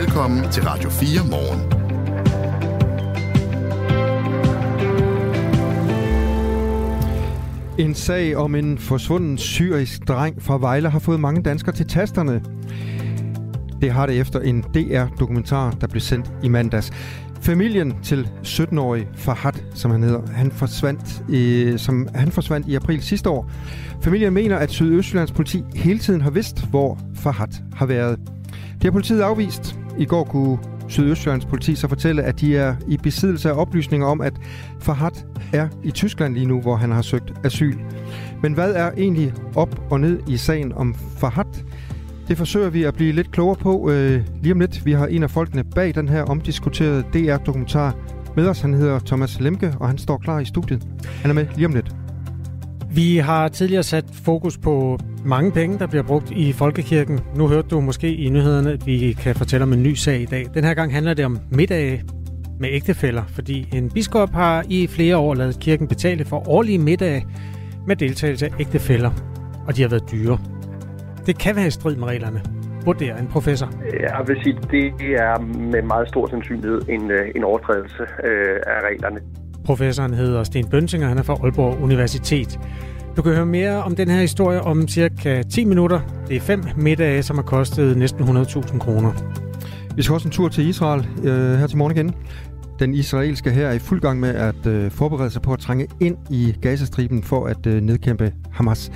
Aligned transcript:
Velkommen 0.00 0.50
til 0.50 0.62
Radio 0.62 0.90
4 0.90 1.26
morgen. 1.30 1.60
En 7.78 7.94
sag 7.94 8.36
om 8.36 8.54
en 8.54 8.78
forsvunden 8.78 9.38
syrisk 9.38 10.08
dreng 10.08 10.42
fra 10.42 10.58
Vejle 10.58 10.90
har 10.90 10.98
fået 10.98 11.20
mange 11.20 11.42
danskere 11.42 11.74
til 11.74 11.88
tasterne. 11.88 12.42
Det 13.80 13.92
har 13.92 14.06
det 14.06 14.20
efter 14.20 14.40
en 14.40 14.62
DR-dokumentar, 14.62 15.70
der 15.70 15.86
blev 15.86 16.00
sendt 16.00 16.32
i 16.42 16.48
mandags. 16.48 16.92
Familien 17.40 17.94
til 18.02 18.28
17-årig 18.42 19.08
Fahad, 19.14 19.52
som 19.74 19.90
han 19.90 20.02
hedder, 20.02 20.26
han 20.26 20.50
forsvandt, 20.50 21.22
i, 21.28 21.74
som 21.76 22.08
han 22.14 22.32
forsvandt 22.32 22.68
i 22.68 22.74
april 22.74 23.02
sidste 23.02 23.30
år. 23.30 23.50
Familien 24.02 24.32
mener, 24.34 24.56
at 24.56 24.70
Sydøstjyllands 24.70 25.32
politi 25.32 25.64
hele 25.74 25.98
tiden 25.98 26.20
har 26.20 26.30
vidst, 26.30 26.68
hvor 26.70 26.98
Fahad 27.14 27.62
har 27.74 27.86
været. 27.86 28.18
Det 28.74 28.84
har 28.84 28.90
politiet 28.90 29.20
afvist. 29.20 29.76
I 29.98 30.04
går 30.04 30.24
kunne 30.24 30.58
Sydøstjyllands 30.88 31.44
politi 31.44 31.74
så 31.74 31.88
fortælle, 31.88 32.22
at 32.22 32.40
de 32.40 32.56
er 32.56 32.76
i 32.88 32.96
besiddelse 32.96 33.50
af 33.50 33.60
oplysninger 33.60 34.06
om, 34.06 34.20
at 34.20 34.32
Fahad 34.80 35.10
er 35.52 35.68
i 35.84 35.90
Tyskland 35.90 36.34
lige 36.34 36.46
nu, 36.46 36.60
hvor 36.60 36.76
han 36.76 36.90
har 36.90 37.02
søgt 37.02 37.32
asyl. 37.44 37.78
Men 38.42 38.52
hvad 38.52 38.74
er 38.74 38.90
egentlig 38.96 39.32
op 39.54 39.80
og 39.90 40.00
ned 40.00 40.20
i 40.28 40.36
sagen 40.36 40.72
om 40.72 40.94
Fahad? 40.94 41.64
Det 42.28 42.38
forsøger 42.38 42.70
vi 42.70 42.82
at 42.82 42.94
blive 42.94 43.12
lidt 43.12 43.30
klogere 43.30 43.56
på 43.56 43.90
øh, 43.90 44.22
lige 44.42 44.52
om 44.52 44.60
lidt. 44.60 44.86
Vi 44.86 44.92
har 44.92 45.06
en 45.06 45.22
af 45.22 45.30
folkene 45.30 45.64
bag 45.64 45.94
den 45.94 46.08
her 46.08 46.22
omdiskuterede 46.22 47.04
DR-dokumentar 47.14 47.96
med 48.36 48.48
os. 48.48 48.60
Han 48.60 48.74
hedder 48.74 48.98
Thomas 48.98 49.40
Lemke, 49.40 49.74
og 49.80 49.88
han 49.88 49.98
står 49.98 50.18
klar 50.18 50.40
i 50.40 50.44
studiet. 50.44 50.86
Han 51.22 51.30
er 51.30 51.34
med 51.34 51.46
lige 51.56 51.66
om 51.66 51.72
lidt. 51.72 52.01
Vi 52.94 53.16
har 53.16 53.48
tidligere 53.48 53.82
sat 53.82 54.04
fokus 54.24 54.58
på 54.58 54.98
mange 55.24 55.52
penge, 55.52 55.78
der 55.78 55.86
bliver 55.86 56.02
brugt 56.02 56.30
i 56.30 56.52
folkekirken. 56.52 57.20
Nu 57.36 57.48
hørte 57.48 57.68
du 57.68 57.80
måske 57.80 58.14
i 58.14 58.28
nyhederne, 58.28 58.72
at 58.72 58.86
vi 58.86 59.16
kan 59.22 59.34
fortælle 59.34 59.64
om 59.64 59.72
en 59.72 59.82
ny 59.82 59.94
sag 59.94 60.20
i 60.20 60.24
dag. 60.24 60.46
Den 60.54 60.64
her 60.64 60.74
gang 60.74 60.92
handler 60.92 61.14
det 61.14 61.24
om 61.24 61.38
middage 61.50 62.04
med 62.60 62.68
ægtefæller, 62.72 63.22
fordi 63.28 63.68
en 63.72 63.90
biskop 63.90 64.30
har 64.30 64.64
i 64.68 64.86
flere 64.86 65.16
år 65.16 65.34
lavet 65.34 65.60
kirken 65.60 65.88
betale 65.88 66.24
for 66.24 66.48
årlige 66.48 66.78
middage 66.78 67.26
med 67.86 67.96
deltagelse 67.96 68.46
af 68.46 68.50
ægtefæller, 68.60 69.10
og 69.66 69.76
de 69.76 69.82
har 69.82 69.88
været 69.88 70.12
dyre. 70.12 70.38
Det 71.26 71.38
kan 71.38 71.56
være 71.56 71.66
i 71.66 71.70
strid 71.70 71.96
med 71.96 72.08
reglerne, 72.08 72.42
vurderer 72.84 73.16
en 73.18 73.26
professor. 73.26 73.70
Jeg 73.92 74.24
vil 74.26 74.36
sige, 74.42 74.58
det 74.70 74.86
er 75.14 75.40
med 75.72 75.82
meget 75.82 76.08
stor 76.08 76.26
sandsynlighed 76.26 76.80
en, 76.88 77.10
øh, 77.10 77.30
en 77.36 77.44
overtrædelse 77.44 78.02
øh, 78.02 78.56
af 78.66 78.80
reglerne. 78.88 79.20
Professoren 79.64 80.14
hedder 80.14 80.44
Sten 80.44 80.66
Bønsinger, 80.66 81.08
han 81.08 81.18
er 81.18 81.22
fra 81.22 81.34
Aalborg 81.42 81.82
Universitet. 81.82 82.60
Du 83.16 83.22
kan 83.22 83.32
høre 83.32 83.46
mere 83.46 83.82
om 83.82 83.96
den 83.96 84.10
her 84.10 84.20
historie 84.20 84.60
om 84.60 84.88
cirka 84.88 85.42
10 85.42 85.64
minutter. 85.64 86.00
Det 86.28 86.36
er 86.36 86.40
fem 86.40 86.64
middage, 86.76 87.22
som 87.22 87.36
har 87.36 87.42
kostet 87.42 87.96
næsten 87.96 88.24
100.000 88.24 88.78
kroner. 88.78 89.12
Vi 89.96 90.02
skal 90.02 90.14
også 90.14 90.28
en 90.28 90.32
tur 90.32 90.48
til 90.48 90.68
Israel 90.68 91.06
øh, 91.24 91.58
her 91.58 91.66
til 91.66 91.78
morgen 91.78 91.96
igen. 91.96 92.14
Den 92.78 92.94
israelske 92.94 93.50
her 93.50 93.66
er 93.66 93.72
i 93.72 93.78
fuld 93.78 94.00
gang 94.00 94.20
med 94.20 94.34
at 94.34 94.66
øh, 94.66 94.90
forberede 94.90 95.30
sig 95.30 95.42
på 95.42 95.52
at 95.52 95.58
trænge 95.58 95.86
ind 96.00 96.16
i 96.30 96.54
Gazastriben 96.62 97.22
for 97.22 97.46
at 97.46 97.66
øh, 97.66 97.82
nedkæmpe 97.82 98.32
Hamas. 98.52 98.92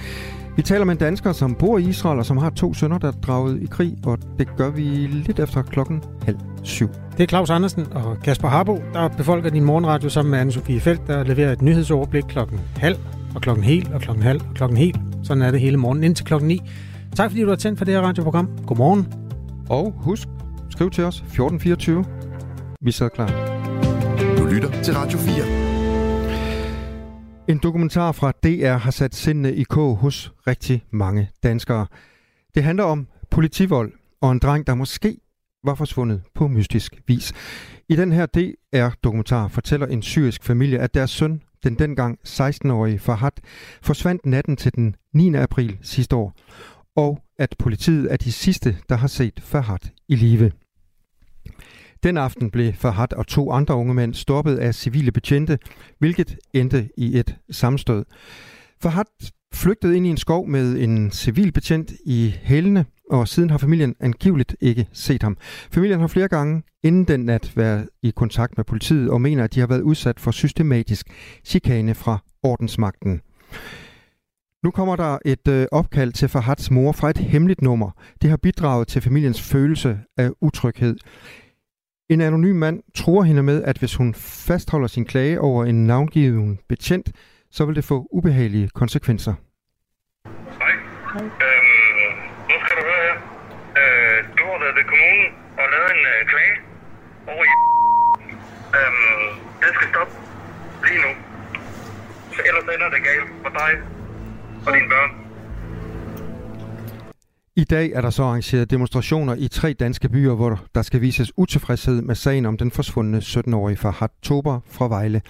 Vi 0.57 0.63
taler 0.63 0.85
med 0.85 0.95
en 0.95 0.99
dansker, 0.99 1.33
som 1.33 1.55
bor 1.55 1.79
i 1.79 1.83
Israel 1.83 2.19
og 2.19 2.27
som 2.27 2.37
har 2.37 2.51
to 2.51 2.75
sønner, 2.75 2.99
der 2.99 3.09
er 3.09 3.13
draget 3.13 3.63
i 3.63 3.67
krig, 3.67 3.97
og 4.07 4.19
det 4.39 4.57
gør 4.57 4.71
vi 4.71 4.83
lidt 5.11 5.39
efter 5.39 5.63
klokken 5.63 6.03
halv 6.23 6.39
syv. 6.63 6.89
Det 7.17 7.23
er 7.23 7.27
Claus 7.27 7.51
Andersen 7.51 7.87
og 7.93 8.17
Kasper 8.25 8.49
Harbo, 8.49 8.83
der 8.93 9.09
befolker 9.09 9.51
din 9.51 9.65
morgenradio 9.65 10.09
sammen 10.09 10.31
med 10.31 10.41
Anne-Sophie 10.41 10.81
Felt, 10.81 11.07
der 11.07 11.25
leverer 11.25 11.53
et 11.53 11.63
nyhedsoverblik 11.63 12.25
klokken 12.29 12.61
halv 12.77 12.97
og 13.35 13.41
klokken 13.41 13.65
hel 13.65 13.91
og 13.95 14.01
klokken 14.01 14.23
halv 14.23 14.41
og 14.49 14.55
klokken 14.55 14.79
hel. 14.79 15.01
Sådan 15.23 15.43
er 15.43 15.51
det 15.51 15.61
hele 15.61 15.77
morgen 15.77 16.05
indtil 16.05 16.27
klokken 16.27 16.49
9. 16.49 16.61
Tak 17.17 17.31
fordi 17.31 17.43
du 17.43 17.49
har 17.49 17.57
tændt 17.57 17.79
for 17.79 17.85
det 17.85 17.95
her 17.95 18.01
radioprogram. 18.01 18.49
Godmorgen. 18.67 19.07
Og 19.69 19.95
husk, 19.97 20.29
skriv 20.71 20.91
til 20.91 21.05
os 21.05 21.17
1424. 21.17 22.05
Vi 22.81 22.93
sidder 22.93 23.11
klar. 23.11 23.31
Du 24.39 24.45
lytter 24.45 24.83
til 24.83 24.95
Radio 24.95 25.19
4. 25.19 25.56
En 27.49 27.59
dokumentar 27.59 28.13
fra 28.13 28.33
DR 28.33 28.77
har 28.77 28.91
sat 28.91 29.15
sindene 29.15 29.55
i 29.55 29.63
kog 29.63 29.97
hos 29.97 30.33
rigtig 30.47 30.85
mange 30.91 31.31
danskere. 31.43 31.87
Det 32.55 32.63
handler 32.63 32.85
om 32.85 33.07
politivold 33.31 33.93
og 34.21 34.33
en 34.33 34.39
dreng, 34.39 34.67
der 34.67 34.75
måske 34.75 35.17
var 35.65 35.75
forsvundet 35.75 36.23
på 36.35 36.49
mystisk 36.49 36.95
vis. 37.07 37.33
I 37.89 37.97
den 37.97 38.13
her 38.13 38.27
DR-dokumentar 38.27 39.49
fortæller 39.49 39.87
en 39.87 40.03
syrisk 40.03 40.45
familie, 40.45 40.79
at 40.79 40.95
deres 40.95 41.11
søn, 41.11 41.43
den 41.65 41.75
dengang 41.75 42.19
16-årige 42.29 42.99
Fahad, 42.99 43.31
forsvandt 43.83 44.27
natten 44.27 44.57
til 44.57 44.75
den 44.75 44.95
9. 45.13 45.35
april 45.35 45.79
sidste 45.83 46.17
år, 46.17 46.35
og 46.97 47.23
at 47.39 47.55
politiet 47.59 48.13
er 48.13 48.17
de 48.17 48.33
sidste, 48.33 48.77
der 48.89 48.97
har 48.97 49.09
set 49.09 49.41
Fahad 49.41 49.91
i 50.09 50.15
live. 50.15 50.53
Den 52.03 52.17
aften 52.17 52.51
blev 52.51 52.73
Fahad 52.73 53.13
og 53.13 53.27
to 53.27 53.51
andre 53.51 53.75
unge 53.75 53.95
mænd 53.95 54.15
stoppet 54.15 54.57
af 54.57 54.75
civile 54.75 55.13
betjente, 55.13 55.59
hvilket 55.99 56.37
endte 56.53 56.89
i 56.97 57.19
et 57.19 57.37
sammenstød. 57.51 58.05
Fahad 58.83 59.31
flygtede 59.55 59.97
ind 59.97 60.07
i 60.07 60.11
en 60.11 60.17
skov 60.17 60.49
med 60.49 60.81
en 60.81 61.11
civil 61.11 61.53
betjent 61.53 61.93
i 62.07 62.35
hælene, 62.43 62.85
og 63.11 63.29
siden 63.29 63.51
har 63.51 63.59
familien 63.59 63.95
angiveligt 64.01 64.57
ikke 64.61 64.87
set 64.93 65.23
ham. 65.23 65.37
Familien 65.71 66.01
har 66.01 66.07
flere 66.07 66.29
gange 66.29 66.63
inden 66.83 67.05
den 67.05 67.21
nat 67.21 67.53
været 67.57 67.89
i 68.03 68.11
kontakt 68.17 68.57
med 68.57 68.65
politiet 68.65 69.11
og 69.11 69.21
mener, 69.21 69.45
at 69.45 69.55
de 69.55 69.61
har 69.61 69.67
været 69.67 69.83
udsat 69.83 70.21
for 70.21 70.31
systematisk 70.31 71.07
chikane 71.45 71.95
fra 71.95 72.19
ordensmagten. 72.43 73.21
Nu 74.63 74.71
kommer 74.71 74.97
der 74.97 75.19
et 75.25 75.49
øh, 75.49 75.67
opkald 75.73 76.13
til 76.13 76.29
Fahads 76.29 76.71
mor 76.71 76.93
fra 76.93 77.11
et 77.11 77.19
hemmeligt 77.19 77.63
nummer. 77.63 77.91
Det 78.23 78.31
har 78.31 78.37
bidraget 78.37 78.89
til 78.89 79.03
familiens 79.03 79.43
følelse 79.43 79.99
af 80.17 80.31
utryghed. 80.41 80.97
En 82.09 82.21
anonym 82.21 82.57
mand 82.57 82.83
tror 82.95 83.23
hende 83.23 83.43
med, 83.43 83.63
at 83.63 83.79
hvis 83.79 83.95
hun 83.95 84.15
fastholder 84.15 84.87
sin 84.89 85.05
klage 85.05 85.41
over 85.41 85.65
en 85.65 85.87
navngiven 85.87 86.59
betjent, 86.69 87.13
så 87.51 87.65
vil 87.65 87.77
det 87.77 87.85
få 87.85 88.07
ubehagelige 88.13 88.69
konsekvenser. 88.69 89.35
Hej. 90.61 90.75
Øhm, 91.47 92.15
nu 92.49 92.55
skal 92.63 92.77
du 92.79 92.83
høre 92.91 93.03
her. 93.09 93.17
Øh, 93.81 94.19
du 94.39 94.45
har 94.51 94.59
været 94.63 94.77
ved 94.79 94.85
kommunen 94.93 95.29
og 95.61 95.65
lavet 95.73 95.91
en 95.97 96.05
øh, 96.13 96.21
klage 96.31 96.57
over 97.33 97.45
i... 97.45 97.55
Øhm, 98.79 99.29
det 99.61 99.69
skal 99.75 99.89
stoppe 99.89 100.15
lige 100.87 101.01
nu. 101.07 101.13
Så 102.35 102.41
ellers 102.49 102.67
ender 102.75 102.89
det 102.95 103.03
galt 103.09 103.31
for 103.43 103.51
dig 103.61 103.73
og 104.67 104.71
dine 104.75 104.89
børn. 104.89 105.26
I 107.59 107.65
dag 107.65 107.91
er 107.91 108.01
der 108.01 108.11
så 108.11 108.23
arrangeret 108.23 108.71
demonstrationer 108.71 109.35
i 109.35 109.49
tre 109.49 109.73
danske 109.73 110.09
byer, 110.09 110.35
hvor 110.35 110.61
der 110.75 110.83
skal 110.83 111.01
vises 111.01 111.33
utilfredshed 111.39 112.03
med 112.03 112.15
sagen 112.15 112.47
om 112.47 112.57
den 112.57 112.71
forsvundne 112.71 113.19
17-årige 113.19 113.77
Farhat 113.77 114.11
Tober 114.23 114.61
fra 114.67 114.89
Vejle. 114.89 115.23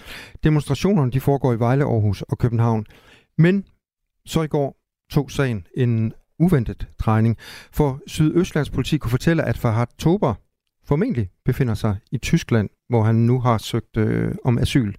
Demonstrationerne 0.45 1.13
de 1.13 1.21
foregår 1.21 1.53
i 1.53 1.59
Vejle, 1.59 1.85
Aarhus 1.85 2.23
og 2.23 2.39
København. 2.39 2.87
Men 3.39 3.65
så 4.27 4.43
i 4.43 4.47
går 4.47 4.77
tog 5.11 5.31
sagen 5.31 5.67
en 5.77 6.13
uventet 6.39 6.89
drejning, 6.99 7.37
for 7.73 8.01
Sydøstlands 8.07 8.71
politi 8.71 8.99
kunne 8.99 9.11
fortælle, 9.11 9.43
at 9.43 9.59
Farhat 9.59 9.89
Tober 9.99 10.35
formentlig 10.85 11.31
befinder 11.45 11.75
sig 11.75 11.97
i 12.13 12.19
Tyskland, 12.19 12.69
hvor 12.89 13.03
han 13.03 13.15
nu 13.15 13.41
har 13.41 13.59
søgt 13.59 13.97
øh, 13.97 14.35
om 14.45 14.59
asyl. 14.59 14.93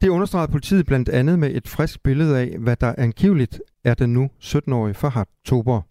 Det 0.00 0.08
understregede 0.08 0.52
politiet 0.52 0.86
blandt 0.86 1.08
andet 1.08 1.38
med 1.38 1.54
et 1.54 1.68
frisk 1.68 2.02
billede 2.02 2.38
af, 2.38 2.56
hvad 2.58 2.76
der 2.76 2.94
angiveligt 2.98 3.60
er 3.84 3.94
den 3.94 4.12
nu 4.12 4.30
17-årige 4.42 4.94
Farhat 4.94 5.28
Tober. 5.44 5.89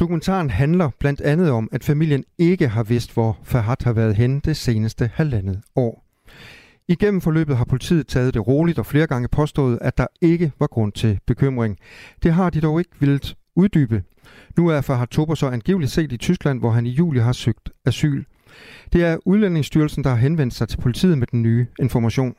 Dokumentaren 0.00 0.50
handler 0.50 0.90
blandt 0.98 1.20
andet 1.20 1.50
om, 1.50 1.68
at 1.72 1.84
familien 1.84 2.24
ikke 2.38 2.68
har 2.68 2.82
vidst, 2.82 3.14
hvor 3.14 3.38
Fahad 3.42 3.84
har 3.84 3.92
været 3.92 4.16
henne 4.16 4.40
det 4.44 4.56
seneste 4.56 5.10
halvandet 5.14 5.60
år. 5.76 6.04
Igennem 6.88 7.20
forløbet 7.20 7.56
har 7.56 7.64
politiet 7.64 8.06
taget 8.06 8.34
det 8.34 8.46
roligt 8.46 8.78
og 8.78 8.86
flere 8.86 9.06
gange 9.06 9.28
påstået, 9.28 9.78
at 9.82 9.98
der 9.98 10.06
ikke 10.20 10.52
var 10.58 10.66
grund 10.66 10.92
til 10.92 11.18
bekymring. 11.26 11.78
Det 12.22 12.32
har 12.32 12.50
de 12.50 12.60
dog 12.60 12.78
ikke 12.78 12.90
vildt 13.00 13.36
uddybe. 13.56 14.02
Nu 14.56 14.68
er 14.68 14.80
Fahad 14.80 15.06
Tober 15.06 15.34
så 15.34 15.46
angiveligt 15.46 15.92
set 15.92 16.12
i 16.12 16.16
Tyskland, 16.16 16.58
hvor 16.58 16.70
han 16.70 16.86
i 16.86 16.90
juli 16.90 17.20
har 17.20 17.32
søgt 17.32 17.70
asyl. 17.84 18.24
Det 18.92 19.04
er 19.04 19.16
Udlændingsstyrelsen, 19.24 20.04
der 20.04 20.10
har 20.10 20.16
henvendt 20.16 20.54
sig 20.54 20.68
til 20.68 20.80
politiet 20.80 21.18
med 21.18 21.26
den 21.26 21.42
nye 21.42 21.66
information. 21.80 22.34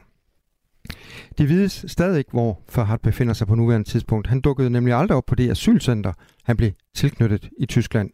Det 1.37 1.49
vides 1.49 1.85
stadig 1.87 2.17
ikke, 2.17 2.31
hvor 2.31 2.61
Fahad 2.69 2.97
befinder 2.97 3.33
sig 3.33 3.47
på 3.47 3.55
nuværende 3.55 3.89
tidspunkt. 3.89 4.27
Han 4.27 4.41
dukkede 4.41 4.69
nemlig 4.69 4.93
aldrig 4.93 5.17
op 5.17 5.25
på 5.25 5.35
det 5.35 5.49
asylcenter, 5.49 6.13
han 6.43 6.57
blev 6.57 6.71
tilknyttet 6.95 7.49
i 7.59 7.65
Tyskland. 7.65 8.09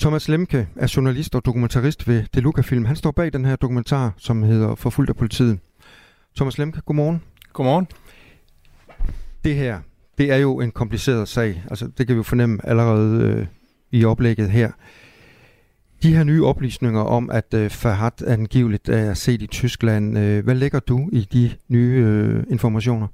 Thomas 0.00 0.28
Lemke 0.28 0.68
er 0.76 0.92
journalist 0.96 1.34
og 1.34 1.44
dokumentarist 1.44 2.08
ved 2.08 2.24
Deluca 2.34 2.60
Film. 2.60 2.84
Han 2.84 2.96
står 2.96 3.10
bag 3.10 3.32
den 3.32 3.44
her 3.44 3.56
dokumentar, 3.56 4.14
som 4.16 4.42
hedder 4.42 4.74
Forfulgt 4.74 5.10
af 5.10 5.16
politiet. 5.16 5.58
Thomas 6.36 6.58
Lemke, 6.58 6.80
godmorgen. 6.80 7.22
Godmorgen. 7.52 7.86
Det 9.44 9.54
her, 9.54 9.80
det 10.18 10.32
er 10.32 10.36
jo 10.36 10.60
en 10.60 10.70
kompliceret 10.70 11.28
sag. 11.28 11.62
Altså, 11.70 11.90
det 11.98 12.06
kan 12.06 12.16
vi 12.16 12.18
jo 12.18 12.22
fornemme 12.22 12.66
allerede 12.66 13.24
øh, 13.24 13.46
i 13.90 14.04
oplægget 14.04 14.50
her. 14.50 14.70
De 16.02 16.16
her 16.16 16.24
nye 16.24 16.44
oplysninger 16.44 17.00
om, 17.00 17.30
at 17.30 17.54
øh, 17.54 17.70
Fahad 17.70 18.22
angiveligt 18.26 18.88
er 18.88 19.14
set 19.14 19.42
i 19.42 19.46
Tyskland, 19.46 20.18
øh, 20.18 20.44
hvad 20.44 20.54
lægger 20.54 20.80
du 20.80 21.08
i 21.12 21.28
de 21.32 21.50
nye 21.68 22.04
øh, 22.06 22.44
informationer? 22.50 23.06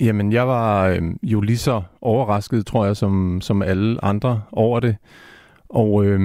Jamen, 0.00 0.32
jeg 0.32 0.48
var 0.48 0.86
øh, 0.86 1.02
jo 1.22 1.40
lige 1.40 1.58
så 1.58 1.82
overrasket, 2.00 2.66
tror 2.66 2.86
jeg, 2.86 2.96
som, 2.96 3.40
som 3.40 3.62
alle 3.62 4.04
andre 4.04 4.42
over 4.52 4.80
det. 4.80 4.96
og 5.68 6.04
øh, 6.04 6.20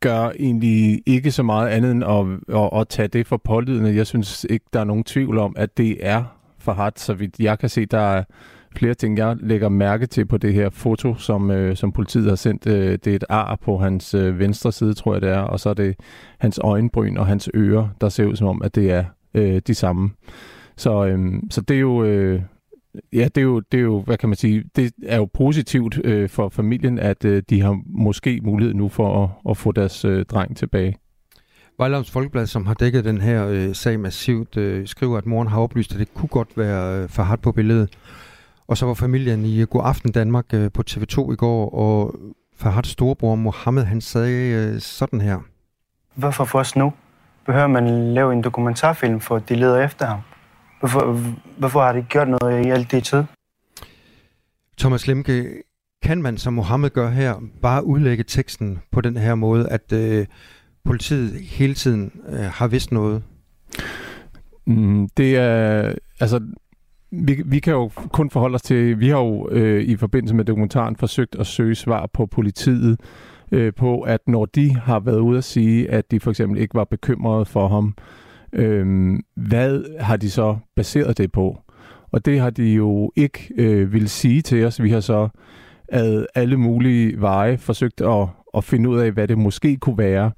gør 0.00 0.30
egentlig 0.38 1.02
ikke 1.06 1.30
så 1.30 1.42
meget 1.42 1.68
andet 1.68 1.90
end 1.90 2.04
at, 2.04 2.56
at, 2.56 2.80
at 2.80 2.88
tage 2.88 3.08
det 3.08 3.26
for 3.26 3.36
pålydende. 3.36 3.94
Jeg 3.94 4.06
synes 4.06 4.46
ikke, 4.50 4.66
der 4.72 4.80
er 4.80 4.84
nogen 4.84 5.04
tvivl 5.04 5.38
om, 5.38 5.54
at 5.56 5.76
det 5.76 6.06
er 6.06 6.24
Fahad, 6.58 6.92
så 6.96 7.14
vidt 7.14 7.38
jeg 7.38 7.58
kan 7.58 7.68
se, 7.68 7.86
der 7.86 7.98
er 8.00 8.24
flere 8.76 8.94
ting, 8.94 9.18
jeg 9.18 9.36
lægger 9.40 9.68
mærke 9.68 10.06
til 10.06 10.26
på 10.26 10.36
det 10.36 10.54
her 10.54 10.70
foto, 10.70 11.14
som, 11.14 11.50
øh, 11.50 11.76
som 11.76 11.92
politiet 11.92 12.28
har 12.28 12.34
sendt. 12.36 12.66
Øh, 12.66 12.98
det 13.04 13.06
er 13.06 13.16
et 13.16 13.24
ar 13.28 13.58
på 13.64 13.78
hans 13.78 14.14
øh, 14.14 14.38
venstre 14.38 14.72
side, 14.72 14.94
tror 14.94 15.14
jeg 15.14 15.22
det 15.22 15.30
er, 15.30 15.40
og 15.40 15.60
så 15.60 15.70
er 15.70 15.74
det 15.74 15.96
hans 16.38 16.60
øjenbryn 16.62 17.16
og 17.16 17.26
hans 17.26 17.50
ører, 17.54 17.88
der 18.00 18.08
ser 18.08 18.26
ud 18.26 18.36
som 18.36 18.46
om, 18.46 18.62
at 18.62 18.74
det 18.74 18.90
er 18.92 19.04
øh, 19.34 19.62
de 19.66 19.74
samme. 19.74 20.10
Så, 20.76 21.06
øh, 21.06 21.32
så 21.50 21.60
det 21.60 21.76
er 21.76 21.80
jo... 21.80 22.04
Øh, 22.04 22.42
Ja, 23.12 23.24
det 23.24 23.38
er, 23.38 23.42
jo, 23.42 23.60
det 23.60 23.78
er 23.78 23.82
jo, 23.82 24.00
hvad 24.00 24.16
kan 24.16 24.28
man 24.28 24.36
sige, 24.36 24.64
det 24.76 24.92
er 25.02 25.16
jo 25.16 25.24
positivt 25.24 26.00
øh, 26.04 26.28
for 26.28 26.48
familien, 26.48 26.98
at 26.98 27.24
øh, 27.24 27.42
de 27.50 27.60
har 27.60 27.80
måske 27.86 28.40
mulighed 28.42 28.74
nu 28.74 28.88
for 28.88 29.24
at, 29.24 29.30
at 29.50 29.56
få 29.56 29.72
deres 29.72 30.04
øh, 30.04 30.24
dreng 30.24 30.56
tilbage. 30.56 30.96
Vejlams 31.78 32.10
Folkeblad, 32.10 32.46
som 32.46 32.66
har 32.66 32.74
dækket 32.74 33.04
den 33.04 33.20
her 33.20 33.46
øh, 33.46 33.74
sag 33.74 34.00
massivt, 34.00 34.56
øh, 34.56 34.86
skriver, 34.86 35.18
at 35.18 35.26
moren 35.26 35.48
har 35.48 35.60
oplyst, 35.60 35.92
at 35.92 35.98
det 35.98 36.14
kunne 36.14 36.28
godt 36.28 36.48
være 36.56 37.02
øh, 37.02 37.08
Fahad 37.08 37.38
på 37.38 37.52
billedet. 37.52 37.98
Og 38.70 38.76
så 38.76 38.86
var 38.86 38.94
familien 38.94 39.44
i 39.44 39.64
God 39.64 39.82
Aften 39.84 40.12
Danmark 40.12 40.54
øh, 40.54 40.72
på 40.72 40.82
TV2 40.90 41.32
i 41.32 41.36
går, 41.36 41.74
og 41.74 42.14
Fahads 42.56 42.88
storebror 42.88 43.34
Mohammed, 43.34 43.84
han 43.84 44.00
sagde 44.00 44.54
øh, 44.54 44.80
sådan 44.80 45.20
her. 45.20 45.38
Hvorfor 46.14 46.44
først 46.44 46.76
nu? 46.76 46.92
Behøver 47.46 47.66
man 47.66 48.14
lave 48.14 48.32
en 48.32 48.42
dokumentarfilm, 48.42 49.20
for 49.20 49.38
de 49.38 49.54
leder 49.54 49.84
efter 49.84 50.06
ham? 50.06 50.20
Hvorfor, 50.80 51.20
hvorfor 51.58 51.82
har 51.82 51.92
de 51.92 52.02
gjort 52.02 52.28
noget 52.28 52.66
i 52.66 52.70
alt 52.70 52.90
det 52.90 53.04
tid? 53.04 53.24
Thomas 54.78 55.06
Lemke, 55.06 55.62
kan 56.02 56.22
man, 56.22 56.38
som 56.38 56.52
Mohammed 56.52 56.90
gør 56.90 57.08
her, 57.08 57.34
bare 57.62 57.84
udlægge 57.84 58.24
teksten 58.24 58.78
på 58.92 59.00
den 59.00 59.16
her 59.16 59.34
måde, 59.34 59.68
at 59.68 59.92
øh, 59.92 60.26
politiet 60.84 61.40
hele 61.40 61.74
tiden 61.74 62.12
øh, 62.28 62.38
har 62.38 62.66
vidst 62.66 62.92
noget? 62.92 63.22
Mm, 64.66 65.08
det 65.16 65.36
er, 65.36 65.94
altså, 66.20 66.40
vi, 67.12 67.42
vi 67.46 67.58
kan 67.58 67.72
jo 67.72 67.90
kun 68.12 68.30
forholde 68.30 68.54
os 68.54 68.62
til, 68.62 69.00
vi 69.00 69.08
har 69.08 69.18
jo 69.18 69.48
øh, 69.50 69.82
i 69.82 69.96
forbindelse 69.96 70.34
med 70.34 70.44
dokumentaren 70.44 70.96
forsøgt 70.96 71.36
at 71.38 71.46
søge 71.46 71.74
svar 71.74 72.10
på 72.12 72.26
politiet, 72.26 73.00
øh, 73.52 73.72
på 73.74 74.00
at 74.00 74.20
når 74.26 74.44
de 74.44 74.76
har 74.76 75.00
været 75.00 75.18
ude 75.18 75.38
at 75.38 75.44
sige, 75.44 75.90
at 75.90 76.10
de 76.10 76.20
for 76.20 76.30
eksempel 76.30 76.60
ikke 76.60 76.74
var 76.74 76.84
bekymrede 76.84 77.44
for 77.44 77.68
ham, 77.68 77.94
øh, 78.52 79.14
hvad 79.34 80.00
har 80.00 80.16
de 80.16 80.30
så 80.30 80.56
baseret 80.76 81.18
det 81.18 81.32
på? 81.32 81.58
Og 82.12 82.24
det 82.24 82.40
har 82.40 82.50
de 82.50 82.64
jo 82.74 83.12
ikke 83.16 83.52
øh, 83.56 83.92
vil 83.92 84.08
sige 84.08 84.42
til 84.42 84.64
os. 84.64 84.82
Vi 84.82 84.90
har 84.90 85.00
så 85.00 85.28
ad 85.88 86.26
alle 86.34 86.56
mulige 86.56 87.20
veje 87.20 87.58
forsøgt 87.58 88.00
at, 88.00 88.28
at 88.56 88.64
finde 88.64 88.88
ud 88.88 88.98
af, 88.98 89.12
hvad 89.12 89.28
det 89.28 89.38
måske 89.38 89.76
kunne 89.76 89.98
være. 89.98 90.32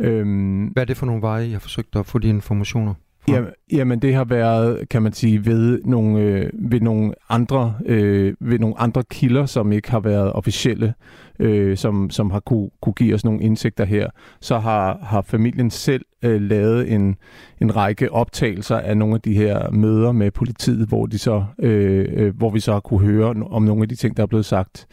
Øhm, 0.00 0.64
hvad 0.64 0.82
er 0.82 0.86
det 0.86 0.96
for 0.96 1.06
nogle 1.06 1.22
veje, 1.22 1.42
jeg 1.42 1.52
har 1.52 1.58
forsøgt 1.58 1.96
at 1.96 2.06
få 2.06 2.18
de 2.18 2.28
informationer? 2.28 2.94
Ja, 3.28 3.42
jamen 3.72 3.98
det 3.98 4.14
har 4.14 4.24
været, 4.24 4.88
kan 4.88 5.02
man 5.02 5.12
sige, 5.12 5.46
ved 5.46 5.80
nogle, 5.84 6.20
øh, 6.20 6.50
ved 6.54 6.80
nogle 6.80 7.14
andre 7.28 7.74
øh, 7.86 8.34
ved 8.40 8.58
nogle 8.58 8.80
andre 8.80 9.02
kilder, 9.10 9.46
som 9.46 9.72
ikke 9.72 9.90
har 9.90 10.00
været 10.00 10.32
officielle, 10.32 10.94
øh, 11.38 11.76
som, 11.76 12.10
som 12.10 12.30
har 12.30 12.40
kunne, 12.40 12.70
kunne 12.82 12.92
give 12.92 13.14
os 13.14 13.24
nogle 13.24 13.42
indsigter 13.42 13.84
her. 13.84 14.10
Så 14.40 14.58
har, 14.58 14.98
har 15.02 15.22
familien 15.22 15.70
selv 15.70 16.04
øh, 16.22 16.40
lavet 16.40 16.92
en, 16.92 17.16
en 17.60 17.76
række 17.76 18.12
optagelser 18.12 18.76
af 18.76 18.96
nogle 18.96 19.14
af 19.14 19.20
de 19.20 19.34
her 19.34 19.70
møder 19.70 20.12
med 20.12 20.30
politiet, 20.30 20.88
hvor 20.88 21.06
de 21.06 21.18
så 21.18 21.44
øh, 21.58 22.06
øh, 22.12 22.36
hvor 22.36 22.50
vi 22.50 22.60
så 22.60 22.72
har 22.72 22.80
kunne 22.80 23.00
høre 23.00 23.34
om 23.50 23.62
nogle 23.62 23.82
af 23.82 23.88
de 23.88 23.96
ting, 23.96 24.16
der 24.16 24.22
er 24.22 24.26
blevet 24.26 24.46
sagt. 24.46 24.86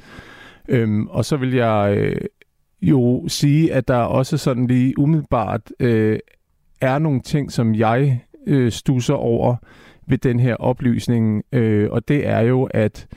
Øhm, 0.69 1.07
og 1.07 1.25
så 1.25 1.37
vil 1.37 1.53
jeg 1.53 1.95
øh, 1.97 2.15
jo 2.81 3.27
sige, 3.27 3.73
at 3.73 3.87
der 3.87 3.95
også 3.95 4.37
sådan 4.37 4.67
lige 4.67 4.99
umiddelbart 4.99 5.71
øh, 5.79 6.19
er 6.83 6.99
nogle 6.99 7.21
ting, 7.21 7.51
som 7.51 7.75
jeg 7.75 8.21
øh, 8.47 8.71
stusser 8.71 9.13
over 9.13 9.55
ved 10.07 10.17
den 10.17 10.39
her 10.39 10.55
oplysning, 10.55 11.43
øh, 11.51 11.91
og 11.91 12.07
det 12.07 12.27
er 12.27 12.39
jo, 12.39 12.63
at 12.63 13.07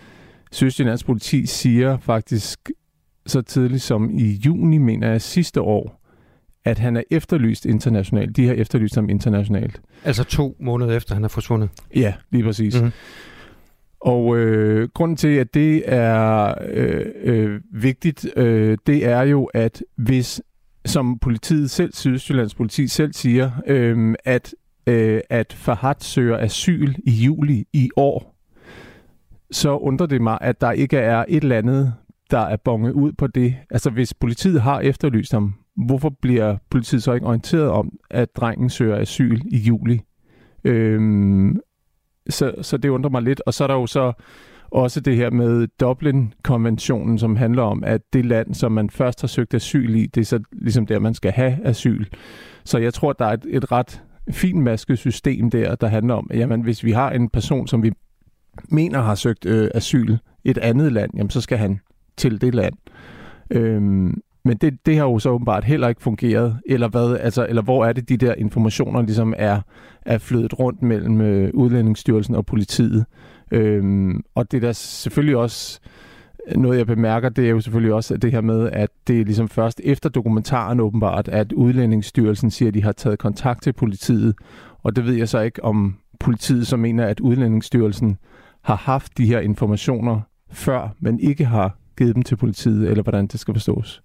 Sydstjyllands 0.53 1.05
politi 1.05 1.47
siger 1.47 1.99
faktisk 1.99 2.71
så 3.27 3.43
tidligt 3.43 3.83
som 3.83 4.11
i 4.11 4.41
juni, 4.47 4.79
mener 4.79 5.11
jeg, 5.11 5.21
sidste 5.21 5.61
år, 5.61 6.03
at 6.65 6.79
han 6.79 6.97
er 6.97 7.03
efterlyst 7.11 7.67
internationalt. 7.67 8.37
De 8.37 8.47
har 8.47 8.55
efterlyst 8.55 8.95
ham 8.95 9.09
internationalt. 9.09 9.81
Altså 10.05 10.25
to 10.25 10.57
måneder 10.61 10.97
efter, 10.97 11.15
han 11.15 11.25
er 11.25 11.29
forsvundet? 11.29 11.71
Ja, 11.95 12.15
lige 12.31 12.45
præcis. 12.45 12.75
Mm-hmm. 12.77 12.93
Og 14.01 14.37
øh, 14.37 14.89
grunden 14.95 15.17
til, 15.17 15.29
at 15.29 15.55
det 15.55 15.83
er 15.87 16.55
øh, 16.69 17.07
øh, 17.23 17.61
vigtigt, 17.73 18.27
øh, 18.37 18.79
det 18.87 19.07
er 19.07 19.23
jo, 19.23 19.45
at 19.45 19.83
hvis 19.97 20.43
som 20.87 21.19
politiet 21.19 21.71
selv, 21.71 21.93
Sydjyllands 21.93 22.55
politi 22.55 22.89
selv 22.89 23.13
siger, 23.13 23.51
øh, 23.67 24.15
at, 24.25 24.55
øh, 24.87 25.21
at 25.31 25.53
Fahad 25.53 25.95
søger 26.01 26.39
asyl 26.39 26.95
i 27.05 27.11
juli 27.11 27.65
i 27.73 27.91
år, 27.97 28.37
så 29.51 29.77
undrer 29.77 30.07
det 30.07 30.23
mig, 30.23 30.39
at 30.41 30.61
der 30.61 30.73
ikke 30.73 30.99
er 30.99 31.25
et 31.29 31.43
eller 31.43 31.59
andet, 31.59 31.95
der 32.31 32.39
er 32.39 32.57
bonget 32.57 32.93
ud 32.93 33.13
på 33.13 33.27
det. 33.27 33.57
Altså 33.71 33.91
hvis 33.91 34.15
politiet 34.15 34.63
har 34.63 34.81
efterlyst 34.81 35.33
ham, 35.33 35.55
hvorfor 35.77 36.11
bliver 36.23 36.57
politiet 36.71 37.03
så 37.03 37.13
ikke 37.13 37.27
orienteret 37.27 37.69
om, 37.69 37.93
at 38.11 38.37
drengen 38.37 38.71
søger 38.71 38.97
asyl 38.97 39.41
i 39.47 39.57
juli? 39.57 40.01
Øhm, 40.65 41.61
så, 42.29 42.55
så 42.63 42.77
det 42.77 42.89
undrer 42.89 43.11
mig 43.11 43.23
lidt. 43.23 43.43
Og 43.47 43.55
så 43.55 43.65
er 43.65 43.69
der 43.69 43.75
jo 43.75 43.87
så 43.87 44.13
også 44.71 45.01
det 45.01 45.17
her 45.17 45.31
med 45.31 45.69
Dublin-konventionen, 45.81 47.19
som 47.19 47.37
handler 47.37 47.63
om, 47.63 47.85
at 47.85 48.01
det 48.13 48.27
land, 48.27 48.55
som 48.55 48.73
man 48.73 48.91
først 48.91 49.21
har 49.21 49.29
søgt 49.29 49.55
asyl 49.55 49.95
i, 49.95 50.07
det 50.07 50.21
er 50.21 50.25
så 50.25 50.41
ligesom 50.53 50.87
der, 50.87 50.99
man 50.99 51.15
skal 51.15 51.33
have 51.33 51.59
asyl. 51.65 52.05
Så 52.65 52.79
jeg 52.79 52.95
tror, 52.95 53.13
der 53.13 53.27
er 53.27 53.33
et, 53.33 53.47
et 53.49 53.73
ret 53.73 54.03
finmasket 54.31 54.99
system 54.99 55.51
der, 55.51 55.75
der 55.75 55.87
handler 55.87 56.15
om, 56.15 56.27
at 56.31 56.39
jamen, 56.39 56.61
hvis 56.61 56.85
vi 56.85 56.93
har 56.93 57.11
en 57.11 57.29
person, 57.29 57.67
som 57.67 57.83
vi 57.83 57.93
mener 58.69 59.01
har 59.01 59.15
søgt 59.15 59.47
øh, 59.47 59.71
asyl 59.75 60.17
et 60.45 60.59
andet 60.59 60.93
land, 60.93 61.11
jamen, 61.17 61.31
så 61.31 61.41
skal 61.41 61.59
han 61.59 61.81
til 62.17 62.41
det 62.41 62.55
land. 62.55 62.75
Øhm, 63.51 64.23
men 64.45 64.57
det, 64.57 64.87
det 64.87 64.97
har 64.97 65.05
jo 65.05 65.19
så 65.19 65.31
åbenbart 65.31 65.65
heller 65.65 65.89
ikke 65.89 66.03
fungeret, 66.03 66.61
eller 66.67 66.89
hvad, 66.89 67.17
altså, 67.21 67.47
eller 67.49 67.63
hvor 67.63 67.85
er 67.85 67.93
det, 67.93 68.09
de 68.09 68.17
der 68.17 68.35
informationer 68.35 69.03
ligesom 69.03 69.35
er, 69.37 69.61
er 70.03 70.19
flyttet 70.19 70.59
rundt 70.59 70.83
mellem 70.83 71.21
øh, 71.21 71.51
Udlændingsstyrelsen 71.55 72.35
og 72.35 72.47
politiet. 72.47 73.07
Øhm, 73.51 74.25
og 74.35 74.53
det 74.53 74.63
der 74.63 74.73
selvfølgelig 74.73 75.37
også 75.37 75.81
øh, 76.49 76.57
noget, 76.57 76.79
jeg 76.79 76.87
bemærker, 76.87 77.29
det 77.29 77.47
er 77.47 77.51
jo 77.51 77.61
selvfølgelig 77.61 77.95
også 77.95 78.17
det 78.17 78.33
her 78.33 78.41
med, 78.41 78.71
at 78.73 78.91
det 79.07 79.21
er 79.21 79.25
ligesom 79.25 79.49
først 79.49 79.81
efter 79.85 80.09
dokumentaren 80.09 80.81
åbenbart, 80.81 81.29
at 81.29 81.53
Udlændingsstyrelsen 81.53 82.51
siger, 82.51 82.69
at 82.69 82.75
de 82.75 82.83
har 82.83 82.93
taget 82.93 83.19
kontakt 83.19 83.63
til 83.63 83.73
politiet. 83.73 84.35
Og 84.83 84.97
det 84.97 85.07
ved 85.07 85.15
jeg 85.15 85.29
så 85.29 85.41
ikke, 85.41 85.65
om 85.65 85.97
politiet 86.21 86.67
så 86.67 86.77
mener, 86.77 87.07
at 87.07 87.21
Udlændingsstyrelsen 87.21 88.19
har 88.63 88.77
haft 88.77 89.19
de 89.19 89.27
her 89.27 89.41
informationer 89.41 90.21
før, 90.51 90.89
men 91.01 91.21
ikke 91.21 91.45
har 91.45 91.79
givet 91.99 92.15
dem 92.15 92.23
til 92.23 92.37
politiet, 92.37 92.91
eller 92.91 93.03
hvordan 93.03 93.27
det 93.27 93.41
skal 93.41 93.55
forstås. 93.55 94.03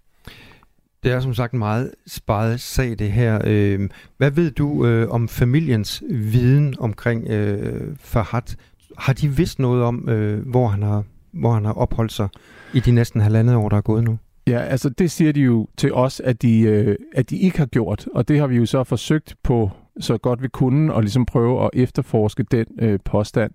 Det 1.04 1.12
er 1.12 1.20
som 1.20 1.34
sagt 1.34 1.54
en 1.54 1.60
meget 1.60 1.92
sparet 2.08 2.60
sag, 2.60 3.00
det 3.00 3.12
her. 3.12 3.42
Øhm, 3.44 3.90
hvad 4.18 4.32
ved 4.32 4.52
du 4.52 4.86
øh, 4.86 5.10
om 5.10 5.28
familiens 5.28 6.04
viden 6.10 6.76
omkring 6.80 7.28
øh, 7.28 7.96
Fahad? 8.00 8.56
Har 8.98 9.14
de 9.14 9.28
vidst 9.28 9.60
noget 9.60 9.84
om, 9.84 10.10
øh, 10.10 10.48
hvor, 10.48 10.68
han 10.68 10.84
har, 10.84 11.04
hvor 11.34 11.54
han 11.54 11.66
har 11.66 11.74
opholdt 11.74 12.12
sig 12.12 12.30
i 12.74 12.80
de 12.80 12.92
næsten 12.92 13.22
halvandet 13.22 13.56
år, 13.56 13.70
der 13.70 13.78
er 13.78 13.82
gået 13.82 14.04
nu? 14.04 14.18
Ja, 14.48 14.60
altså 14.60 14.90
det 14.90 15.12
siger 15.12 15.32
de 15.32 15.42
jo 15.42 15.68
til 15.78 15.94
os, 15.94 16.20
at 16.20 16.42
de, 16.42 16.62
øh, 16.62 16.96
at 17.14 17.30
de 17.30 17.38
ikke 17.38 17.58
har 17.58 17.66
gjort, 17.66 18.08
og 18.16 18.28
det 18.28 18.40
har 18.40 18.48
vi 18.48 18.56
jo 18.56 18.66
så 18.66 18.84
forsøgt 18.84 19.36
på 19.44 19.72
så 20.00 20.18
godt 20.18 20.44
vi 20.44 20.48
kunne, 20.48 20.94
og 20.94 21.02
ligesom 21.02 21.26
prøve 21.26 21.64
at 21.64 21.70
efterforske 21.74 22.44
den 22.44 22.66
øh, 22.80 23.00
påstand. 23.06 23.52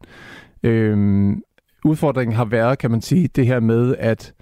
Øhm, 0.62 1.42
udfordringen 1.84 2.36
har 2.36 2.44
været, 2.44 2.78
kan 2.78 2.90
man 2.90 3.02
sige, 3.02 3.28
det 3.28 3.46
her 3.46 3.60
med 3.60 3.96
at 3.98 4.34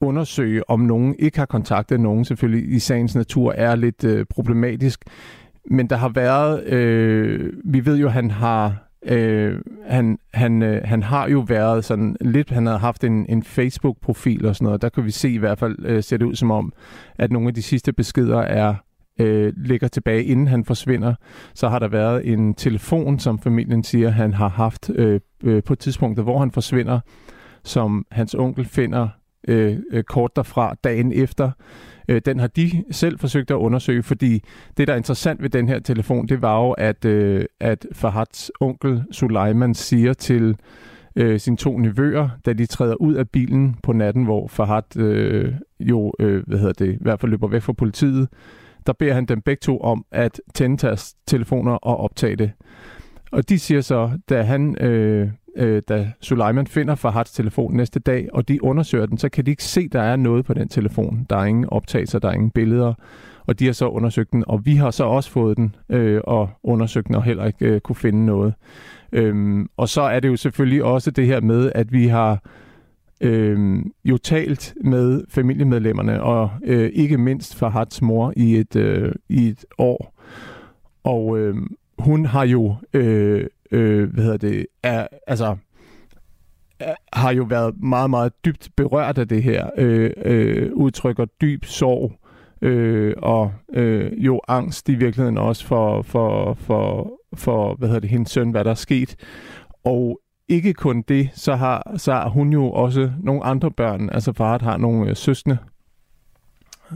undersøge, 0.00 0.70
om 0.70 0.80
nogen 0.80 1.14
ikke 1.18 1.38
har 1.38 1.46
kontaktet 1.46 2.00
nogen, 2.00 2.24
selvfølgelig 2.24 2.74
i 2.74 2.78
sagens 2.78 3.14
natur, 3.14 3.52
er 3.52 3.76
lidt 3.76 4.04
øh, 4.04 4.26
problematisk. 4.30 5.04
Men 5.70 5.90
der 5.90 5.96
har 5.96 6.08
været, 6.08 6.64
øh, 6.64 7.52
vi 7.64 7.86
ved 7.86 7.96
jo, 7.96 8.06
at 8.06 8.12
han 8.12 8.30
har 8.30 8.89
Øh, 9.06 9.60
han, 9.86 10.18
han, 10.34 10.62
øh, 10.62 10.82
han 10.84 11.02
har 11.02 11.28
jo 11.28 11.40
været 11.40 11.84
sådan 11.84 12.16
lidt, 12.20 12.50
han 12.50 12.66
har 12.66 12.78
haft 12.78 13.04
en, 13.04 13.26
en 13.28 13.42
Facebook-profil 13.42 14.46
og 14.46 14.56
sådan 14.56 14.64
noget. 14.64 14.82
Der 14.82 14.88
kan 14.88 15.04
vi 15.04 15.10
se 15.10 15.30
i 15.30 15.38
hvert 15.38 15.58
fald, 15.58 15.76
øh, 15.84 16.02
ser 16.02 16.16
det 16.16 16.24
ud 16.24 16.34
som 16.34 16.50
om, 16.50 16.72
at 17.18 17.32
nogle 17.32 17.48
af 17.48 17.54
de 17.54 17.62
sidste 17.62 17.92
beskeder 17.92 18.38
er 18.38 18.74
øh, 19.20 19.52
ligger 19.56 19.88
tilbage, 19.88 20.24
inden 20.24 20.46
han 20.46 20.64
forsvinder. 20.64 21.14
Så 21.54 21.68
har 21.68 21.78
der 21.78 21.88
været 21.88 22.32
en 22.32 22.54
telefon, 22.54 23.18
som 23.18 23.38
familien 23.38 23.84
siger, 23.84 24.10
han 24.10 24.34
har 24.34 24.48
haft 24.48 24.90
øh, 24.94 25.20
øh, 25.44 25.62
på 25.62 25.74
tidspunktet, 25.74 26.24
hvor 26.24 26.38
han 26.38 26.50
forsvinder, 26.50 27.00
som 27.64 28.06
hans 28.10 28.34
onkel 28.34 28.64
finder 28.64 29.08
øh, 29.48 29.78
øh, 29.92 30.04
kort 30.04 30.36
derfra 30.36 30.74
dagen 30.84 31.12
efter. 31.12 31.50
Øh, 32.10 32.20
den 32.24 32.38
har 32.38 32.46
de 32.46 32.84
selv 32.90 33.18
forsøgt 33.18 33.50
at 33.50 33.54
undersøge, 33.54 34.02
fordi 34.02 34.42
det, 34.76 34.88
der 34.88 34.92
er 34.92 34.96
interessant 34.96 35.42
ved 35.42 35.50
den 35.50 35.68
her 35.68 35.78
telefon, 35.78 36.26
det 36.26 36.42
var 36.42 36.64
jo, 36.64 36.70
at, 36.70 37.04
øh, 37.04 37.44
at 37.60 37.86
Fahads 37.92 38.50
onkel 38.60 39.02
Suleiman 39.12 39.74
siger 39.74 40.12
til 40.12 40.56
øh, 41.16 41.40
sine 41.40 41.56
to 41.56 41.78
nevøer, 41.78 42.28
da 42.46 42.52
de 42.52 42.66
træder 42.66 42.94
ud 42.94 43.14
af 43.14 43.28
bilen 43.28 43.76
på 43.82 43.92
natten, 43.92 44.24
hvor 44.24 44.48
Fahad 44.48 44.96
øh, 44.96 45.54
jo, 45.80 46.12
øh, 46.20 46.42
hvad 46.46 46.58
hedder 46.58 46.72
det, 46.72 46.94
i 46.94 46.98
hvert 47.00 47.20
fald 47.20 47.30
løber 47.30 47.48
væk 47.48 47.62
fra 47.62 47.72
politiet. 47.72 48.28
Der 48.86 48.92
beder 48.92 49.14
han 49.14 49.24
dem 49.24 49.40
begge 49.40 49.60
to 49.60 49.80
om 49.80 50.04
at 50.10 50.40
tænde 50.54 50.76
deres 50.76 51.14
telefoner 51.26 51.72
og 51.72 51.96
optage 51.96 52.36
det. 52.36 52.52
Og 53.32 53.48
de 53.48 53.58
siger 53.58 53.80
så, 53.80 54.10
da 54.28 54.42
han, 54.42 54.82
øh, 54.82 55.28
øh, 55.56 55.82
da 55.88 56.12
Suleiman 56.20 56.66
finder 56.66 56.94
Fahads 56.94 57.32
telefon 57.32 57.76
næste 57.76 58.00
dag, 58.00 58.28
og 58.32 58.48
de 58.48 58.64
undersøger 58.64 59.06
den, 59.06 59.18
så 59.18 59.28
kan 59.28 59.46
de 59.46 59.50
ikke 59.50 59.64
se, 59.64 59.80
at 59.80 59.92
der 59.92 60.02
er 60.02 60.16
noget 60.16 60.44
på 60.44 60.54
den 60.54 60.68
telefon. 60.68 61.26
Der 61.30 61.36
er 61.36 61.44
ingen 61.44 61.68
optagelser, 61.68 62.18
der 62.18 62.28
er 62.28 62.32
ingen 62.32 62.50
billeder, 62.50 62.94
og 63.46 63.58
de 63.58 63.66
har 63.66 63.72
så 63.72 63.88
undersøgt 63.88 64.32
den, 64.32 64.44
og 64.46 64.66
vi 64.66 64.74
har 64.74 64.90
så 64.90 65.04
også 65.04 65.30
fået 65.30 65.56
den 65.56 65.74
øh, 65.88 66.20
og 66.24 66.50
undersøgt 66.62 67.06
den 67.06 67.14
og 67.14 67.22
heller 67.22 67.46
ikke 67.46 67.66
øh, 67.66 67.80
kunne 67.80 67.96
finde 67.96 68.26
noget. 68.26 68.54
Øhm, 69.12 69.68
og 69.76 69.88
så 69.88 70.02
er 70.02 70.20
det 70.20 70.28
jo 70.28 70.36
selvfølgelig 70.36 70.84
også 70.84 71.10
det 71.10 71.26
her 71.26 71.40
med, 71.40 71.72
at 71.74 71.92
vi 71.92 72.06
har 72.06 72.42
øh, 73.20 73.78
jo 74.04 74.16
talt 74.16 74.74
med 74.84 75.24
familiemedlemmerne, 75.28 76.22
og 76.22 76.50
øh, 76.64 76.90
ikke 76.94 77.18
mindst 77.18 77.54
Fahads 77.54 78.02
mor 78.02 78.32
i 78.36 78.56
et, 78.56 78.76
øh, 78.76 79.12
i 79.28 79.48
et 79.48 79.64
år. 79.78 80.14
Og 81.04 81.38
øh, 81.38 81.56
hun 81.98 82.26
har 82.26 82.44
jo, 82.44 82.74
øh, 82.94 83.46
øh, 83.70 84.12
hvad 84.12 84.24
hedder 84.24 84.38
det, 84.38 84.66
er, 84.82 85.06
altså, 85.26 85.56
er, 86.80 86.94
har 87.12 87.32
jo 87.32 87.44
været 87.44 87.82
meget, 87.82 88.10
meget 88.10 88.32
dybt 88.44 88.68
berørt 88.76 89.18
af 89.18 89.28
det 89.28 89.42
her, 89.42 89.70
øh, 89.76 90.10
øh, 90.24 90.72
udtrykker 90.72 91.24
dyb 91.24 91.64
sorg, 91.64 92.12
øh, 92.62 93.14
og 93.18 93.52
øh, 93.72 94.12
jo 94.24 94.40
angst 94.48 94.88
i 94.88 94.94
virkeligheden 94.94 95.38
også 95.38 95.66
for, 95.66 96.02
for, 96.02 96.54
for, 96.54 97.12
for 97.34 97.74
hvad 97.74 97.88
hedder 97.88 98.00
det, 98.00 98.10
hendes 98.10 98.30
søn, 98.30 98.50
hvad 98.50 98.64
der 98.64 98.70
er 98.70 98.74
sket. 98.74 99.16
Og 99.84 100.20
ikke 100.48 100.74
kun 100.74 101.02
det, 101.02 101.30
så 101.34 101.54
har, 101.56 101.94
så 101.96 102.12
har 102.12 102.28
hun 102.28 102.52
jo 102.52 102.70
også 102.70 103.12
nogle 103.22 103.44
andre 103.44 103.70
børn, 103.70 104.10
altså 104.10 104.32
far 104.32 104.58
har 104.62 104.76
nogle 104.76 105.10
øh, 105.10 105.16
søskende, 105.16 105.58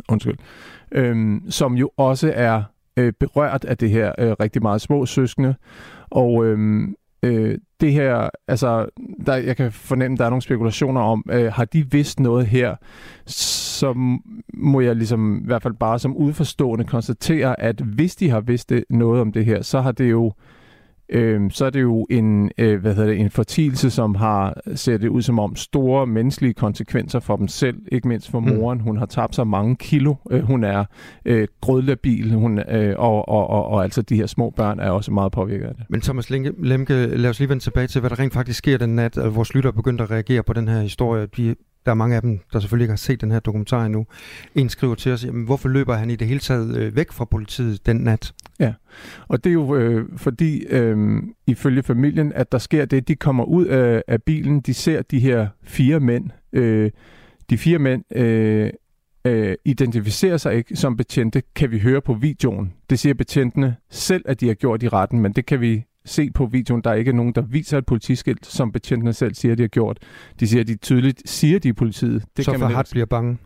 undskyld, 0.09 0.37
øh, 0.93 1.40
som 1.49 1.75
jo 1.75 1.90
også 1.97 2.33
er 2.35 2.62
øh, 2.97 3.13
berørt 3.21 3.65
af 3.65 3.79
det 3.79 3.91
her 3.91 4.13
øh, 4.19 4.33
rigtig 4.41 4.63
meget 4.63 4.81
små 4.81 5.07
søskende. 5.07 5.55
Og 6.11 6.45
øh, 6.47 6.89
øh, 7.23 7.59
det 7.81 7.93
her, 7.93 8.31
altså, 8.49 8.87
der, 9.27 9.37
jeg 9.37 9.57
kan 9.57 9.73
fornemme, 9.73 10.17
der 10.17 10.25
er 10.25 10.31
nogle 10.31 10.43
spekulationer 10.43 11.01
om, 11.01 11.25
øh, 11.31 11.53
har 11.53 11.65
de 11.65 11.91
vidst 11.91 12.21
noget 12.21 12.47
her, 12.47 12.77
så 13.27 14.19
må 14.55 14.81
jeg 14.81 14.97
ligesom 14.97 15.43
i 15.43 15.47
hvert 15.47 15.63
fald 15.63 15.75
bare 15.75 15.99
som 15.99 16.17
udforstående 16.17 16.85
konstatere, 16.85 17.61
at 17.61 17.81
hvis 17.81 18.17
de 18.17 18.31
har 18.31 18.41
vidst 18.41 18.69
det, 18.69 18.85
noget 18.91 19.21
om 19.21 19.33
det 19.33 19.45
her, 19.45 19.63
så 19.63 19.81
har 19.81 19.93
det 19.93 20.11
jo 20.11 20.27
øh, 20.27 20.33
så 21.50 21.64
er 21.64 21.71
det 21.71 21.83
jo 21.83 22.06
en, 22.11 22.50
øh, 22.59 22.80
hvad 22.80 22.94
hedder 22.94 23.11
det, 23.11 23.21
en 23.21 23.30
fortielse, 23.30 23.90
som 23.90 24.14
har 24.14 24.61
ser 24.75 24.97
det 24.97 25.09
ud 25.09 25.23
som 25.23 25.38
om 25.38 25.56
store 25.56 26.06
menneskelige 26.06 26.54
konsekvenser 26.54 27.21
for 27.21 27.37
dem 27.37 27.49
selv, 27.49 27.76
ikke 27.92 28.09
mindst 28.09 28.30
for 28.30 28.40
mm. 28.40 28.47
moren. 28.47 28.78
Mm. 28.78 28.85
Hun 28.85 28.97
har 28.97 29.06
tabt 29.06 29.35
sig 29.35 29.47
mange 29.47 29.76
kilo. 29.76 30.14
Øh, 30.30 30.42
hun 30.42 30.64
er 30.64 30.85
øh, 31.25 31.49
grødlabil, 31.61 32.35
hun, 32.35 32.59
øh, 32.59 32.94
og, 32.99 33.28
og, 33.28 33.50
og, 33.50 33.66
og 33.66 33.83
altså 33.83 34.02
de 34.02 34.16
her 34.16 34.26
små 34.26 34.50
børn 34.50 34.80
er 34.80 34.90
også 34.90 35.12
meget 35.12 35.33
påvirket 35.33 35.66
af 35.66 35.75
det. 35.75 35.85
Men 35.88 36.00
Thomas 36.00 36.30
Lemke, 36.30 37.06
lad 37.16 37.30
os 37.30 37.38
lige 37.38 37.49
vende 37.49 37.62
tilbage 37.62 37.87
til, 37.87 38.00
hvad 38.00 38.11
der 38.11 38.18
rent 38.18 38.33
faktisk 38.33 38.59
sker 38.59 38.78
den 38.78 38.97
nat, 38.97 39.18
at 39.18 39.35
vores 39.35 39.54
lytter 39.54 39.71
begyndte 39.71 40.04
at 40.04 40.11
reagere 40.11 40.42
på 40.42 40.52
den 40.52 40.68
her 40.68 40.80
historie. 40.80 41.26
De 41.37 41.54
der 41.87 41.91
er 41.91 41.95
mange 41.95 42.17
af 42.17 42.23
dem, 42.23 42.41
der 42.53 42.61
selvfølgelig 42.61 42.85
ikke 42.85 42.93
har 42.93 42.97
set 42.97 43.21
den 43.21 43.31
her 43.31 43.41
dokumentar 43.41 43.85
endnu. 43.85 44.07
En 44.55 44.69
skriver 44.69 44.95
til 44.95 45.12
os, 45.12 45.25
jamen, 45.25 45.45
hvorfor 45.45 45.69
løber 45.69 45.95
han 45.95 46.11
i 46.11 46.17
det 46.17 46.29
hele 46.29 46.41
taget 46.41 46.76
øh, 46.76 46.97
væk 46.97 47.12
fra 47.12 47.25
politiet 47.25 47.87
den 47.87 47.97
nat? 47.97 48.35
Ja, 48.61 48.73
og 49.29 49.45
det 49.45 49.50
er 49.50 49.55
jo 49.55 49.76
øh, 49.76 50.09
fordi, 50.17 50.67
øh, 50.67 51.23
ifølge 51.47 51.83
familien, 51.83 52.33
at 52.33 52.53
der 52.53 52.59
sker 52.59 52.85
det, 52.85 53.09
de 53.09 53.14
kommer 53.14 53.45
ud 53.45 53.67
af, 53.67 54.03
af 54.09 54.23
bilen, 54.23 54.61
de 54.61 54.75
ser 54.75 55.03
de 55.03 55.19
her 55.21 55.49
fire 55.62 56.00
mænd. 56.00 56.31
Øh, 56.53 56.91
de 57.50 57.59
fire 57.59 57.79
mænd 57.79 58.17
øh, 58.17 58.71
øh, 59.25 59.55
identificerer 59.64 60.37
sig 60.37 60.55
ikke 60.55 60.76
som 60.76 60.97
betjente, 60.97 61.43
kan 61.55 61.71
vi 61.71 61.79
høre 61.79 62.00
på 62.00 62.14
videoen. 62.14 62.73
Det 62.91 62.99
siger 62.99 63.14
betjentene 63.14 63.76
selv, 63.91 64.25
at 64.29 64.41
de 64.41 64.47
har 64.47 64.55
gjort 64.55 64.83
i 64.83 64.88
retten, 64.88 65.21
men 65.21 65.33
det 65.33 65.47
kan 65.47 65.61
vi 65.61 65.85
se 66.06 66.30
på 66.30 66.46
videoen, 66.46 66.82
der 66.82 66.90
er 66.90 66.94
ikke 66.94 67.12
nogen, 67.12 67.32
der 67.32 67.42
viser 67.42 67.78
et 67.78 67.87
politiskilt, 67.87 68.46
som 68.46 68.73
betjentene 68.73 69.12
selv 69.12 69.34
siger, 69.34 69.54
de 69.54 69.62
har 69.62 69.68
gjort. 69.68 69.99
De 70.40 70.49
siger, 70.49 70.64
de 70.64 70.76
tydeligt 70.76 71.23
siger, 71.30 71.58
de 71.58 71.68
er 71.68 71.73
politiet. 71.73 72.25
Det 72.37 72.44
Så 72.44 72.50
kan 72.50 72.61
Farhat 72.61 72.88
bliver 72.90 73.06
bange? 73.06 73.38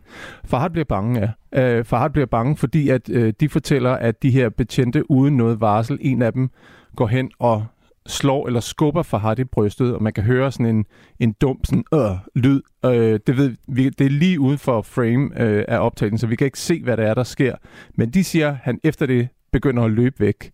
Farhat 0.45 0.71
bliver 0.71 0.85
bange, 0.85 1.33
ja. 1.53 1.79
Uh, 1.79 1.85
Farhat 1.85 2.11
bliver 2.11 2.25
bange, 2.25 2.57
fordi 2.57 2.89
at 2.89 3.09
uh, 3.09 3.29
de 3.39 3.49
fortæller, 3.49 3.91
at 3.91 4.23
de 4.23 4.31
her 4.31 4.49
betjente 4.49 5.11
uden 5.11 5.37
noget 5.37 5.61
varsel, 5.61 5.97
en 6.01 6.21
af 6.21 6.33
dem 6.33 6.49
går 6.95 7.07
hen 7.07 7.31
og 7.39 7.65
slår 8.07 8.47
eller 8.47 8.59
skubber 8.59 9.03
Farhat 9.03 9.39
i 9.39 9.43
brystet, 9.43 9.95
og 9.95 10.03
man 10.03 10.13
kan 10.13 10.23
høre 10.23 10.51
sådan 10.51 10.65
en, 10.65 10.85
en 11.19 11.35
dum 11.41 11.59
sådan, 11.63 11.83
øh, 11.93 12.17
lyd. 12.35 12.61
Uh, 12.83 12.91
det, 12.91 13.37
ved 13.37 13.55
vi, 13.67 13.89
det 13.89 14.05
er 14.05 14.09
lige 14.09 14.39
uden 14.39 14.57
for 14.57 14.81
frame 14.81 15.25
uh, 15.25 15.63
af 15.67 15.79
optagelsen, 15.79 16.17
så 16.17 16.27
vi 16.27 16.35
kan 16.35 16.45
ikke 16.45 16.59
se, 16.59 16.83
hvad 16.83 16.97
der 16.97 17.03
er, 17.03 17.13
der 17.13 17.23
sker. 17.23 17.55
Men 17.95 18.09
de 18.09 18.23
siger, 18.23 18.49
at 18.49 18.57
han 18.63 18.79
efter 18.83 19.05
det 19.05 19.27
begynder 19.51 19.83
at 19.83 19.91
løbe 19.91 20.19
væk. 20.19 20.51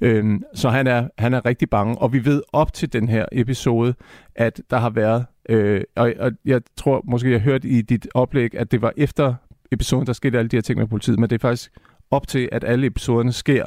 Øhm, 0.00 0.42
så 0.54 0.68
han 0.68 0.86
er, 0.86 1.08
han 1.18 1.34
er 1.34 1.46
rigtig 1.46 1.70
bange, 1.70 1.98
og 1.98 2.12
vi 2.12 2.24
ved 2.24 2.42
op 2.52 2.72
til 2.72 2.92
den 2.92 3.08
her 3.08 3.26
episode, 3.32 3.94
at 4.34 4.62
der 4.70 4.76
har 4.76 4.90
været, 4.90 5.26
øh, 5.48 5.80
og, 5.96 6.12
og 6.18 6.32
jeg 6.44 6.60
tror 6.76 7.02
måske, 7.04 7.30
jeg 7.30 7.40
hørte 7.40 7.68
i 7.68 7.82
dit 7.82 8.08
oplæg, 8.14 8.54
at 8.54 8.72
det 8.72 8.82
var 8.82 8.92
efter 8.96 9.34
episoden, 9.72 10.06
der 10.06 10.12
skete 10.12 10.38
alle 10.38 10.48
de 10.48 10.56
her 10.56 10.62
ting 10.62 10.78
med 10.78 10.86
politiet, 10.86 11.18
men 11.18 11.30
det 11.30 11.34
er 11.36 11.48
faktisk 11.48 11.70
op 12.10 12.28
til, 12.28 12.48
at 12.52 12.64
alle 12.64 12.86
episoderne 12.86 13.32
sker. 13.32 13.64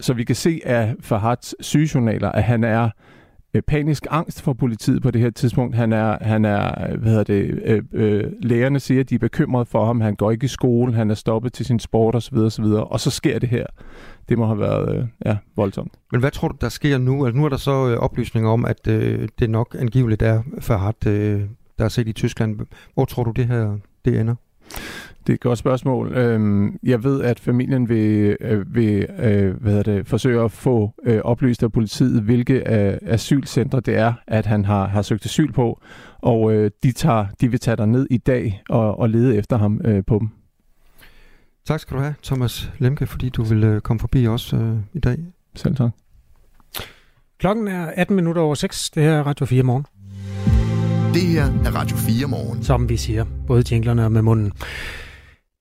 Så 0.00 0.14
vi 0.14 0.24
kan 0.24 0.36
se 0.36 0.60
af 0.64 0.94
Fahats 1.00 1.54
sygejournaler, 1.60 2.32
at 2.32 2.42
han 2.42 2.64
er 2.64 2.90
Øh, 3.54 3.62
panisk 3.62 4.06
angst 4.10 4.42
for 4.42 4.52
politiet 4.52 5.02
på 5.02 5.10
det 5.10 5.20
her 5.20 5.30
tidspunkt. 5.30 5.76
Han 5.76 5.92
er, 5.92 6.18
han 6.20 6.44
er 6.44 6.96
hvad 6.96 7.10
hedder 7.10 7.24
det, 7.24 7.60
øh, 7.64 7.82
øh, 7.92 8.24
lægerne 8.42 8.80
siger, 8.80 9.00
at 9.00 9.10
de 9.10 9.14
er 9.14 9.18
bekymrede 9.18 9.66
for 9.66 9.86
ham. 9.86 10.00
Han 10.00 10.14
går 10.14 10.30
ikke 10.30 10.44
i 10.44 10.48
skole, 10.48 10.94
han 10.94 11.10
er 11.10 11.14
stoppet 11.14 11.52
til 11.52 11.66
sin 11.66 11.78
sport 11.78 12.14
osv. 12.14 12.36
osv. 12.36 12.64
Og 12.64 13.00
så 13.00 13.10
sker 13.10 13.38
det 13.38 13.48
her. 13.48 13.66
Det 14.28 14.38
må 14.38 14.46
have 14.46 14.58
været 14.58 14.96
øh, 14.96 15.04
ja, 15.24 15.36
voldsomt. 15.56 15.92
Men 16.12 16.20
hvad 16.20 16.30
tror 16.30 16.48
du, 16.48 16.56
der 16.60 16.68
sker 16.68 16.98
nu? 16.98 17.26
Altså, 17.26 17.38
nu 17.38 17.44
er 17.44 17.48
der 17.48 17.56
så 17.56 17.88
øh, 17.88 17.98
oplysninger 17.98 18.50
om, 18.50 18.64
at 18.64 18.86
øh, 18.88 19.28
det 19.38 19.50
nok 19.50 19.76
angiveligt 19.78 20.22
er 20.22 20.42
Farhat, 20.60 21.06
øh, 21.06 21.42
der 21.78 21.84
er 21.84 21.88
set 21.88 22.08
i 22.08 22.12
Tyskland. 22.12 22.60
Hvor 22.94 23.04
tror 23.04 23.24
du, 23.24 23.30
det 23.30 23.46
her 23.46 23.78
det 24.04 24.20
ender? 24.20 24.34
Det 25.26 25.32
er 25.32 25.34
et 25.34 25.40
godt 25.40 25.58
spørgsmål. 25.58 26.12
Øhm, 26.12 26.78
jeg 26.82 27.04
ved, 27.04 27.22
at 27.22 27.40
familien 27.40 27.88
vil, 27.88 28.36
øh, 28.40 28.74
vil 28.74 29.06
øh, 29.18 29.62
hvad 29.62 29.84
det, 29.84 30.06
forsøge 30.06 30.44
at 30.44 30.52
få 30.52 30.94
øh, 31.04 31.20
oplyst 31.24 31.62
af 31.62 31.72
politiet, 31.72 32.22
hvilke 32.22 32.68
asylcentre 33.08 33.80
det 33.80 33.96
er, 33.96 34.12
at 34.26 34.46
han 34.46 34.64
har, 34.64 34.86
har 34.86 35.02
søgt 35.02 35.24
asyl 35.24 35.52
på, 35.52 35.80
og 36.18 36.52
de, 36.82 36.92
tager, 36.92 37.26
de 37.40 37.48
vil 37.48 37.60
tage 37.60 37.76
der 37.76 37.86
ned 37.86 38.06
i 38.10 38.18
dag 38.18 38.62
og, 38.68 38.98
og 38.98 39.10
lede 39.10 39.36
efter 39.36 39.58
ham 39.58 39.80
på 40.06 40.18
dem. 40.18 40.28
Tak 41.66 41.80
skal 41.80 41.96
du 41.96 42.02
have, 42.02 42.14
Thomas 42.22 42.72
Lemke, 42.78 43.06
fordi 43.06 43.28
du 43.28 43.42
vil 43.42 43.80
komme 43.80 44.00
forbi 44.00 44.26
os 44.26 44.52
øh, 44.52 44.76
i 44.92 44.98
dag. 44.98 45.18
Selv 45.54 45.76
tak. 45.76 45.90
Klokken 47.38 47.68
er 47.68 47.86
18 47.86 48.16
minutter 48.16 48.42
over 48.42 48.54
6. 48.54 48.90
Det 48.90 49.02
her 49.02 49.12
er 49.12 49.22
Radio 49.22 49.46
4 49.46 49.62
morgen. 49.62 49.86
Det 51.14 51.22
her 51.22 51.44
er 51.44 51.74
Radio 51.74 51.96
4 51.96 52.28
morgen. 52.28 52.62
Som 52.62 52.88
vi 52.88 52.96
siger, 52.96 53.24
både 53.46 53.64
jinglerne 53.70 54.04
og 54.04 54.12
med 54.12 54.22
munden. 54.22 54.52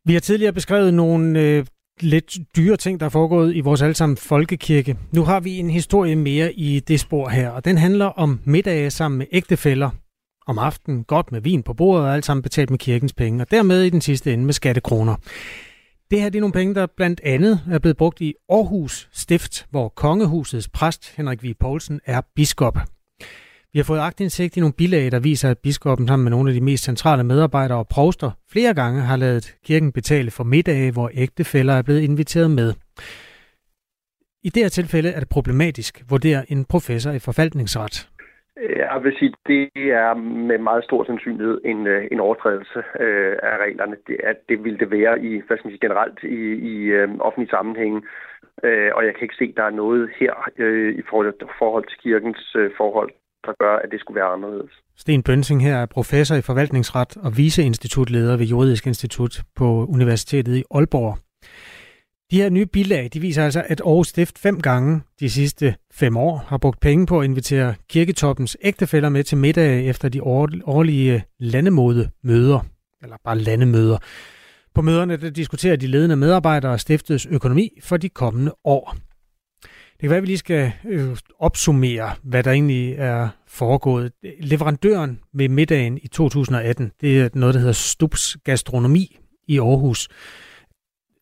Vi 0.06 0.14
har 0.14 0.20
tidligere 0.20 0.54
beskrevet 0.54 0.94
nogle 0.94 1.40
øh, 1.40 1.66
lidt 2.00 2.38
dyre 2.56 2.78
ting, 2.78 3.00
der 3.00 3.06
er 3.06 3.10
foregået 3.10 3.56
i 3.56 3.60
vores 3.60 3.82
allesammen 3.82 4.18
folkekirke. 4.18 4.98
Nu 5.12 5.24
har 5.24 5.40
vi 5.40 5.58
en 5.58 5.70
historie 5.70 6.16
mere 6.16 6.54
i 6.54 6.80
det 6.80 7.00
spor 7.00 7.30
her, 7.30 7.50
og 7.50 7.66
den 7.66 7.78
handler 7.78 8.06
om 8.06 8.40
middage 8.46 8.92
sammen 8.92 9.18
med 9.18 9.28
ægtefæller 9.32 9.90
om 10.48 10.60
aftenen, 10.60 11.04
godt 11.04 11.32
med 11.32 11.42
vin 11.42 11.64
på 11.64 11.74
bordet 11.74 12.06
og 12.06 12.14
alt 12.14 12.26
sammen 12.26 12.42
betalt 12.42 12.70
med 12.70 12.80
kirkens 12.80 13.14
penge, 13.14 13.42
og 13.44 13.52
dermed 13.52 13.84
i 13.84 13.90
den 13.90 14.02
sidste 14.02 14.34
ende 14.34 14.46
med 14.46 14.54
skattekroner. 14.54 15.16
Det 16.12 16.22
her 16.22 16.30
det 16.30 16.40
er 16.40 16.42
nogle 16.42 16.54
penge, 16.54 16.76
der 16.76 16.88
blandt 16.98 17.22
andet 17.24 17.62
er 17.72 17.80
blevet 17.80 17.98
brugt 17.98 18.22
i 18.22 18.34
Aarhus 18.50 19.10
Stift, 19.12 19.66
hvor 19.70 19.90
kongehusets 19.90 20.70
præst 20.70 21.14
Henrik 21.16 21.44
V. 21.44 21.54
Poulsen 21.60 22.00
er 22.06 22.22
biskop. 22.36 22.80
Vi 23.74 23.80
har 23.80 23.92
fået 23.92 24.08
agtindsigt 24.10 24.58
i 24.58 24.60
nogle 24.60 24.80
bilag, 24.82 25.12
der 25.12 25.20
viser, 25.20 25.50
at 25.50 25.64
biskoppen 25.64 26.08
sammen 26.08 26.24
med 26.24 26.32
nogle 26.32 26.50
af 26.50 26.56
de 26.56 26.64
mest 26.70 26.84
centrale 26.84 27.24
medarbejdere 27.24 27.78
og 27.78 27.88
provster 27.96 28.32
flere 28.54 28.74
gange 28.74 29.02
har 29.02 29.18
lavet 29.18 29.46
kirken 29.68 29.92
betale 29.92 30.32
for 30.32 30.44
middage, 30.44 30.92
hvor 30.94 31.10
ægtefæller 31.24 31.74
er 31.74 31.84
blevet 31.88 32.02
inviteret 32.02 32.52
med. 32.52 32.70
I 34.44 34.50
det 34.54 34.64
her 34.64 34.70
tilfælde 34.70 35.10
er 35.10 35.20
det 35.20 35.30
problematisk, 35.30 35.94
vurderer 36.10 36.42
en 36.54 36.66
professor 36.66 37.12
i 37.12 37.20
forvaltningsret. 37.28 37.96
Jeg 38.76 39.00
vil 39.04 39.16
sige, 39.20 39.34
det 39.48 39.70
er 40.04 40.14
med 40.50 40.58
meget 40.58 40.84
stor 40.84 41.04
sandsynlighed 41.04 41.62
en, 41.66 41.88
øh, 41.88 42.08
en 42.12 42.20
overtrædelse 42.20 42.80
øh, 43.00 43.36
af 43.44 43.58
reglerne. 43.66 43.96
Det, 44.08 44.18
at 44.24 44.38
det 44.50 44.64
ville 44.64 44.80
det 44.80 44.92
være 44.92 45.16
i, 45.30 45.42
hvad 45.48 45.58
skal 45.58 45.68
man 45.68 45.74
sige, 45.74 45.88
generelt 45.88 46.20
i, 46.24 46.42
i 46.74 46.76
øh, 46.98 47.10
offentlige 47.20 47.50
sammenhænge. 47.50 48.02
Øh, 48.64 48.92
og 48.96 49.06
jeg 49.06 49.14
kan 49.14 49.24
ikke 49.24 49.40
se, 49.42 49.48
at 49.52 49.58
der 49.58 49.64
er 49.64 49.80
noget 49.84 50.10
her 50.20 50.34
øh, 50.58 50.96
i 51.00 51.02
forhold, 51.10 51.34
forhold 51.60 51.86
til 51.88 52.00
kirkens 52.00 52.56
øh, 52.56 52.72
forhold, 52.78 53.12
der 53.46 53.54
gør, 53.60 53.76
at 53.76 53.90
det 53.92 54.00
skulle 54.00 54.16
være 54.16 54.34
anderledes. 54.36 54.72
Sten 54.98 55.24
Bønsing 55.24 55.64
her 55.64 55.78
er 55.78 55.86
professor 55.86 56.36
i 56.36 56.42
forvaltningsret 56.42 57.18
og 57.18 57.38
viceinstitutleder 57.38 58.38
ved 58.38 58.46
Juridisk 58.46 58.88
Institut 58.88 59.42
på 59.56 59.86
Universitetet 59.86 60.56
i 60.56 60.64
Aalborg. 60.72 61.18
De 62.32 62.38
her 62.42 62.50
nye 62.50 62.66
bilag, 62.66 63.10
de 63.14 63.20
viser 63.20 63.44
altså, 63.44 63.64
at 63.66 63.82
Aarhus 63.82 64.08
Stift 64.08 64.40
fem 64.40 64.62
gange 64.62 65.02
de 65.20 65.30
sidste 65.30 65.76
fem 65.92 66.18
år 66.18 66.38
har 66.48 66.58
brugt 66.58 66.80
penge 66.80 67.06
på 67.06 67.20
at 67.20 67.26
invitere 67.26 67.76
kirketoppens 67.90 68.58
ægtefæller 68.62 69.10
med 69.10 69.24
til 69.24 69.38
middag 69.38 69.88
efter 69.88 70.10
de 70.10 70.24
årlige 70.66 71.24
landemodemøder, 71.40 72.60
eller 73.04 73.18
bare 73.24 73.38
landemøder. 73.38 73.98
På 74.76 74.82
møderne 74.82 75.18
der 75.18 75.30
diskuterer 75.30 75.76
de 75.76 75.88
ledende 75.88 76.16
medarbejdere 76.16 76.80
stiftets 76.80 77.26
økonomi 77.26 77.80
for 77.84 77.98
de 77.98 78.10
kommende 78.10 78.52
år. 78.64 78.96
Det 80.04 80.08
kan 80.08 80.12
være, 80.12 80.18
at 80.18 80.24
vi 80.24 80.28
lige 80.28 80.38
skal 80.38 80.72
øh, 80.86 81.18
opsummere, 81.40 82.16
hvad 82.24 82.44
der 82.44 82.52
egentlig 82.52 82.94
er 82.94 83.30
foregået. 83.48 84.12
Leverandøren 84.40 85.20
ved 85.34 85.50
middagen 85.50 86.00
i 86.02 86.08
2018, 86.08 86.92
det 87.02 87.22
er 87.22 87.30
noget, 87.34 87.54
der 87.54 87.60
hedder 87.60 87.74
Stups 87.74 88.38
Gastronomi 88.44 89.18
i 89.48 89.60
Aarhus. 89.60 90.08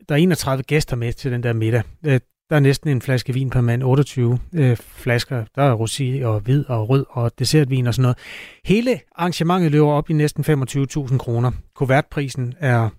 Der 0.10 0.16
er 0.16 0.20
31 0.20 0.64
gæster 0.64 0.96
med 0.96 1.14
til 1.14 1.32
den 1.32 1.44
der 1.44 1.54
middag. 1.54 1.84
Øh, 2.06 2.20
der 2.50 2.56
er 2.56 2.60
næsten 2.60 2.90
en 2.90 3.02
flaske 3.02 3.34
vin 3.34 3.50
per 3.50 3.62
mand, 3.62 3.84
28 3.84 4.40
øh, 4.54 4.78
flasker. 4.78 5.46
Der 5.56 5.64
er 5.64 5.76
rosé 5.76 6.26
og 6.26 6.40
hvid 6.40 6.66
og 6.70 6.90
rød 6.90 7.06
og 7.10 7.40
dessertvin 7.40 7.88
og 7.88 7.94
sådan 7.94 8.02
noget. 8.02 8.18
Hele 8.66 9.00
arrangementet 9.16 9.72
løber 9.72 9.92
op 9.92 10.10
i 10.10 10.14
næsten 10.14 10.44
25.000 10.44 11.18
kroner. 11.18 11.52
Kuvertprisen 11.76 12.54
er 12.60 12.90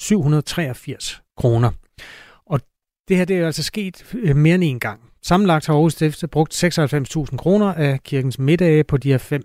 783 0.00 1.22
kroner. 1.36 1.70
Og 2.46 2.60
det 3.08 3.16
her 3.16 3.24
det 3.24 3.38
er 3.38 3.46
altså 3.46 3.62
sket 3.62 4.14
øh, 4.14 4.36
mere 4.36 4.54
end 4.54 4.64
en 4.64 4.80
gang. 4.80 5.11
Sammenlagt 5.24 5.66
har 5.66 5.74
Aarhus 5.74 5.92
Stift 5.92 6.24
brugt 6.32 6.64
96.000 6.64 7.36
kroner 7.36 7.74
af 7.74 8.00
kirkens 8.04 8.38
middage 8.38 8.84
på 8.84 8.96
de 8.96 9.10
her 9.10 9.18
fem, 9.18 9.42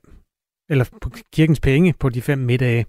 eller 0.69 0.86
på 1.01 1.10
kirkens 1.34 1.60
penge 1.60 1.93
på 2.00 2.10
de 2.10 2.22
fem 2.22 2.38
middage, 2.38 2.86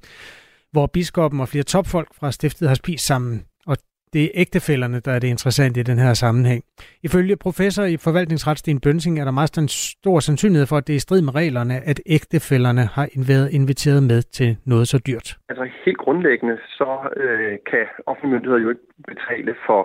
hvor 0.72 0.86
biskoppen 0.86 1.40
og 1.40 1.48
flere 1.48 1.64
topfolk 1.64 2.08
fra 2.18 2.32
stiftet 2.32 2.68
har 2.68 2.74
spist 2.74 3.06
sammen. 3.06 3.44
Og 3.66 3.76
det 4.12 4.24
er 4.24 4.28
ægtefælderne, 4.34 5.00
der 5.00 5.12
er 5.12 5.18
det 5.18 5.28
interessante 5.28 5.80
i 5.80 5.82
den 5.82 5.98
her 5.98 6.14
sammenhæng. 6.14 6.62
Ifølge 7.02 7.36
professor 7.36 7.84
i 7.84 7.96
forvaltningsret 7.96 8.58
Sten 8.58 8.80
Bønsing 8.80 9.20
er 9.20 9.24
der 9.24 9.32
meget 9.32 9.70
stor 9.70 10.20
sandsynlighed 10.20 10.66
for, 10.66 10.76
at 10.76 10.86
det 10.86 10.92
er 10.92 10.96
i 10.96 11.06
strid 11.06 11.22
med 11.22 11.34
reglerne, 11.34 11.74
at 11.90 12.00
ægtefælderne 12.06 12.84
har 12.96 13.06
været 13.32 13.48
inviteret 13.52 14.02
med 14.02 14.22
til 14.22 14.56
noget 14.66 14.88
så 14.88 14.98
dyrt. 15.06 15.36
Altså 15.48 15.64
helt 15.84 15.98
grundlæggende, 15.98 16.56
så 16.78 16.90
øh, 17.16 17.58
kan 17.70 17.84
offentlige 18.06 18.32
myndigheder 18.32 18.62
jo 18.62 18.68
ikke 18.68 18.86
betale 19.08 19.54
for 19.66 19.80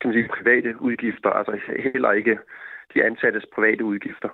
kan 0.00 0.08
man 0.10 0.14
sige, 0.14 0.28
private 0.28 0.80
udgifter, 0.80 1.30
altså 1.30 1.58
heller 1.92 2.12
ikke 2.12 2.38
de 2.94 3.04
ansattes 3.04 3.46
private 3.54 3.84
udgifter. 3.84 4.28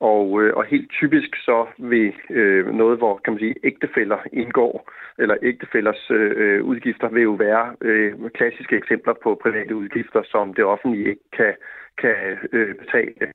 Og, 0.00 0.42
øh, 0.42 0.56
og 0.56 0.64
helt 0.64 0.90
typisk 0.90 1.36
så 1.36 1.66
vil 1.78 2.12
øh, 2.30 2.74
noget, 2.74 2.98
hvor 2.98 3.20
kan 3.24 3.32
man 3.32 3.40
sige, 3.40 3.54
ægtefæller 3.64 4.18
indgår, 4.32 4.90
eller 5.18 5.36
ægtefællers 5.42 6.10
øh, 6.10 6.64
udgifter, 6.64 7.08
vil 7.08 7.22
jo 7.22 7.32
være 7.32 7.76
øh, 7.80 8.30
klassiske 8.30 8.76
eksempler 8.76 9.14
på 9.22 9.40
private 9.42 9.76
udgifter, 9.76 10.22
som 10.24 10.54
det 10.54 10.64
offentlige 10.64 11.08
ikke 11.08 11.28
kan, 11.36 11.54
kan 11.98 12.16
øh, 12.52 12.74
betale, 12.74 13.32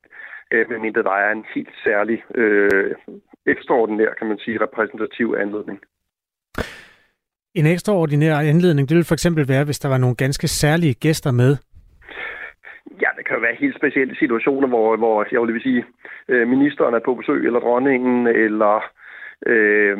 øh, 0.50 0.70
medmindre 0.70 1.02
der 1.02 1.12
er 1.12 1.32
en 1.32 1.44
helt 1.54 1.74
særlig, 1.84 2.24
øh, 2.34 2.94
ekstraordinær, 3.46 4.14
kan 4.18 4.26
man 4.26 4.38
sige, 4.38 4.60
repræsentativ 4.60 5.34
anledning. 5.38 5.80
En 7.54 7.66
ekstraordinær 7.66 8.36
anledning, 8.36 8.88
det 8.88 8.96
vil 8.96 9.04
for 9.04 9.14
eksempel 9.14 9.48
være, 9.48 9.64
hvis 9.64 9.78
der 9.78 9.88
var 9.88 9.98
nogle 9.98 10.16
ganske 10.16 10.48
særlige 10.48 10.94
gæster 10.94 11.30
med. 11.30 11.56
Ja, 13.02 13.08
det 13.16 13.26
kan 13.26 13.36
jo 13.36 13.40
være 13.40 13.60
helt 13.60 13.76
specielle 13.76 14.16
situationer, 14.16 14.68
hvor, 14.68 14.96
hvor 14.96 15.20
altså, 15.22 15.36
jeg 15.36 15.54
vil 15.54 15.62
sige, 15.62 15.84
øh, 16.28 16.48
ministeren 16.48 16.94
er 16.94 16.98
på 17.04 17.14
besøg, 17.14 17.46
eller 17.46 17.60
dronningen, 17.60 18.26
eller 18.26 18.84
øh, 19.46 19.98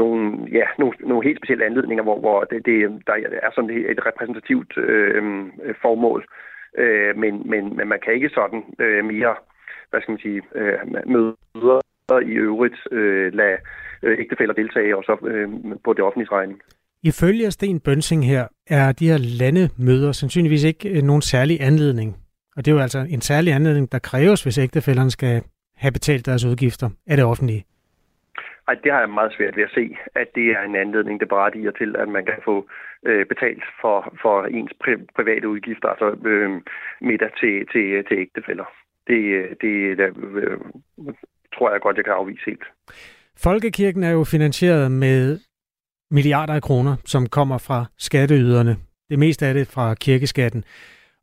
nogle, 0.00 0.20
ja, 0.52 0.66
nogle, 0.78 0.94
nogle 1.00 1.24
helt 1.24 1.38
specielle 1.38 1.64
anledninger, 1.64 2.04
hvor, 2.04 2.18
hvor 2.20 2.44
det, 2.44 2.66
det, 2.66 3.02
der 3.06 3.14
er 3.42 3.50
sådan 3.54 3.70
et 3.70 4.06
repræsentativt 4.06 4.72
øh, 4.76 5.22
formål. 5.82 6.24
Øh, 6.78 7.16
men, 7.16 7.50
men, 7.50 7.76
men 7.76 7.88
man 7.88 8.00
kan 8.04 8.14
ikke 8.14 8.28
sådan 8.34 8.62
øh, 8.78 9.04
mere, 9.04 9.34
hvad 9.90 10.00
skal 10.00 10.12
man 10.12 10.24
sige, 10.26 10.42
øh, 10.54 10.78
møder 11.06 11.80
i 12.22 12.34
øvrigt 12.48 12.78
øh, 12.90 13.32
lade 13.32 13.58
øh, 14.02 14.18
ægtefælder 14.18 14.54
deltage 14.54 14.96
og 14.96 15.04
så 15.04 15.16
øh, 15.26 15.48
på 15.84 15.92
det 15.92 16.04
offentlige 16.04 16.32
regning. 16.32 16.60
Ifølge 17.10 17.50
Sten 17.50 17.80
Bønsing 17.80 18.26
her, 18.26 18.44
er 18.66 18.92
de 18.92 19.08
her 19.08 19.18
landemøder 19.40 20.12
sandsynligvis 20.12 20.64
ikke 20.64 20.88
øh, 20.88 21.02
nogen 21.02 21.22
særlig 21.22 21.60
anledning. 21.60 22.16
Og 22.56 22.64
det 22.64 22.70
er 22.70 22.74
jo 22.76 22.82
altså 22.82 22.98
en 22.98 23.20
særlig 23.20 23.52
anledning, 23.52 23.92
der 23.92 23.98
kræves, 23.98 24.42
hvis 24.42 24.58
ægtefælderne 24.58 25.10
skal 25.10 25.42
have 25.76 25.92
betalt 25.92 26.26
deres 26.26 26.44
udgifter 26.44 26.90
af 27.06 27.16
det 27.16 27.26
offentlige. 27.26 27.64
Ej, 28.68 28.74
det 28.84 28.92
har 28.92 29.00
jeg 29.00 29.08
meget 29.08 29.32
svært 29.36 29.56
ved 29.56 29.62
at 29.62 29.74
se, 29.74 29.96
at 30.14 30.28
det 30.34 30.46
er 30.56 30.62
en 30.62 30.76
anledning, 30.76 31.20
der 31.20 31.26
berettiger 31.26 31.70
til, 31.70 31.96
at 31.98 32.08
man 32.08 32.24
kan 32.24 32.38
få 32.44 32.68
øh, 33.06 33.26
betalt 33.26 33.64
for, 33.80 34.16
for 34.22 34.44
ens 34.44 34.72
pri- 34.84 35.06
private 35.16 35.48
udgifter, 35.48 35.88
altså 35.88 36.08
øh, 36.26 36.50
middag 37.00 37.30
til, 37.40 37.54
til, 37.72 38.04
til 38.08 38.16
ægtefælder. 38.18 38.64
Det, 39.06 39.20
det 39.60 39.74
øh, 40.42 40.58
tror 41.54 41.72
jeg 41.72 41.80
godt, 41.80 41.96
jeg 41.96 42.04
kan 42.04 42.14
afvise 42.14 42.44
helt. 42.46 42.66
Folkekirken 43.36 44.02
er 44.02 44.10
jo 44.10 44.24
finansieret 44.24 44.92
med 44.92 45.38
milliarder 46.14 46.54
af 46.54 46.62
kroner, 46.62 46.96
som 47.04 47.26
kommer 47.26 47.58
fra 47.58 47.84
skatteyderne. 47.98 48.76
Det 49.10 49.18
meste 49.18 49.46
af 49.46 49.54
det 49.54 49.66
fra 49.66 49.94
kirkeskatten. 49.94 50.64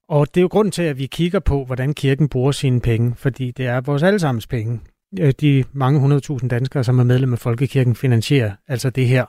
Og 0.10 0.28
det 0.28 0.38
er 0.38 0.42
jo 0.42 0.48
grunden 0.48 0.72
til, 0.72 0.84
at 0.84 0.98
vi 0.98 1.06
kigger 1.06 1.40
på, 1.40 1.66
hvordan 1.66 1.94
kirken 1.94 2.30
bruger 2.30 2.52
sine 2.52 2.82
penge, 2.82 3.14
fordi 3.18 3.52
det 3.52 3.66
er 3.66 3.82
vores 3.82 4.04
allesammens 4.04 4.48
penge. 4.48 4.80
Øh, 5.20 5.34
de 5.42 5.64
mange 5.74 6.00
hundredtusind 6.00 6.50
danskere, 6.50 6.84
som 6.84 7.00
er 7.00 7.04
medlem 7.04 7.34
af 7.34 7.40
Folkekirken, 7.40 7.96
finansierer 7.96 8.52
altså 8.68 8.90
det 8.90 9.08
her. 9.08 9.26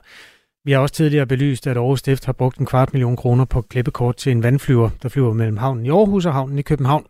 Vi 0.65 0.71
har 0.71 0.79
også 0.79 0.95
tidligere 0.95 1.27
belyst, 1.27 1.67
at 1.67 1.77
Aarhus 1.77 1.99
Stift 1.99 2.25
har 2.25 2.33
brugt 2.33 2.57
en 2.57 2.65
kvart 2.65 2.93
million 2.93 3.15
kroner 3.15 3.45
på 3.45 3.61
klippekort 3.61 4.15
til 4.15 4.31
en 4.31 4.43
vandflyver, 4.43 4.89
der 5.03 5.09
flyver 5.09 5.33
mellem 5.33 5.57
havnen 5.57 5.85
i 5.85 5.89
Aarhus 5.89 6.25
og 6.25 6.33
havnen 6.33 6.59
i 6.59 6.61
København. 6.61 7.05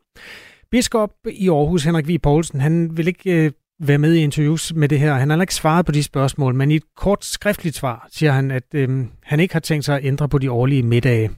Biskop 0.71 1.11
i 1.31 1.49
Aarhus, 1.49 1.83
Henrik 1.83 2.07
V. 2.07 2.19
Poulsen, 2.19 2.61
han 2.61 2.97
vil 2.97 3.07
ikke 3.07 3.45
øh, 3.45 3.51
være 3.87 3.97
med 3.97 4.13
i 4.13 4.23
interviews 4.23 4.73
med 4.75 4.89
det 4.89 4.99
her. 4.99 5.13
Han 5.13 5.29
har 5.29 5.41
ikke 5.41 5.55
svaret 5.55 5.85
på 5.85 5.91
de 5.91 6.03
spørgsmål, 6.03 6.55
men 6.55 6.71
i 6.71 6.75
et 6.75 6.83
kort 6.97 7.25
skriftligt 7.25 7.75
svar 7.75 8.07
siger 8.11 8.31
han, 8.31 8.51
at 8.51 8.63
øh, 8.75 9.05
han 9.23 9.39
ikke 9.39 9.53
har 9.53 9.59
tænkt 9.59 9.85
sig 9.85 9.97
at 9.97 10.05
ændre 10.05 10.29
på 10.29 10.37
de 10.37 10.51
årlige 10.51 10.83
middage, 10.83 11.31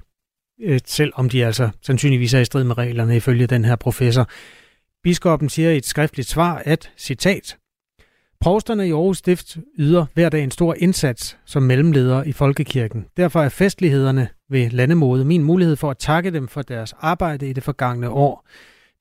øh, 0.62 0.80
selvom 0.86 1.30
de 1.30 1.46
altså 1.46 1.70
sandsynligvis 1.82 2.34
er 2.34 2.40
i 2.40 2.46
strid 2.46 2.64
med 2.64 2.78
reglerne 2.78 3.16
ifølge 3.16 3.48
den 3.48 3.66
her 3.66 3.76
professor. 3.76 4.30
Biskoppen 5.04 5.50
siger 5.50 5.72
i 5.72 5.78
et 5.78 5.86
skriftligt 5.86 6.30
svar, 6.30 6.62
at, 6.66 6.92
citat, 6.98 7.58
Provsterne 8.42 8.88
i 8.88 8.92
Aarhus 8.92 9.18
Stift 9.18 9.58
yder 9.80 10.06
hver 10.14 10.30
dag 10.30 10.44
en 10.44 10.52
stor 10.52 10.76
indsats 10.78 11.38
som 11.46 11.64
mellemledere 11.64 12.28
i 12.28 12.32
folkekirken. 12.32 13.06
Derfor 13.18 13.42
er 13.42 13.50
festlighederne 13.50 14.28
ved 14.50 14.70
landemode 14.70 15.26
min 15.26 15.44
mulighed 15.44 15.76
for 15.76 15.92
at 15.92 15.98
takke 15.98 16.32
dem 16.32 16.48
for 16.48 16.62
deres 16.62 16.94
arbejde 17.00 17.50
i 17.50 17.54
det 17.54 17.64
forgangne 17.64 18.10
år. 18.10 18.48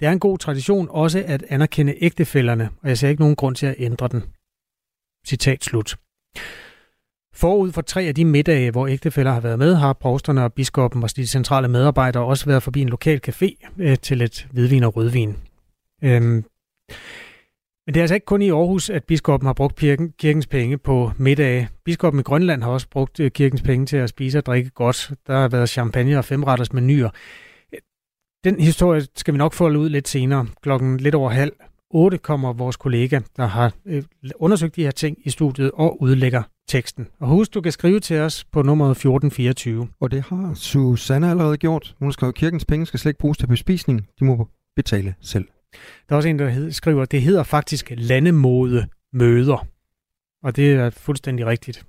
Det 0.05 0.09
er 0.09 0.13
en 0.13 0.21
god 0.21 0.39
tradition 0.39 0.89
også 0.91 1.25
at 1.27 1.45
anerkende 1.49 1.95
ægtefælderne, 2.01 2.71
og 2.83 2.89
jeg 2.89 2.99
ser 2.99 3.09
ikke 3.09 3.23
nogen 3.23 3.37
grund 3.37 3.57
til 3.57 3.67
at 3.67 3.75
ændre 3.79 4.09
den. 4.09 4.23
Citat 5.27 5.65
slut. 5.65 5.97
Forud 7.35 7.73
for 7.73 7.83
tre 7.83 8.03
af 8.03 8.15
de 8.15 8.25
middage, 8.25 8.71
hvor 8.71 8.87
ægtefæller 8.87 9.33
har 9.33 9.41
været 9.41 9.59
med, 9.59 9.75
har 9.75 9.93
provsterne 9.93 10.45
og 10.45 10.53
biskoppen 10.53 11.03
og 11.03 11.17
de 11.17 11.27
centrale 11.27 11.69
medarbejdere 11.69 12.25
også 12.25 12.47
været 12.47 12.63
forbi 12.63 12.81
en 12.81 12.89
lokal 12.89 13.21
café 13.29 13.69
øh, 13.79 13.99
til 13.99 14.23
et 14.23 14.47
hvidvin 14.51 14.83
og 14.83 14.97
rødvin. 14.97 15.37
Øhm, 16.03 16.45
men 17.87 17.95
det 17.95 17.97
er 17.97 18.01
altså 18.01 18.15
ikke 18.15 18.27
kun 18.27 18.43
i 18.43 18.51
Aarhus, 18.51 18.91
at 18.91 19.05
biskoppen 19.05 19.47
har 19.47 19.55
brugt 19.55 19.77
kirkens 20.19 20.47
penge 20.47 20.79
på 20.79 21.11
middage. 21.19 21.69
Biskoppen 21.85 22.21
i 22.21 22.23
Grønland 22.23 22.63
har 22.63 22.71
også 22.71 22.89
brugt 22.91 23.21
øh, 23.21 23.31
kirkens 23.31 23.63
penge 23.63 23.87
til 23.87 23.97
at 23.97 24.09
spise 24.09 24.39
og 24.39 24.47
drikke 24.47 24.71
godt. 24.71 25.13
Der 25.27 25.39
har 25.39 25.49
været 25.49 25.69
champagne 25.69 26.19
og 26.19 26.25
femretters 26.25 26.73
menuer. 26.73 27.11
Den 28.45 28.61
historie 28.61 29.03
skal 29.17 29.35
vi 29.35 29.39
nok 29.39 29.53
folde 29.53 29.79
ud 29.79 29.89
lidt 29.89 30.09
senere. 30.09 30.47
Klokken 30.63 30.97
lidt 30.97 31.15
over 31.15 31.31
halv 31.31 31.53
8 31.91 32.19
kommer 32.19 32.53
vores 32.53 32.77
kollega, 32.77 33.21
der 33.37 33.47
har 33.47 33.73
øh, 33.87 34.03
undersøgt 34.37 34.77
de 34.77 34.83
her 34.83 34.91
ting 34.91 35.19
i 35.25 35.31
studiet 35.31 35.71
og 35.75 36.03
udlægger 36.03 36.43
teksten. 36.69 37.07
Og 37.21 37.29
husk, 37.29 37.55
du 37.55 37.61
kan 37.61 37.73
skrive 37.73 38.01
til 38.01 38.21
os 38.21 38.45
på 38.45 38.63
nummeret 38.63 38.91
1424. 38.91 39.89
Og 40.01 40.11
det 40.11 40.23
har 40.23 40.55
Susanne 40.55 41.31
allerede 41.31 41.57
gjort. 41.57 41.95
Hun 41.99 42.07
har 42.07 42.13
skrevet, 42.13 42.35
kirkens 42.35 42.65
penge 42.65 42.87
skal 42.87 43.01
slet 43.01 43.11
ikke 43.11 43.21
bruges 43.21 43.39
til 43.39 43.47
bespisning. 43.47 44.09
De 44.21 44.25
må 44.25 44.49
betale 44.77 45.15
selv. 45.21 45.49
Der 46.09 46.15
er 46.15 46.17
også 46.17 46.29
en, 46.29 46.39
der 46.39 46.71
skriver, 46.71 47.05
det 47.05 47.23
hedder 47.23 47.43
faktisk 47.43 47.93
landemode 47.97 48.87
møder. 49.13 49.67
Og 50.43 50.57
det 50.57 50.73
er 50.73 50.91
fuldstændig 50.91 51.47
rigtigt 51.47 51.85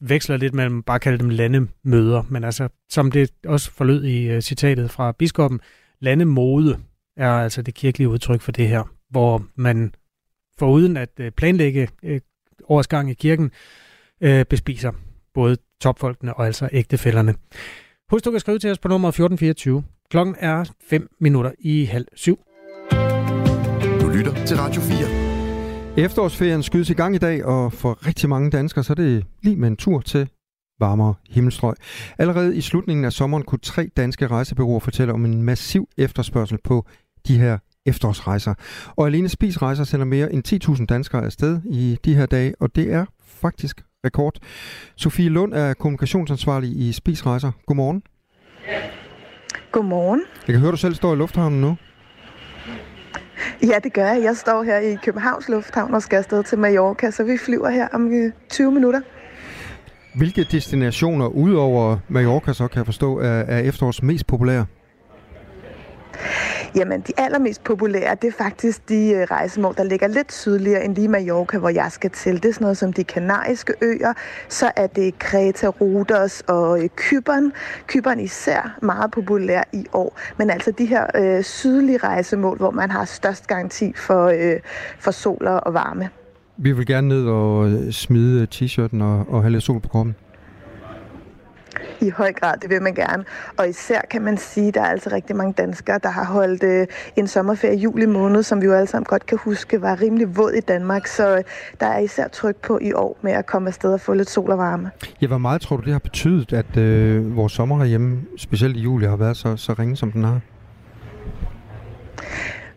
veksler 0.00 0.36
lidt 0.36 0.54
mellem 0.54 0.82
bare 0.82 0.98
kalde 0.98 1.18
dem 1.18 1.28
landemøder, 1.28 2.22
men 2.28 2.44
altså, 2.44 2.68
som 2.90 3.10
det 3.10 3.30
også 3.46 3.70
forlød 3.70 4.04
i 4.04 4.36
uh, 4.36 4.40
citatet 4.40 4.90
fra 4.90 5.12
biskoppen, 5.12 5.60
landemode 6.00 6.78
er 7.16 7.30
altså 7.30 7.62
det 7.62 7.74
kirkelige 7.74 8.08
udtryk 8.08 8.40
for 8.40 8.52
det 8.52 8.68
her, 8.68 8.82
hvor 9.10 9.46
man 9.54 9.94
foruden 10.58 10.96
at 10.96 11.10
uh, 11.20 11.26
planlægge 11.36 11.88
uh, 12.70 13.10
i 13.10 13.14
kirken, 13.14 13.50
uh, 14.24 14.42
bespiser 14.50 14.92
både 15.34 15.56
topfolkene 15.80 16.34
og 16.34 16.46
altså 16.46 16.68
ægtefælderne. 16.72 17.34
Husk, 18.10 18.24
du 18.24 18.30
kan 18.30 18.40
skrive 18.40 18.58
til 18.58 18.70
os 18.70 18.78
på 18.78 18.88
nummer 18.88 19.08
1424. 19.08 19.84
Klokken 20.10 20.36
er 20.38 20.64
5 20.90 21.08
minutter 21.20 21.52
i 21.58 21.84
halv 21.84 22.06
syv. 22.14 22.38
Du 24.00 24.08
lytter 24.08 24.44
til 24.46 24.56
Radio 24.56 24.80
4. 24.80 25.27
Efterårsferien 25.98 26.62
skydes 26.62 26.90
i 26.90 26.94
gang 26.94 27.14
i 27.14 27.18
dag, 27.18 27.44
og 27.44 27.72
for 27.72 28.06
rigtig 28.06 28.28
mange 28.28 28.50
danskere, 28.50 28.84
så 28.84 28.92
er 28.92 28.94
det 28.94 29.26
lige 29.42 29.56
med 29.56 29.68
en 29.68 29.76
tur 29.76 30.00
til 30.00 30.28
varmere 30.80 31.14
himmelstrøg. 31.30 31.74
Allerede 32.18 32.56
i 32.56 32.60
slutningen 32.60 33.04
af 33.04 33.12
sommeren 33.12 33.44
kunne 33.44 33.58
tre 33.58 33.90
danske 33.96 34.26
rejsebureauer 34.26 34.80
fortælle 34.80 35.12
om 35.12 35.24
en 35.24 35.42
massiv 35.42 35.88
efterspørgsel 35.98 36.58
på 36.64 36.86
de 37.28 37.38
her 37.38 37.58
efterårsrejser. 37.86 38.54
Og 38.96 39.06
alene 39.06 39.28
Spisrejser 39.28 39.84
sender 39.84 40.06
mere 40.06 40.32
end 40.32 40.70
10.000 40.78 40.86
danskere 40.86 41.24
afsted 41.24 41.60
i 41.64 41.98
de 42.04 42.14
her 42.14 42.26
dage, 42.26 42.54
og 42.60 42.76
det 42.76 42.92
er 42.92 43.04
faktisk 43.24 43.82
rekord. 44.04 44.38
Sofie 44.96 45.28
Lund 45.28 45.54
er 45.54 45.74
kommunikationsansvarlig 45.74 46.70
i 46.70 46.92
Spisrejser. 46.92 47.52
Godmorgen. 47.66 48.02
Godmorgen. 49.72 50.22
Jeg 50.46 50.52
kan 50.52 50.60
høre, 50.60 50.72
du 50.72 50.76
selv 50.76 50.94
står 50.94 51.14
i 51.14 51.16
lufthavnen 51.16 51.60
nu. 51.60 51.76
Ja, 53.62 53.78
det 53.84 53.92
gør 53.92 54.06
jeg. 54.06 54.22
Jeg 54.22 54.36
står 54.36 54.62
her 54.62 54.78
i 54.78 54.96
Københavns 55.04 55.48
Lufthavn 55.48 55.94
og 55.94 56.02
skal 56.02 56.16
afsted 56.16 56.44
til 56.44 56.58
Mallorca, 56.58 57.10
så 57.10 57.24
vi 57.24 57.36
flyver 57.38 57.68
her 57.70 57.88
om 57.92 58.12
øh, 58.12 58.32
20 58.50 58.72
minutter. 58.72 59.00
Hvilke 60.14 60.44
destinationer 60.50 61.26
udover 61.26 61.98
Mallorca, 62.08 62.52
så 62.52 62.68
kan 62.68 62.78
jeg 62.78 62.86
forstå, 62.86 63.18
er, 63.18 63.28
er 63.28 63.58
efterårs 63.58 64.02
mest 64.02 64.26
populære? 64.26 64.66
Jamen, 66.76 67.00
de 67.00 67.12
allermest 67.16 67.64
populære, 67.64 68.14
det 68.22 68.28
er 68.28 68.32
faktisk 68.38 68.88
de 68.88 69.10
øh, 69.10 69.22
rejsemål, 69.30 69.74
der 69.76 69.84
ligger 69.84 70.06
lidt 70.06 70.32
sydligere 70.32 70.84
end 70.84 70.94
lige 70.94 71.08
Mallorca, 71.08 71.58
hvor 71.58 71.68
jeg 71.68 71.92
skal 71.92 72.10
til. 72.10 72.42
Det 72.42 72.44
er 72.44 72.52
sådan 72.52 72.64
noget 72.64 72.76
som 72.76 72.92
de 72.92 73.04
kanariske 73.04 73.72
øer, 73.82 74.12
så 74.48 74.70
er 74.76 74.86
det 74.86 75.18
Kreta, 75.18 75.66
Rodos 75.66 76.40
og 76.40 76.82
øh, 76.82 76.88
Kypern. 76.96 77.28
Kyberen. 77.28 77.52
Kyberen 77.86 78.20
især 78.20 78.78
meget 78.82 79.10
populær 79.10 79.62
i 79.72 79.84
år, 79.92 80.18
men 80.38 80.50
altså 80.50 80.70
de 80.70 80.86
her 80.86 81.06
øh, 81.14 81.42
sydlige 81.44 81.98
rejsemål, 81.98 82.56
hvor 82.56 82.70
man 82.70 82.90
har 82.90 83.04
størst 83.04 83.46
garanti 83.46 83.92
for, 83.96 84.26
øh, 84.26 84.60
for 84.98 85.10
sol 85.10 85.46
og 85.46 85.74
varme. 85.74 86.08
Vi 86.56 86.72
vil 86.72 86.86
gerne 86.86 87.08
ned 87.08 87.26
og 87.26 87.70
øh, 87.70 87.92
smide 87.92 88.46
t-shirten 88.54 89.02
og, 89.02 89.26
og 89.28 89.42
have 89.42 89.52
lidt 89.52 89.62
sol 89.62 89.80
på 89.80 89.88
kroppen. 89.88 90.14
I 92.00 92.10
høj 92.10 92.32
grad, 92.32 92.54
det 92.62 92.70
vil 92.70 92.82
man 92.82 92.94
gerne. 92.94 93.24
Og 93.56 93.68
især 93.68 94.00
kan 94.10 94.22
man 94.22 94.36
sige, 94.36 94.68
at 94.68 94.74
der 94.74 94.80
er 94.80 94.86
altså 94.86 95.10
rigtig 95.12 95.36
mange 95.36 95.52
danskere, 95.52 96.00
der 96.02 96.08
har 96.08 96.24
holdt 96.24 96.62
øh, 96.62 96.86
en 97.16 97.26
sommerferie 97.26 97.76
i 97.76 97.78
juli 97.78 98.06
måned, 98.06 98.42
som 98.42 98.60
vi 98.60 98.66
jo 98.66 98.72
alle 98.72 98.86
sammen 98.86 99.04
godt 99.04 99.26
kan 99.26 99.38
huske, 99.38 99.82
var 99.82 100.00
rimelig 100.00 100.36
våd 100.36 100.52
i 100.52 100.60
Danmark. 100.60 101.06
Så 101.06 101.36
øh, 101.36 101.44
der 101.80 101.86
er 101.86 101.98
især 101.98 102.28
tryk 102.28 102.56
på 102.56 102.78
i 102.82 102.92
år 102.92 103.18
med 103.22 103.32
at 103.32 103.46
komme 103.46 103.68
afsted 103.68 103.92
og 103.92 104.00
få 104.00 104.12
lidt 104.12 104.30
sol 104.30 104.50
og 104.50 104.58
varme. 104.58 104.90
Ja, 105.22 105.26
hvor 105.26 105.38
meget 105.38 105.60
tror 105.60 105.76
du, 105.76 105.82
det 105.82 105.92
har 105.92 105.98
betydet, 105.98 106.52
at 106.52 106.76
øh, 106.76 107.36
vores 107.36 107.52
sommer 107.52 107.78
herhjemme, 107.78 108.20
specielt 108.36 108.76
i 108.76 108.80
juli, 108.80 109.06
har 109.06 109.16
været 109.16 109.36
så, 109.36 109.56
så 109.56 109.72
ringe, 109.72 109.96
som 109.96 110.12
den 110.12 110.24
har? 110.24 110.40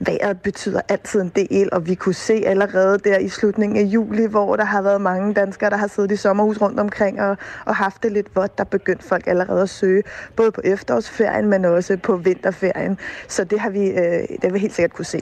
Vejret 0.06 0.42
betyder 0.42 0.82
altid 0.90 1.22
en 1.22 1.32
del, 1.36 1.70
og 1.72 1.88
vi 1.88 1.96
kunne 1.96 2.16
se 2.16 2.44
allerede 2.46 2.98
der 2.98 3.18
i 3.18 3.30
slutningen 3.30 3.78
af 3.78 3.84
juli, 3.84 4.26
hvor 4.26 4.56
der 4.56 4.66
har 4.66 4.82
været 4.82 5.02
mange 5.02 5.34
danskere, 5.34 5.70
der 5.70 5.78
har 5.78 5.88
siddet 5.88 6.12
i 6.12 6.16
sommerhus 6.16 6.62
rundt 6.62 6.80
omkring 6.80 7.22
og, 7.22 7.38
og 7.66 7.76
haft 7.76 8.04
det 8.04 8.12
lidt 8.12 8.36
vådt, 8.36 8.58
der 8.58 8.64
begyndte 8.64 9.08
folk 9.08 9.28
allerede 9.28 9.62
at 9.62 9.70
søge, 9.70 10.04
både 10.36 10.52
på 10.52 10.62
efterårsferien, 10.64 11.50
men 11.50 11.66
også 11.66 11.98
på 11.98 12.16
vinterferien. 12.16 12.98
Så 13.28 13.44
det 13.44 13.60
har 13.60 13.70
vi, 13.70 13.88
øh, 13.88 13.96
det 14.30 14.44
har 14.44 14.52
vi 14.52 14.60
helt 14.60 14.74
sikkert 14.74 14.94
kunne 14.94 15.06
se. 15.06 15.22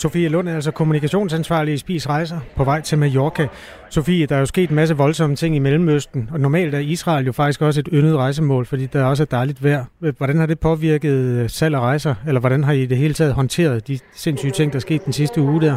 Sofie 0.00 0.28
Lund 0.28 0.48
er 0.48 0.54
altså 0.54 0.70
kommunikationsansvarlig 0.70 1.74
i 1.74 1.76
Spis 1.76 2.08
Rejser 2.08 2.38
på 2.56 2.64
vej 2.64 2.80
til 2.80 2.98
Mallorca. 2.98 3.48
Sofie, 3.90 4.26
der 4.26 4.34
er 4.34 4.38
jo 4.40 4.46
sket 4.46 4.70
en 4.70 4.76
masse 4.76 4.96
voldsomme 4.96 5.36
ting 5.36 5.56
i 5.56 5.58
Mellemøsten, 5.58 6.30
og 6.32 6.40
normalt 6.40 6.74
er 6.74 6.78
Israel 6.78 7.26
jo 7.26 7.32
faktisk 7.32 7.62
også 7.62 7.80
et 7.80 7.88
yndet 7.92 8.16
rejsemål, 8.16 8.66
fordi 8.66 8.86
der 8.86 9.04
også 9.04 9.22
er 9.22 9.26
dejligt 9.26 9.64
vejr. 9.64 9.84
Hvordan 10.18 10.38
har 10.38 10.46
det 10.46 10.60
påvirket 10.60 11.50
salg 11.50 11.74
af 11.74 11.80
rejser, 11.80 12.14
eller 12.26 12.40
hvordan 12.40 12.64
har 12.64 12.72
I 12.72 12.86
det 12.86 12.98
hele 12.98 13.14
taget 13.14 13.34
håndteret 13.34 13.88
de 13.88 13.98
sindssyge 14.14 14.52
ting, 14.52 14.72
der 14.72 14.76
er 14.76 14.80
sket 14.80 15.04
den 15.04 15.12
sidste 15.12 15.40
uge 15.40 15.60
der? 15.60 15.76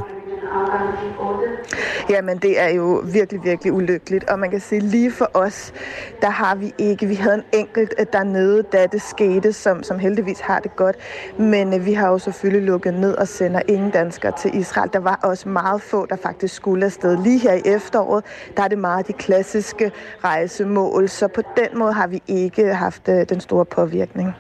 Jamen, 2.10 2.38
det 2.38 2.60
er 2.60 2.68
jo 2.70 3.04
virkelig, 3.14 3.44
virkelig 3.44 3.74
ulykkeligt. 3.74 4.30
Og 4.30 4.40
man 4.40 4.50
kan 4.52 4.60
sige, 4.60 4.82
lige 4.82 5.12
for 5.12 5.32
os, 5.34 5.74
der 6.22 6.30
har 6.30 6.56
vi 6.56 6.74
ikke. 6.78 7.06
Vi 7.06 7.16
havde 7.16 7.36
en 7.36 7.44
enkelt 7.54 7.94
øh, 8.00 8.06
dernede, 8.14 8.64
da 8.64 8.86
det 8.92 9.02
skete, 9.02 9.54
som, 9.54 9.84
som 9.84 10.00
heldigvis 10.00 10.40
har 10.40 10.60
det 10.60 10.76
godt. 10.76 10.96
Men 11.38 11.74
øh, 11.74 11.86
vi 11.86 11.94
har 11.94 12.10
jo 12.10 12.18
selvfølgelig 12.18 12.68
lukket 12.68 12.94
ned 12.94 13.14
og 13.16 13.28
sender 13.28 13.62
ingen 13.68 13.92
danskere 13.92 14.32
til 14.42 14.58
Israel. 14.60 14.90
Der 14.94 15.00
var 15.00 15.20
også 15.24 15.50
meget 15.50 15.82
få, 15.82 16.06
der 16.06 16.16
faktisk 16.16 16.56
skulle 16.56 16.86
afsted. 16.86 17.18
Lige 17.24 17.40
her 17.40 17.54
i 17.54 17.62
efteråret, 17.66 18.26
der 18.58 18.64
er 18.64 18.68
det 18.68 18.78
meget 18.78 19.08
de 19.08 19.14
klassiske 19.14 19.92
rejsemål. 20.24 21.10
Så 21.10 21.28
på 21.28 21.42
den 21.58 21.80
måde 21.80 21.94
har 21.94 22.08
vi 22.08 22.22
ikke 22.28 22.74
haft 22.74 23.10
øh, 23.10 23.30
den 23.30 23.40
store 23.40 23.66
påvirkning. 23.66 24.36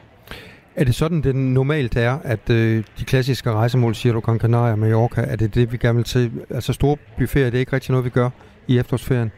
Er 0.75 0.83
det 0.83 0.95
sådan, 0.95 1.21
det 1.21 1.36
normalt 1.36 1.97
er, 1.97 2.17
at 2.23 2.49
øh, 2.49 2.83
de 2.99 3.05
klassiske 3.05 3.51
rejsemål, 3.51 3.95
siger 3.95 4.13
du, 4.13 4.19
Gran 4.19 4.39
Canaria 4.39 4.71
og 4.71 4.79
Mallorca, 4.79 5.21
er 5.21 5.36
det 5.36 5.55
det, 5.55 5.71
vi 5.71 5.77
gerne 5.77 5.95
vil 5.95 6.03
til? 6.05 6.31
Altså 6.49 6.73
store 6.73 6.97
buffeter, 7.17 7.49
det 7.49 7.57
er 7.57 7.59
ikke 7.59 7.73
rigtig 7.73 7.91
noget, 7.91 8.05
vi 8.05 8.09
gør 8.09 8.29
i 8.67 8.77
efterårsferien? 8.77 9.31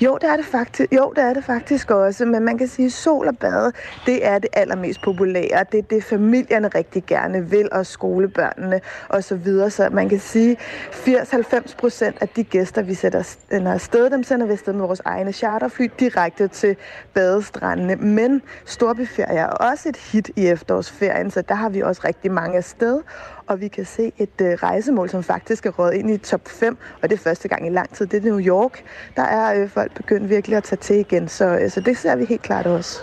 Jo, 0.00 0.18
det 0.20 0.30
er 0.30 0.36
det 0.36 0.44
faktisk, 0.44 0.92
jo, 0.92 1.12
det 1.16 1.24
er 1.24 1.32
det 1.32 1.44
faktisk 1.44 1.90
også, 1.90 2.24
men 2.24 2.44
man 2.44 2.58
kan 2.58 2.68
sige, 2.68 2.86
at 2.86 2.92
sol 2.92 3.28
og 3.28 3.38
bade, 3.38 3.72
det 4.06 4.26
er 4.26 4.38
det 4.38 4.50
allermest 4.52 5.02
populære. 5.02 5.64
Det 5.72 5.78
er 5.78 5.82
det, 5.82 6.04
familierne 6.04 6.68
rigtig 6.68 7.04
gerne 7.06 7.50
vil, 7.50 7.68
og 7.72 7.86
skolebørnene 7.86 8.80
osv. 9.08 9.22
Så, 9.22 9.34
videre. 9.36 9.70
så 9.70 9.88
man 9.92 10.08
kan 10.08 10.20
sige, 10.20 10.56
80-90 10.90 11.76
procent 11.76 12.16
af 12.20 12.28
de 12.28 12.44
gæster, 12.44 12.82
vi 12.82 12.94
sætter 12.94 13.36
afsted, 13.50 14.10
dem 14.10 14.22
sender 14.22 14.46
vi 14.46 14.52
afsted 14.52 14.72
med 14.72 14.86
vores 14.86 15.02
egne 15.04 15.32
charterfly 15.32 15.88
direkte 16.00 16.48
til 16.48 16.76
badestrandene. 17.14 17.96
Men 17.96 18.42
storbyferie 18.64 19.38
er 19.38 19.46
også 19.46 19.88
et 19.88 19.96
hit 19.96 20.30
i 20.36 20.46
efterårsferien, 20.46 21.30
så 21.30 21.42
der 21.42 21.54
har 21.54 21.68
vi 21.68 21.80
også 21.80 22.02
rigtig 22.04 22.32
mange 22.32 22.56
afsted 22.56 23.02
og 23.46 23.60
vi 23.60 23.68
kan 23.68 23.84
se 23.84 24.12
et 24.18 24.40
øh, 24.40 24.52
rejsemål, 24.52 25.08
som 25.08 25.22
faktisk 25.22 25.66
er 25.66 25.70
råd 25.70 25.92
ind 25.92 26.10
i 26.10 26.18
top 26.18 26.48
5, 26.48 26.78
og 27.02 27.10
det 27.10 27.16
er 27.18 27.22
første 27.22 27.48
gang 27.48 27.66
i 27.66 27.70
lang 27.70 27.94
tid, 27.94 28.06
det 28.06 28.24
er 28.24 28.30
New 28.30 28.40
York. 28.40 28.82
Der 29.16 29.22
er 29.22 29.62
øh, 29.62 29.68
folk 29.68 29.94
begyndt 29.94 30.30
virkelig 30.30 30.56
at 30.56 30.64
tage 30.64 30.78
til 30.80 30.96
igen, 30.96 31.28
så, 31.28 31.58
øh, 31.58 31.70
så 31.70 31.80
det 31.80 31.96
ser 31.96 32.16
vi 32.16 32.24
helt 32.24 32.42
klart 32.42 32.66
også. 32.66 32.98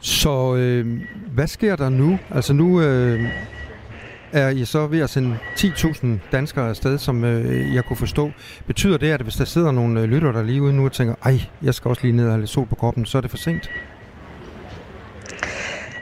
Så 0.00 0.54
øh, 0.56 1.00
hvad 1.34 1.46
sker 1.46 1.76
der 1.76 1.88
nu? 1.88 2.18
Altså 2.30 2.52
nu 2.52 2.80
øh, 2.80 3.20
er 4.32 4.48
I 4.48 4.64
så 4.64 4.86
ved 4.86 5.00
at 5.00 5.10
sende 5.10 5.38
10.000 5.56 6.06
danskere 6.32 6.68
afsted, 6.68 6.98
som 6.98 7.24
øh, 7.24 7.74
jeg 7.74 7.84
kunne 7.84 7.96
forstå. 7.96 8.30
Betyder 8.66 8.96
det, 8.96 9.10
at 9.10 9.20
hvis 9.20 9.34
der 9.34 9.44
sidder 9.44 9.72
nogle 9.72 10.00
øh, 10.00 10.08
lytter 10.08 10.32
der 10.32 10.42
lige 10.42 10.62
ude 10.62 10.72
nu 10.72 10.84
og 10.84 10.92
tænker, 10.92 11.14
ej, 11.24 11.40
jeg 11.62 11.74
skal 11.74 11.88
også 11.88 12.02
lige 12.02 12.16
ned 12.16 12.24
og 12.24 12.30
have 12.30 12.40
lidt 12.40 12.50
sol 12.50 12.66
på 12.66 12.74
kroppen, 12.74 13.06
så 13.06 13.18
er 13.18 13.22
det 13.22 13.30
for 13.30 13.38
sent? 13.38 13.70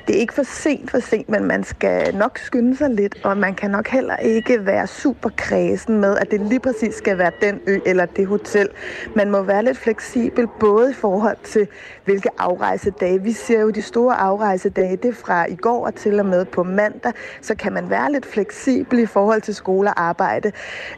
Det 0.07 0.17
er 0.17 0.21
ikke 0.21 0.35
for 0.35 0.43
sent 0.43 0.91
for 0.91 0.99
sent, 0.99 1.29
men 1.29 1.45
man 1.45 1.65
skal 1.65 2.15
nok 2.15 2.39
skynde 2.39 2.77
sig 2.77 2.91
lidt, 2.91 3.25
og 3.25 3.37
man 3.37 3.55
kan 3.55 3.71
nok 3.71 3.89
heller 3.89 4.17
ikke 4.17 4.67
være 4.67 4.87
super 4.87 5.31
kredsen 5.37 6.01
med, 6.01 6.17
at 6.17 6.31
det 6.31 6.41
lige 6.41 6.61
præcis 6.61 6.95
skal 6.95 7.19
være 7.19 7.31
den 7.41 7.61
ø 7.67 7.79
eller 7.87 8.07
det 8.07 8.27
hotel. 8.27 8.69
Man 9.15 9.31
må 9.31 9.43
være 9.43 9.65
lidt 9.65 9.79
fleksibel, 9.79 10.47
både 10.61 10.91
i 10.91 10.95
forhold 10.95 11.37
til, 11.45 11.69
hvilke 12.05 12.29
afrejsedage. 12.39 13.23
Vi 13.23 13.33
ser 13.33 13.61
jo 13.61 13.71
de 13.71 13.83
store 13.83 14.15
afrejsedage, 14.15 14.97
det 14.97 15.09
er 15.09 15.15
fra 15.15 15.47
i 15.47 15.55
går 15.55 15.87
og 15.87 15.95
til 15.95 16.21
og 16.21 16.27
med 16.27 16.45
på 16.45 16.63
mandag, 16.63 17.13
så 17.41 17.55
kan 17.55 17.73
man 17.73 17.91
være 17.91 18.13
lidt 18.13 18.27
fleksibel 18.27 18.99
i 18.99 19.07
forhold 19.07 19.41
til 19.41 19.55
skole 19.55 19.89
og 19.89 20.03
arbejde 20.03 20.53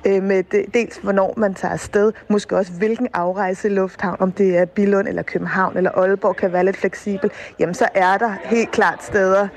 øh, 0.07 0.23
med 0.23 0.43
det, 0.43 0.65
dels 0.75 0.97
hvornår 0.97 1.35
man 1.37 1.55
tager 1.55 1.73
afsted, 1.73 2.13
måske 2.29 2.57
også 2.57 2.73
hvilken 2.73 3.09
afrejse 3.13 3.69
i 3.69 3.71
lufthavn, 3.71 4.17
om 4.21 4.33
det 4.33 4.59
er 4.59 4.65
Billund 4.65 5.09
eller 5.09 5.23
København 5.23 5.77
eller 5.77 5.91
Aalborg, 5.91 6.37
kan 6.37 6.53
være 6.53 6.65
lidt 6.65 6.77
fleksibel. 6.77 7.31
Jamen 7.59 7.75
så 7.75 7.89
er 7.95 8.19
der 8.19 8.33
helt 8.45 8.71
klart 8.71 8.96
steder 9.03 9.49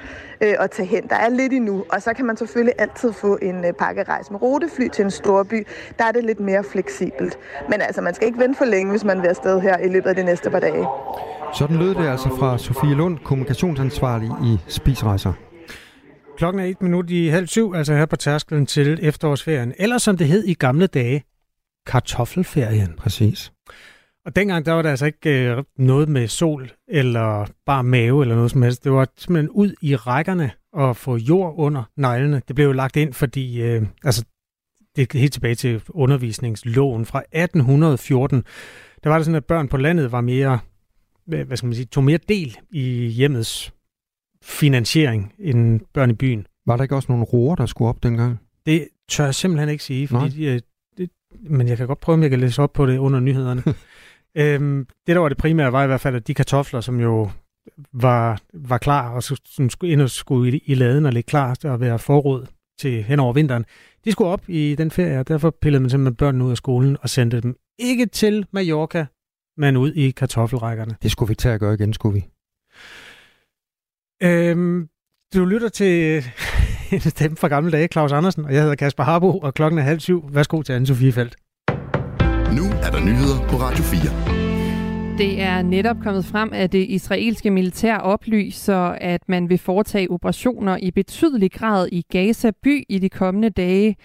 øh, 0.42 0.56
at 0.60 0.72
tage 0.72 0.88
hen. 0.88 1.08
Der 1.10 1.16
er 1.16 1.30
lidt 1.30 1.54
endnu, 1.54 1.86
og 1.90 2.02
så 2.02 2.14
kan 2.14 2.26
man 2.26 2.38
selvfølgelig 2.38 2.74
altid 2.78 3.14
få 3.14 3.38
en 3.42 3.66
øh, 3.66 3.74
pakkerejse 3.74 4.32
med 4.32 4.42
rutefly 4.42 4.88
til 4.88 5.06
en 5.06 5.12
storby. 5.12 5.68
Der 6.00 6.06
er 6.06 6.12
det 6.12 6.24
lidt 6.24 6.40
mere 6.40 6.64
fleksibelt. 6.64 7.40
Men 7.70 7.82
altså, 7.82 8.02
man 8.02 8.14
skal 8.14 8.28
ikke 8.28 8.40
vente 8.40 8.58
for 8.58 8.66
længe, 8.66 8.92
hvis 8.92 9.04
man 9.04 9.22
vil 9.22 9.28
afsted 9.28 9.60
her 9.62 9.78
i 9.78 9.90
løbet 9.90 10.10
af 10.10 10.16
de 10.16 10.24
næste 10.24 10.50
par 10.50 10.60
dage. 10.60 10.88
Sådan 11.54 11.78
lød 11.78 11.96
det 11.96 12.08
altså 12.08 12.30
fra 12.40 12.58
Sofie 12.58 12.96
Lund, 12.96 13.18
kommunikationsansvarlig 13.18 14.30
i 14.44 14.58
Spisrejser. 14.68 15.34
Klokken 16.38 16.60
er 16.60 16.66
et 16.66 16.82
minut 16.82 17.10
i 17.10 17.28
halv 17.28 17.48
syv, 17.48 17.74
altså 17.76 17.94
her 17.94 18.06
på 18.06 18.16
tærskelen 18.16 18.66
til 18.66 19.00
efterårsferien. 19.02 19.74
Eller 19.78 19.98
som 19.98 20.18
det 20.18 20.28
hed 20.28 20.44
i 20.44 20.54
gamle 20.54 20.88
dage, 20.88 21.24
kartoffelferien. 21.86 22.94
Præcis. 22.98 23.52
Og 24.30 24.36
dengang, 24.36 24.66
der 24.66 24.74
var 24.74 24.82
der 24.82 24.90
altså 24.90 25.06
ikke 25.06 25.50
øh, 25.50 25.64
noget 25.78 26.10
med 26.10 26.28
sol 26.28 26.72
eller 26.88 27.46
bare 27.66 27.84
mave 27.84 28.24
eller 28.24 28.36
noget 28.36 28.52
som 28.52 28.62
helst. 28.62 28.84
Det 28.84 28.92
var 28.92 29.08
simpelthen 29.18 29.50
ud 29.50 29.74
i 29.82 29.96
rækkerne 29.96 30.52
og 30.74 30.96
få 30.96 31.18
jord 31.18 31.54
under 31.58 31.84
neglene. 31.96 32.42
Det 32.48 32.56
blev 32.56 32.66
jo 32.66 32.72
lagt 32.72 32.96
ind, 32.96 33.14
fordi 33.14 33.62
øh, 33.62 33.86
altså, 34.04 34.26
det 34.96 35.16
er 35.16 35.20
helt 35.20 35.34
tilbage 35.34 35.56
til 35.56 35.82
undervisningsloven 35.90 37.06
fra 37.06 37.20
1814. 37.20 38.44
Der 39.04 39.10
var 39.10 39.18
det 39.18 39.26
sådan, 39.26 39.36
at 39.36 39.46
børn 39.46 39.68
på 39.68 39.78
landet 39.78 40.12
var 40.12 40.22
mere, 40.22 40.60
hvad 41.26 41.58
skal 41.58 41.68
man 41.68 41.76
sige, 41.76 41.86
tog 41.86 42.04
mere 42.04 42.20
del 42.30 42.58
i 42.72 43.08
hjemmets 43.08 43.74
finansiering 44.44 45.34
end 45.40 45.82
børn 45.94 46.10
i 46.10 46.14
byen. 46.14 46.48
Var 46.66 46.76
der 46.76 46.84
ikke 46.84 46.96
også 46.96 47.12
nogle 47.12 47.26
roer, 47.26 47.56
der 47.56 47.66
skulle 47.66 47.90
op 47.90 48.04
dengang? 48.04 48.40
Det 48.66 48.88
tør 49.10 49.26
jeg 49.26 49.36
simpelthen 49.36 49.70
ikke 49.70 49.84
sige, 49.84 50.08
fordi 50.08 50.30
de, 50.30 50.46
øh, 50.46 50.62
det, 50.98 51.10
men 51.40 51.68
jeg 51.68 51.78
kan 51.78 51.88
godt 51.88 52.00
prøve, 52.00 52.14
om 52.14 52.22
jeg 52.22 52.30
kan 52.30 52.40
læse 52.40 52.62
op 52.62 52.74
på 52.74 52.86
det 52.86 52.98
under 52.98 53.20
nyhederne. 53.20 53.64
Øhm, 54.36 54.88
det, 55.08 55.16
der 55.16 55.20
var 55.20 55.30
det 55.30 55.38
primære, 55.38 55.72
var 55.72 55.84
i 55.84 55.88
hvert 55.88 56.02
fald, 56.02 56.16
at 56.16 56.28
de 56.28 56.34
kartofler, 56.34 56.82
som 56.82 57.00
jo 57.00 57.30
var, 57.94 58.42
var 58.54 58.78
klar, 58.78 59.10
og 59.10 59.24
som 59.24 59.70
skulle 59.70 59.92
ind 59.92 60.02
og 60.02 60.10
skulle 60.10 60.58
i, 60.58 60.64
i 60.66 60.76
laden 60.76 61.06
og 61.06 61.14
ligge 61.14 61.28
klar 61.28 61.56
til 61.56 61.68
at 61.68 61.80
være 61.80 62.00
forråd 62.00 62.46
til 62.80 63.04
hen 63.04 63.20
over 63.20 63.34
vinteren, 63.34 63.66
de 64.06 64.12
skulle 64.12 64.30
op 64.30 64.44
i 64.48 64.76
den 64.76 64.92
ferie, 64.92 65.20
og 65.20 65.28
derfor 65.28 65.50
pillede 65.62 65.82
man 65.82 65.90
simpelthen 65.90 66.16
børnene 66.16 66.44
ud 66.46 66.52
af 66.52 66.58
skolen 66.58 66.98
og 67.02 67.10
sendte 67.10 67.42
dem 67.42 67.56
ikke 67.80 68.06
til 68.06 68.46
Mallorca, 68.52 69.06
man 69.58 69.78
ud 69.78 69.94
i 69.94 70.12
kartoffelrækkerne. 70.12 70.96
Det 71.04 71.12
skulle 71.12 71.30
vi 71.30 71.36
tage 71.36 71.54
at 71.54 71.60
gøre 71.60 71.74
igen, 71.74 71.94
skulle 71.94 72.14
vi. 72.14 72.26
Øhm, 74.24 74.90
du 75.34 75.46
lytter 75.46 75.70
til 75.70 76.24
en 76.92 77.00
stemme 77.00 77.38
fra 77.38 77.48
gamle 77.48 77.72
dage, 77.72 77.88
Claus 77.88 78.12
Andersen, 78.12 78.46
og 78.46 78.54
jeg 78.54 78.62
hedder 78.62 78.76
Kasper 78.76 79.04
Harbo, 79.04 79.40
og 79.40 79.54
klokken 79.54 79.80
er 79.80 79.84
halv 79.84 80.00
syv. 80.00 80.34
Værsgo 80.34 80.62
til 80.62 80.74
Anne-Sophie 80.74 81.12
Feldt. 81.12 81.36
Nu 82.58 82.64
er 82.64 82.92
der 82.92 83.00
nyheder 83.00 83.48
på 83.50 83.56
Radio 83.56 83.84
4. 83.84 85.18
Det 85.18 85.42
er 85.42 85.62
netop 85.62 85.98
kommet 86.04 86.26
frem, 86.26 86.50
at 86.54 86.72
det 86.72 86.86
israelske 86.90 87.52
militær 87.52 87.98
oplyser, 87.98 88.78
at 89.02 89.22
man 89.28 89.50
vil 89.50 89.58
foretage 89.58 90.12
operationer 90.12 90.78
i 90.78 90.92
betydelig 90.92 91.52
grad 91.52 91.88
i 91.92 92.06
Gaza 92.12 92.52
by 92.64 92.86
i 92.90 93.00
de 93.00 93.10
kommende 93.10 93.50
dage. 93.50 93.96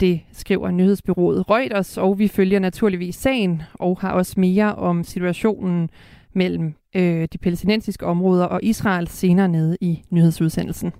Det 0.00 0.20
skriver 0.32 0.70
nyhedsbyrået 0.70 1.50
Reuters, 1.50 1.98
og 1.98 2.18
vi 2.18 2.28
følger 2.28 2.58
naturligvis 2.58 3.16
sagen 3.16 3.62
og 3.74 3.98
har 4.00 4.12
også 4.12 4.34
mere 4.36 4.74
om 4.74 5.04
situationen 5.04 5.90
mellem 6.34 6.74
øh, 6.96 7.28
de 7.32 7.38
palæstinensiske 7.38 8.06
områder 8.06 8.44
og 8.44 8.60
Israel 8.62 9.08
senere 9.08 9.48
nede 9.48 9.76
i 9.80 10.02
nyhedsudsendelsen. 10.10 10.92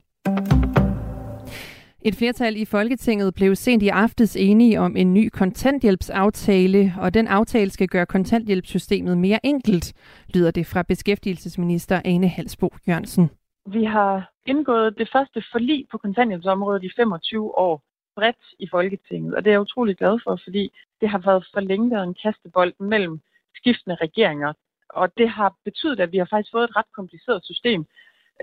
Et 2.03 2.15
flertal 2.15 2.57
i 2.57 2.65
Folketinget 2.65 3.35
blev 3.35 3.55
sent 3.55 3.83
i 3.83 3.89
aftes 3.89 4.37
enige 4.37 4.81
om 4.81 4.97
en 4.97 5.15
ny 5.15 5.29
kontanthjælpsaftale, 5.29 6.95
og 6.99 7.15
den 7.15 7.29
aftale 7.29 7.71
skal 7.71 7.89
gøre 7.89 8.07
kontanthjælpssystemet 8.07 9.19
mere 9.19 9.47
enkelt, 9.47 9.93
lyder 10.35 10.51
det 10.51 10.67
fra 10.67 10.83
beskæftigelsesminister 10.83 12.01
Ane 12.05 12.29
Halsbo 12.29 12.69
Jørgensen. 12.89 13.31
Vi 13.67 13.85
har 13.85 14.33
indgået 14.47 14.99
det 14.99 15.09
første 15.13 15.43
forlig 15.53 15.87
på 15.91 15.99
kontanthjælpsområdet 15.99 16.85
i 16.85 16.91
25 16.97 17.59
år 17.59 17.83
bredt 18.17 18.45
i 18.59 18.69
Folketinget, 18.71 19.35
og 19.35 19.45
det 19.45 19.51
er 19.51 19.55
jeg 19.55 19.61
utrolig 19.61 19.97
glad 19.97 20.19
for, 20.25 20.41
fordi 20.45 20.73
det 21.01 21.09
har 21.09 21.19
været 21.19 21.47
for 21.55 21.61
længe 21.61 21.91
været 21.91 22.05
en 22.05 22.17
kastebold 22.23 22.73
mellem 22.81 23.21
skiftende 23.55 23.97
regeringer, 24.01 24.53
og 24.89 25.09
det 25.19 25.29
har 25.29 25.55
betydet, 25.65 26.01
at 26.01 26.13
vi 26.13 26.19
har 26.19 26.29
faktisk 26.31 26.53
fået 26.53 26.65
et 26.65 26.77
ret 26.77 26.93
kompliceret 26.97 27.45
system. 27.45 27.87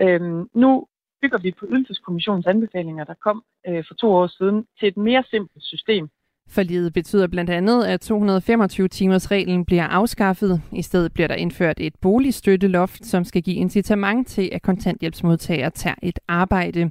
Øhm, 0.00 0.50
nu 0.54 0.86
bygger 1.22 1.38
vi 1.38 1.50
på 1.60 1.66
Ydelseskommissionens 1.70 2.46
anbefalinger, 2.46 3.04
der 3.04 3.14
kom 3.24 3.42
øh, 3.68 3.84
for 3.88 3.94
to 3.94 4.08
år 4.12 4.26
siden, 4.26 4.66
til 4.78 4.88
et 4.88 4.96
mere 4.96 5.24
simpelt 5.30 5.64
system. 5.64 6.08
Forliget 6.50 6.92
betyder 6.92 7.26
blandt 7.26 7.50
andet, 7.50 7.84
at 7.84 8.10
225-timers 8.10 9.30
reglen 9.30 9.64
bliver 9.64 9.84
afskaffet. 9.84 10.62
I 10.72 10.82
stedet 10.82 11.12
bliver 11.12 11.28
der 11.28 11.34
indført 11.34 11.80
et 11.80 11.94
boligstøtteloft, 12.00 13.06
som 13.06 13.24
skal 13.24 13.42
give 13.42 13.56
incitament 13.56 14.28
til, 14.28 14.48
at 14.52 14.62
kontanthjælpsmodtagere 14.62 15.70
tager 15.70 15.96
et 16.02 16.18
arbejde. 16.28 16.90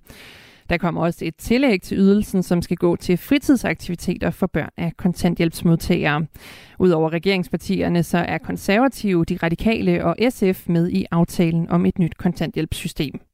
Der 0.69 0.77
kommer 0.77 1.01
også 1.01 1.25
et 1.25 1.35
tillæg 1.35 1.81
til 1.81 1.97
ydelsen, 1.97 2.43
som 2.43 2.61
skal 2.61 2.77
gå 2.77 2.95
til 2.95 3.17
fritidsaktiviteter 3.17 4.29
for 4.29 4.47
børn 4.47 4.69
af 4.77 4.91
kontanthjælpsmodtagere. 4.97 6.25
Udover 6.79 7.13
regeringspartierne, 7.13 8.03
så 8.03 8.17
er 8.17 8.37
konservative, 8.37 9.25
de 9.25 9.37
radikale 9.43 10.05
og 10.05 10.15
SF 10.29 10.69
med 10.69 10.89
i 10.89 11.05
aftalen 11.11 11.69
om 11.69 11.85
et 11.85 11.99
nyt 11.99 12.17
kontanthjælpssystem. 12.17 13.26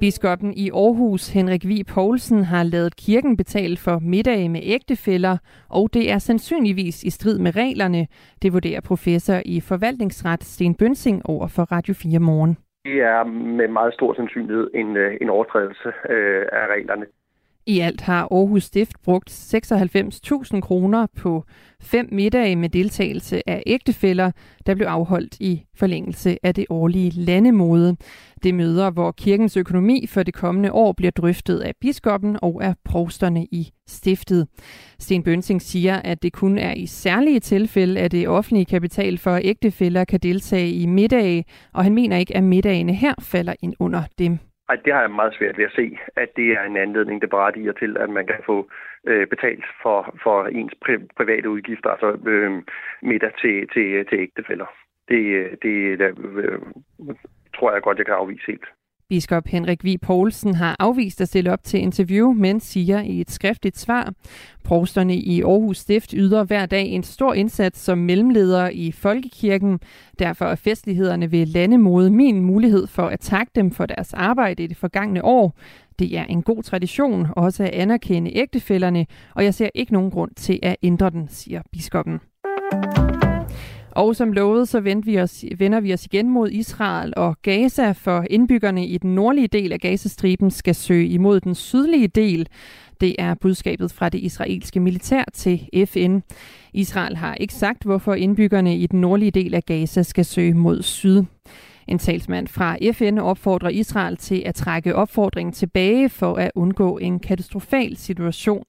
Biskoppen 0.00 0.52
i 0.54 0.70
Aarhus, 0.70 1.34
Henrik 1.34 1.64
V. 1.64 1.72
Poulsen, 1.94 2.44
har 2.44 2.62
lavet 2.62 2.96
kirken 2.96 3.36
betale 3.36 3.76
for 3.76 3.98
middage 3.98 4.48
med 4.48 4.60
ægtefæller, 4.62 5.36
og 5.70 5.90
det 5.94 6.10
er 6.12 6.18
sandsynligvis 6.18 7.04
i 7.04 7.10
strid 7.10 7.38
med 7.38 7.56
reglerne. 7.56 8.06
Det 8.42 8.52
vurderer 8.52 8.80
professor 8.80 9.38
i 9.44 9.60
forvaltningsret 9.60 10.44
Sten 10.44 10.74
Bønsing 10.74 11.22
over 11.24 11.46
for 11.56 11.62
Radio 11.62 11.94
4 11.94 12.18
Morgen. 12.18 12.56
Det 12.84 13.00
er 13.00 13.24
med 13.58 13.68
meget 13.68 13.94
stor 13.94 14.14
sandsynlighed 14.14 14.70
en, 14.74 14.96
øh, 14.96 15.16
en 15.20 15.30
overtrædelse 15.30 15.88
øh, 16.08 16.42
af 16.52 16.66
reglerne. 16.74 17.06
I 17.68 17.80
alt 17.80 18.00
har 18.00 18.28
Aarhus 18.30 18.64
Stift 18.64 19.02
brugt 19.04 19.30
96.000 19.30 20.60
kroner 20.60 21.06
på 21.16 21.44
fem 21.80 22.08
middage 22.12 22.56
med 22.56 22.68
deltagelse 22.68 23.48
af 23.48 23.62
ægtefæller, 23.66 24.30
der 24.66 24.74
blev 24.74 24.86
afholdt 24.86 25.36
i 25.40 25.62
forlængelse 25.74 26.38
af 26.42 26.54
det 26.54 26.66
årlige 26.70 27.10
landemode. 27.10 27.96
Det 28.42 28.54
møder, 28.54 28.90
hvor 28.90 29.12
kirkens 29.12 29.56
økonomi 29.56 30.06
for 30.06 30.22
det 30.22 30.34
kommende 30.34 30.72
år 30.72 30.92
bliver 30.92 31.10
drøftet 31.10 31.58
af 31.58 31.72
biskoppen 31.80 32.38
og 32.42 32.64
af 32.64 32.74
provsterne 32.84 33.44
i 33.44 33.70
stiftet. 33.86 34.46
Sten 34.98 35.22
Bønsing 35.22 35.62
siger, 35.62 35.96
at 35.96 36.22
det 36.22 36.32
kun 36.32 36.58
er 36.58 36.74
i 36.74 36.86
særlige 36.86 37.40
tilfælde, 37.40 38.00
at 38.00 38.12
det 38.12 38.28
offentlige 38.28 38.64
kapital 38.64 39.18
for 39.18 39.40
ægtefæller 39.42 40.04
kan 40.04 40.20
deltage 40.20 40.72
i 40.72 40.86
middage, 40.86 41.44
og 41.74 41.84
han 41.84 41.94
mener 41.94 42.16
ikke, 42.16 42.36
at 42.36 42.44
middagene 42.44 42.94
her 42.94 43.14
falder 43.20 43.54
ind 43.62 43.74
under 43.78 44.02
dem. 44.18 44.38
Ej, 44.68 44.76
det 44.84 44.92
har 44.92 45.00
jeg 45.00 45.10
meget 45.10 45.34
svært 45.34 45.58
ved 45.58 45.64
at 45.64 45.72
se, 45.76 45.98
at 46.16 46.36
det 46.36 46.52
er 46.52 46.62
en 46.62 46.76
anledning, 46.76 47.22
det 47.22 47.30
berettiger 47.30 47.72
til, 47.72 47.96
at 47.96 48.10
man 48.10 48.26
kan 48.26 48.40
få 48.46 48.70
øh, 49.04 49.26
betalt 49.26 49.64
for, 49.82 50.16
for 50.22 50.46
ens 50.46 50.72
pri- 50.84 51.06
private 51.16 51.50
udgifter, 51.50 51.90
altså 51.90 52.18
øh, 52.26 52.62
middag 53.02 53.32
til, 53.40 53.68
til, 53.68 54.06
til 54.06 54.18
ægtefælder. 54.18 54.66
Det, 55.08 55.22
øh, 55.40 55.56
det 55.62 56.00
øh, 56.00 56.16
øh, 56.36 56.58
tror 57.54 57.72
jeg 57.72 57.82
godt, 57.82 57.98
jeg 57.98 58.06
kan 58.06 58.14
afvise 58.14 58.46
helt. 58.46 58.66
Biskop 59.08 59.46
Henrik 59.46 59.84
V. 59.84 59.98
Poulsen 60.02 60.54
har 60.54 60.76
afvist 60.78 61.20
at 61.20 61.28
stille 61.28 61.52
op 61.52 61.64
til 61.64 61.80
interview, 61.80 62.32
men 62.32 62.60
siger 62.60 63.00
i 63.00 63.20
et 63.20 63.30
skriftligt 63.30 63.78
svar, 63.78 64.12
Provsterne 64.64 65.16
i 65.16 65.42
Aarhus 65.42 65.78
Stift 65.78 66.12
yder 66.16 66.44
hver 66.44 66.66
dag 66.66 66.86
en 66.86 67.02
stor 67.02 67.34
indsats 67.34 67.80
som 67.80 67.98
mellemledere 67.98 68.74
i 68.74 68.92
Folkekirken. 68.92 69.80
Derfor 70.18 70.44
er 70.44 70.54
festlighederne 70.54 71.32
ved 71.32 71.46
landemode 71.46 72.10
min 72.10 72.40
mulighed 72.40 72.86
for 72.86 73.06
at 73.06 73.20
takke 73.20 73.52
dem 73.54 73.70
for 73.70 73.86
deres 73.86 74.14
arbejde 74.14 74.62
i 74.62 74.66
det 74.66 74.76
forgangne 74.76 75.24
år. 75.24 75.58
Det 75.98 76.18
er 76.18 76.24
en 76.24 76.42
god 76.42 76.62
tradition 76.62 77.26
også 77.36 77.62
at 77.62 77.70
anerkende 77.70 78.36
ægtefælderne, 78.36 79.06
og 79.34 79.44
jeg 79.44 79.54
ser 79.54 79.68
ikke 79.74 79.92
nogen 79.92 80.10
grund 80.10 80.30
til 80.36 80.58
at 80.62 80.76
ændre 80.82 81.10
den, 81.10 81.28
siger 81.28 81.62
biskoppen. 81.72 82.20
Og 83.98 84.16
som 84.16 84.32
lovet, 84.32 84.68
så 84.68 84.80
vender 84.80 85.04
vi, 85.04 85.20
os, 85.20 85.44
vender 85.58 85.80
vi 85.80 85.94
os 85.94 86.04
igen 86.04 86.30
mod 86.30 86.50
Israel 86.50 87.12
og 87.16 87.36
Gaza, 87.42 87.92
for 87.92 88.24
indbyggerne 88.30 88.86
i 88.86 88.98
den 88.98 89.14
nordlige 89.14 89.46
del 89.46 89.72
af 89.72 89.80
Gazastriben 89.80 90.50
skal 90.50 90.74
søge 90.74 91.08
imod 91.08 91.40
den 91.40 91.54
sydlige 91.54 92.08
del. 92.08 92.48
Det 93.00 93.16
er 93.18 93.34
budskabet 93.34 93.92
fra 93.92 94.08
det 94.08 94.18
israelske 94.18 94.80
militær 94.80 95.24
til 95.34 95.68
FN. 95.86 96.18
Israel 96.72 97.16
har 97.16 97.34
ikke 97.34 97.54
sagt, 97.54 97.82
hvorfor 97.82 98.14
indbyggerne 98.14 98.76
i 98.76 98.86
den 98.86 99.00
nordlige 99.00 99.30
del 99.30 99.54
af 99.54 99.62
Gaza 99.62 100.02
skal 100.02 100.24
søge 100.24 100.54
mod 100.54 100.82
syd. 100.82 101.22
En 101.88 101.98
talsmand 101.98 102.48
fra 102.48 102.76
FN 102.92 103.18
opfordrer 103.18 103.68
Israel 103.68 104.16
til 104.16 104.42
at 104.46 104.54
trække 104.54 104.94
opfordringen 104.94 105.52
tilbage 105.52 106.08
for 106.08 106.34
at 106.34 106.50
undgå 106.54 106.98
en 106.98 107.20
katastrofal 107.20 107.96
situation. 107.96 108.64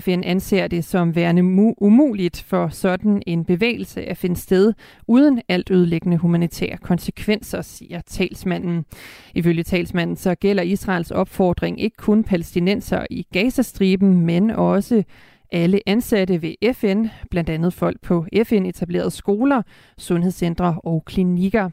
FN 0.00 0.22
anser 0.24 0.66
det 0.66 0.84
som 0.84 1.14
værende 1.14 1.42
umuligt 1.78 2.42
for 2.42 2.68
sådan 2.68 3.22
en 3.26 3.44
bevægelse 3.44 4.04
at 4.04 4.16
finde 4.16 4.36
sted 4.36 4.72
uden 5.06 5.40
alt 5.48 5.70
ødelæggende 5.70 6.16
humanitære 6.16 6.76
konsekvenser, 6.76 7.62
siger 7.62 8.00
talsmanden. 8.06 8.84
Ifølge 9.34 9.62
talsmanden 9.62 10.16
så 10.16 10.34
gælder 10.34 10.62
Israels 10.62 11.10
opfordring 11.10 11.80
ikke 11.80 11.96
kun 11.96 12.24
palæstinenser 12.24 13.06
i 13.10 13.26
Gazastriben, 13.32 14.26
men 14.26 14.50
også 14.50 15.02
alle 15.54 15.80
ansatte 15.86 16.42
ved 16.42 16.54
FN, 16.72 17.06
blandt 17.30 17.50
andet 17.50 17.72
folk 17.72 18.00
på 18.00 18.26
FN-etablerede 18.44 19.10
skoler, 19.10 19.62
sundhedscentre 19.98 20.80
og 20.84 21.04
klinikker. 21.04 21.70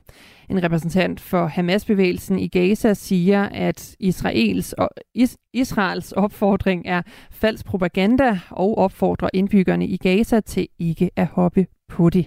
En 0.50 0.64
repræsentant 0.64 1.20
for 1.20 1.46
Hamas-bevægelsen 1.48 2.40
i 2.40 2.48
Gaza 2.48 2.94
siger, 2.94 3.44
at 3.44 3.96
Israels, 4.00 4.76
is, 5.16 5.38
Israels 5.54 6.12
opfordring 6.12 6.86
er 6.86 7.02
falsk 7.32 7.66
propaganda 7.66 8.40
og 8.50 8.78
opfordrer 8.78 9.30
indbyggerne 9.34 9.88
i 9.88 9.98
Gaza 9.98 10.40
til 10.40 10.68
ikke 10.80 11.10
at 11.16 11.28
hoppe 11.28 11.68
på 11.88 12.10
det. 12.10 12.26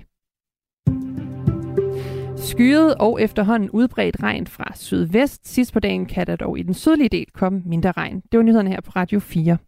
Skyet 2.37 2.95
og 2.95 3.23
efterhånden 3.23 3.71
udbredt 3.71 4.23
regn 4.23 4.47
fra 4.47 4.73
sydvest. 4.75 5.49
Sidst 5.49 5.73
på 5.73 5.81
dagen 5.81 6.07
kan 6.07 6.27
der 6.27 6.37
dog 6.37 6.59
i 6.59 6.63
den 6.63 6.75
sydlige 6.75 7.09
del 7.09 7.27
komme 7.33 7.63
mindre 7.67 7.93
regn. 7.93 8.23
Det 8.33 8.39
var 8.39 8.43
nyhederne 8.43 8.71
her 8.71 8.81
på 8.81 8.91
Radio 8.91 9.21
4. 9.21 9.59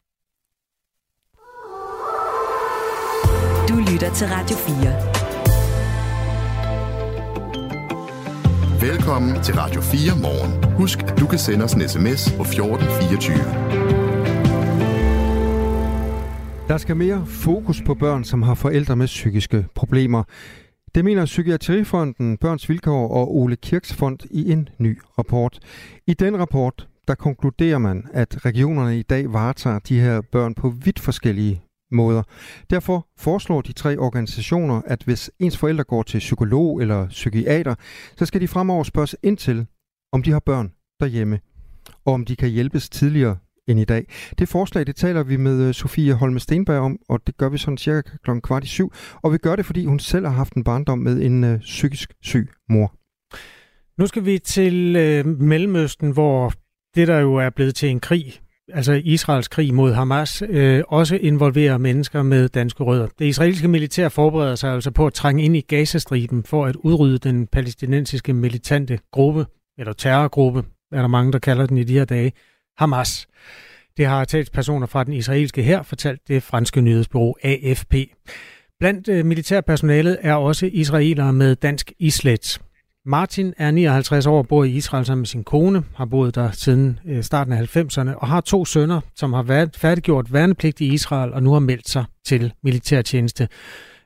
Du 3.77 3.81
lytter 3.81 4.15
til 4.15 4.27
Radio 4.27 4.57
4. 4.57 4.77
Velkommen 8.91 9.43
til 9.43 9.55
Radio 9.55 9.81
4 9.81 10.21
morgen. 10.23 10.75
Husk, 10.77 11.03
at 11.03 11.21
du 11.21 11.27
kan 11.27 11.39
sende 11.39 11.65
os 11.65 11.73
en 11.73 11.89
sms 11.89 12.33
på 12.37 12.43
1424. 12.43 13.37
Der 16.69 16.77
skal 16.77 16.97
mere 16.97 17.27
fokus 17.27 17.83
på 17.87 17.95
børn, 17.95 18.25
som 18.25 18.43
har 18.43 18.55
forældre 18.55 18.97
med 18.97 19.07
psykiske 19.07 19.67
problemer. 19.75 20.23
Det 20.95 21.05
mener 21.05 21.25
Psykiatrifonden, 21.25 22.37
Børns 22.37 22.69
Vilkår 22.69 23.09
og 23.09 23.37
Ole 23.37 23.57
Kirks 23.57 23.95
Fond 23.95 24.19
i 24.31 24.53
en 24.53 24.69
ny 24.79 25.01
rapport. 25.19 25.59
I 26.07 26.15
den 26.15 26.39
rapport, 26.39 26.89
der 27.09 27.15
konkluderer 27.15 27.79
man, 27.79 28.05
at 28.13 28.45
regionerne 28.45 28.99
i 28.99 29.03
dag 29.03 29.33
varetager 29.33 29.79
de 29.79 30.01
her 30.01 30.21
børn 30.21 30.55
på 30.55 30.69
vidt 30.69 31.01
forskellige 31.01 31.63
måder. 31.93 32.23
Derfor 32.71 33.09
foreslår 33.19 33.61
de 33.61 33.73
tre 33.73 33.99
organisationer, 33.99 34.83
at 34.87 35.03
hvis 35.03 35.31
ens 35.39 35.59
forældre 35.59 35.85
går 35.85 36.03
til 36.03 36.19
psykolog 36.19 36.83
eller 36.83 37.09
psykiater, 37.09 37.75
så 38.17 38.27
skal 38.27 38.41
de 38.41 38.49
fremover 38.49 38.85
spørges 38.85 39.17
ind 39.23 39.37
til, 39.37 39.67
om 40.13 40.23
de 40.23 40.31
har 40.31 40.41
børn 40.41 40.73
derhjemme, 41.01 41.41
og 42.05 42.15
om 42.15 42.25
de 42.25 42.37
kan 42.37 42.49
hjælpes 42.49 42.89
tidligere 42.89 43.37
end 43.69 43.81
i 43.81 43.85
dag. 43.85 44.07
Det 44.39 44.49
forslag, 44.49 44.87
det 44.87 44.97
taler 44.97 45.23
vi 45.23 45.37
med 45.37 45.69
øh, 45.69 45.75
Sofie 45.75 46.15
Holme 46.15 46.41
Stenberg 46.41 46.81
om, 46.81 46.99
og 47.09 47.21
det 47.27 47.37
gør 47.37 47.49
vi 47.49 47.59
sådan 47.59 47.79
cirka 47.79 48.11
kl. 48.25 48.31
kvart 48.43 48.65
i 48.65 48.67
syv. 48.67 48.93
Og 49.23 49.33
vi 49.33 49.39
gør 49.39 49.57
det, 49.57 49.67
fordi 49.67 49.85
hun 49.85 49.99
selv 49.99 50.27
har 50.27 50.33
haft 50.33 50.53
en 50.53 50.65
barndom 50.65 50.99
med 50.99 51.23
en 51.23 51.45
øh, 51.45 51.61
psykisk 51.61 52.13
syg 52.23 52.51
mor. 52.69 52.95
Nu 53.99 54.07
skal 54.07 54.25
vi 54.25 54.39
til 54.39 54.97
øh, 54.97 55.27
Mellemøsten, 55.27 56.11
hvor 56.11 56.53
det 56.95 57.09
der 57.09 57.19
jo 57.19 57.35
er 57.35 57.51
blevet 57.51 57.75
til 57.75 57.89
en 57.89 58.01
krig, 58.01 58.41
altså 58.73 58.93
Israels 59.05 59.49
krig 59.49 59.75
mod 59.75 59.93
Hamas, 59.93 60.43
øh, 60.49 60.83
også 60.89 61.17
involverer 61.17 61.79
mennesker 61.79 62.23
med 62.23 62.49
danske 62.49 62.85
rødder. 62.85 63.09
Det 63.19 63.25
israelske 63.25 63.69
militær 63.69 64.09
forbereder 64.09 64.55
sig 64.55 64.73
altså 64.73 64.91
på 64.91 65.07
at 65.07 65.13
trænge 65.13 65.45
ind 65.45 65.57
i 65.57 65.61
Gazastriben 65.61 66.45
for 66.45 66.67
at 66.67 66.77
udrydde 66.77 67.19
den 67.19 67.47
palæstinensiske 67.47 68.33
militante 68.33 68.99
gruppe, 69.13 69.47
eller 69.79 69.93
terrorgruppe, 69.93 70.65
er 70.93 71.01
der 71.01 71.07
mange, 71.07 71.33
der 71.33 71.39
kalder 71.39 71.67
den 71.67 71.79
i 71.79 71.85
de 71.85 71.93
her 71.93 72.05
dage, 72.05 72.33
Hamas. 72.79 73.29
Det 73.97 74.07
har 74.07 74.25
talspersoner 74.25 74.87
fra 74.87 75.05
den 75.05 75.13
israelske 75.13 75.63
her 75.63 75.83
fortalt 75.83 76.29
det 76.29 76.43
franske 76.43 76.81
nyhedsbureau 76.81 77.35
AFP. 77.43 77.95
Blandt 78.81 79.09
øh, 79.09 79.27
militærpersonalet 79.27 80.19
er 80.21 80.35
også 80.35 80.71
israelere 80.73 81.33
med 81.33 81.57
dansk 81.57 81.93
islet. 81.99 82.61
Martin 83.09 83.55
er 83.57 83.71
59 83.71 84.27
år, 84.27 84.43
bor 84.43 84.65
i 84.65 84.71
Israel 84.71 85.05
sammen 85.05 85.21
med 85.21 85.27
sin 85.27 85.45
kone, 85.45 85.85
har 85.95 86.05
boet 86.05 86.35
der 86.35 86.51
siden 86.51 86.99
øh, 87.09 87.23
starten 87.23 87.53
af 87.53 87.77
90'erne 87.77 88.15
og 88.15 88.29
har 88.29 88.41
to 88.41 88.65
sønner, 88.65 89.01
som 89.15 89.33
har 89.33 89.43
været 89.43 89.77
færdiggjort 89.77 90.33
værnepligt 90.33 90.81
i 90.81 90.93
Israel 90.93 91.33
og 91.33 91.43
nu 91.43 91.53
har 91.53 91.59
meldt 91.59 91.89
sig 91.89 92.05
til 92.25 92.53
militærtjeneste. 92.63 93.49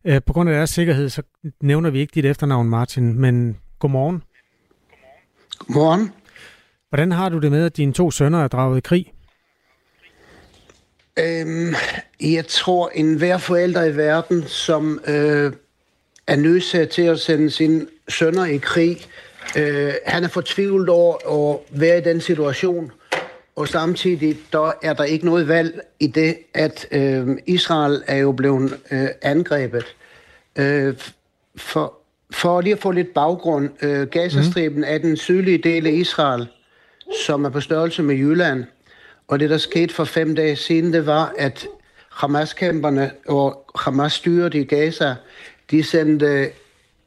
Øh, 0.05 0.21
på 0.27 0.33
grund 0.33 0.51
af 0.51 0.55
deres 0.55 0.71
sikkerhed, 0.71 1.09
så 1.09 1.23
nævner 1.63 1.91
vi 1.91 2.01
ikke 2.01 2.11
dit 2.15 2.25
efternavn, 2.25 2.69
Martin, 2.69 3.19
men 3.19 3.57
godmorgen. 3.79 4.23
Godmorgen. 5.59 6.13
Hvordan 6.89 7.13
har 7.13 7.29
du 7.29 7.39
det 7.39 7.51
med, 7.51 7.65
at 7.65 7.77
dine 7.77 7.93
to 7.93 8.11
sønner 8.11 8.45
er 8.45 8.49
draget 8.49 8.79
i 8.79 8.81
krig? 8.81 9.13
Øhm, 11.19 11.75
jeg 12.21 12.47
tror, 12.47 12.91
en 12.95 13.15
hver 13.15 13.39
forælder 13.39 13.85
i 13.85 13.97
verden, 13.97 14.43
som 14.47 15.01
øh, 15.07 15.53
er 16.31 16.37
nødsaget 16.37 16.89
til 16.89 17.03
at 17.03 17.21
sende 17.21 17.51
sine 17.51 17.87
sønner 18.09 18.45
i 18.45 18.57
krig, 18.57 19.07
øh, 19.57 19.93
han 20.07 20.25
er 20.25 20.29
fortvivlet 20.29 20.89
over 20.89 21.53
at 21.53 21.81
være 21.81 21.99
i 21.99 22.01
den 22.01 22.21
situation. 22.21 22.93
Og 23.57 23.69
samtidig 23.69 24.39
der 24.53 24.73
er 24.83 24.93
der 24.93 25.05
ikke 25.05 25.25
noget 25.25 25.49
valg 25.49 25.81
i 26.01 26.07
det, 26.07 26.37
at 26.55 26.87
øh, 26.93 27.29
Israel 27.47 28.03
er 28.07 28.17
jo 28.17 28.33
blevet 28.33 28.79
øh, 28.91 29.09
angrebet. 29.23 29.97
Øh, 30.59 30.95
for, 31.57 31.95
for 32.31 32.61
lige 32.61 32.73
at 32.73 32.79
få 32.79 32.91
lidt 32.91 33.15
baggrund, 33.15 33.69
øh, 33.83 34.07
Gazastriben 34.07 34.79
mm. 34.79 34.85
er 34.87 34.99
den 34.99 35.17
sydlige 35.17 35.59
del 35.59 35.87
af 35.87 35.93
Israel, 35.93 36.47
som 37.27 37.45
er 37.45 37.51
på 37.51 37.61
størrelse 37.61 38.03
med 38.03 38.15
Jylland. 38.15 38.65
Og 39.29 39.41
det, 39.41 39.51
der 39.51 39.59
skete 39.59 39.95
for 39.95 40.05
fem 40.05 40.35
dage 40.35 40.57
siden, 40.57 40.93
det 40.93 41.07
var, 41.07 41.35
at 41.39 41.67
Hamas-kæmperne 42.11 43.11
og 43.29 43.71
Hamas-styret 43.75 44.55
i 44.55 44.65
Gaza, 44.65 45.15
de 45.71 45.83
sendte 45.83 46.51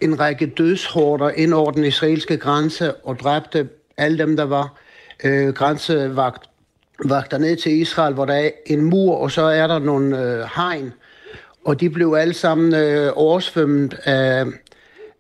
en 0.02 0.20
række 0.20 0.46
dødshorder 0.46 1.30
ind 1.30 1.54
over 1.54 1.72
den 1.72 1.84
israelske 1.84 2.38
grænse 2.38 2.94
og 2.94 3.20
dræbte 3.20 3.70
alle 3.98 4.18
dem, 4.18 4.38
der 4.38 4.44
var 4.44 4.78
øh, 5.24 5.54
grænsevagt 5.54 6.50
vagter 7.06 7.38
ned 7.38 7.56
til 7.56 7.72
Israel, 7.82 8.14
hvor 8.14 8.26
der 8.26 8.34
er 8.34 8.50
en 8.66 8.84
mur, 8.84 9.16
og 9.16 9.32
så 9.32 9.42
er 9.42 9.68
der 9.68 9.80
nogle 9.80 10.22
øh, 10.22 10.40
hegn. 10.56 10.94
Og 11.66 11.80
de 11.80 11.90
blev 11.90 12.16
alle 12.20 12.34
sammen 12.34 12.76
øh, 12.76 13.12
oversvømmet 13.16 14.00
af, 14.04 14.46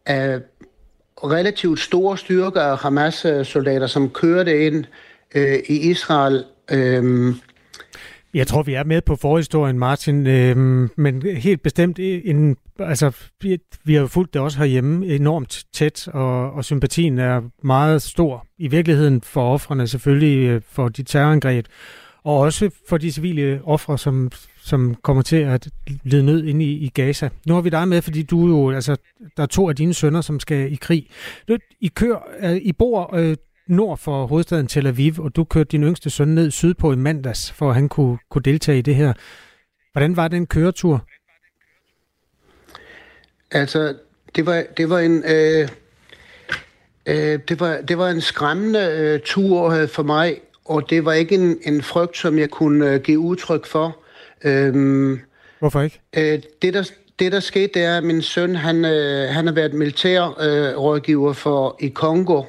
af 0.06 0.40
relativt 1.24 1.80
store 1.80 2.18
styrker 2.18 2.62
af 2.62 2.78
Hamas-soldater, 2.78 3.88
som 3.88 4.10
kørte 4.10 4.66
ind 4.66 4.86
øh, 5.36 5.60
i 5.70 5.90
Israel. 5.90 6.46
Øh, 6.72 7.36
jeg 8.34 8.48
tror, 8.48 8.64
vi 8.64 8.74
er 8.74 8.84
med 8.84 9.02
på 9.02 9.16
forhistorien, 9.16 9.80
Martin, 9.80 10.28
øh, 10.28 10.58
men 10.98 11.22
helt 11.22 11.64
bestemt, 11.64 12.00
en, 12.00 12.58
altså, 12.80 13.12
vi, 13.42 13.58
vi 13.84 13.94
har 13.94 14.02
jo 14.02 14.08
fulgt 14.08 14.34
det 14.34 14.42
også 14.42 14.58
herhjemme 14.58 15.08
enormt 15.08 15.64
tæt, 15.74 16.08
og, 16.08 16.54
og 16.54 16.66
sympatien 16.66 17.18
er 17.18 17.42
meget 17.64 18.02
stor. 18.02 18.46
I 18.58 18.68
virkeligheden 18.68 19.22
for 19.22 19.54
offrene 19.54 19.88
selvfølgelig 19.88 20.48
øh, 20.48 20.62
for 20.70 20.90
de 20.90 21.04
terrorangreb, 21.04 21.66
og 22.24 22.40
også 22.40 22.70
for 22.90 22.98
de 22.98 23.12
civile 23.12 23.62
ofre, 23.64 23.98
som, 23.98 24.32
som 24.64 24.96
kommer 24.96 25.24
til 25.24 25.36
at 25.36 25.70
lide 26.04 26.26
nød 26.26 26.44
inde 26.44 26.66
i, 26.66 26.72
i 26.72 26.90
Gaza. 26.90 27.30
Nu 27.48 27.54
har 27.54 27.62
vi 27.62 27.70
dig 27.70 27.88
med, 27.88 28.02
fordi 28.02 28.24
du 28.24 28.48
jo, 28.48 28.72
altså, 28.72 28.96
der 29.38 29.44
er 29.44 29.48
to 29.48 29.70
af 29.70 29.76
dine 29.76 29.94
sønner, 29.94 30.22
som 30.22 30.40
skal 30.40 30.74
i 30.74 30.76
krig. 30.76 31.08
I 31.82 31.88
kører, 31.88 32.20
øh, 32.44 32.56
I 32.56 32.72
bor 32.74 33.16
øh, 33.16 33.36
nord 33.68 33.98
for 33.98 34.26
hovedstaden 34.26 34.68
Tel 34.68 34.88
Aviv, 34.88 35.14
og 35.20 35.36
du 35.36 35.44
kørte 35.44 35.70
din 35.72 35.84
yngste 35.84 36.10
søn 36.10 36.28
ned 36.28 36.52
sydpå 36.52 36.94
i 36.94 36.96
mandags, 36.96 37.52
for 37.52 37.70
at 37.70 37.76
han 37.76 37.90
kunne, 37.90 38.18
kunne 38.30 38.42
deltage 38.42 38.78
i 38.78 38.82
det 38.82 38.96
her. 38.96 39.14
Hvordan 39.92 40.16
var 40.16 40.28
den 40.28 40.48
køretur? 40.48 41.06
Altså, 43.52 43.96
det 44.36 44.46
var, 44.46 44.64
det 44.78 44.90
var 44.90 45.00
en... 45.00 45.24
Øh, 45.28 45.70
øh, 47.06 47.40
det, 47.48 47.60
var, 47.60 47.82
det 47.88 47.98
var 47.98 48.10
en 48.10 48.22
skræmmende 48.22 48.80
øh, 48.80 49.20
tur 49.26 49.70
øh, 49.70 49.88
for 49.88 50.04
mig, 50.04 50.38
og 50.66 50.90
det 50.90 51.06
var 51.06 51.14
ikke 51.14 51.36
en, 51.36 51.58
en 51.64 51.82
frygt, 51.82 52.18
som 52.18 52.40
jeg 52.40 52.50
kunne 52.50 52.94
øh, 52.94 53.02
give 53.02 53.20
udtryk 53.20 53.66
for. 53.66 53.98
Øh, 54.44 55.20
Hvorfor 55.60 55.82
ikke? 55.82 56.02
Øh, 56.18 56.42
det, 56.62 56.74
der, 56.74 56.92
det, 57.20 57.32
der 57.32 57.40
skete, 57.40 57.74
det 57.74 57.84
er, 57.84 57.98
at 57.98 58.04
min 58.04 58.22
søn, 58.22 58.56
han, 58.56 58.86
øh, 58.86 59.30
han 59.30 59.48
har 59.48 59.54
været 59.54 59.74
militærrådgiver 59.74 61.30
øh, 61.30 61.36
for 61.36 61.78
i 61.80 61.88
Kongo, 61.88 62.44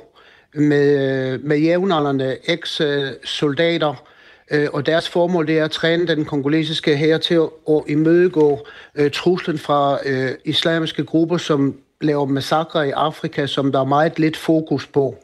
med, 0.54 1.32
øh, 1.32 1.44
med 1.44 1.58
jævnaldrende 1.58 2.36
eks-soldater, 2.44 4.04
øh, 4.50 4.68
og 4.72 4.86
deres 4.86 5.08
formål 5.08 5.46
det 5.46 5.58
er 5.58 5.64
at 5.64 5.70
træne 5.70 6.06
den 6.06 6.24
kongolesiske 6.24 6.96
her 6.96 7.18
til 7.18 7.40
at 7.68 7.82
imødegå 7.88 8.66
øh, 8.94 9.10
truslen 9.10 9.58
fra 9.58 9.98
islamiske 10.44 11.04
grupper, 11.04 11.36
som 11.36 11.74
laver 12.00 12.24
massakre 12.24 12.88
i 12.88 12.90
Afrika, 12.90 13.46
som 13.46 13.72
der 13.72 13.80
er 13.80 13.84
meget 13.84 14.18
lidt 14.18 14.36
fokus 14.36 14.86
på. 14.86 15.16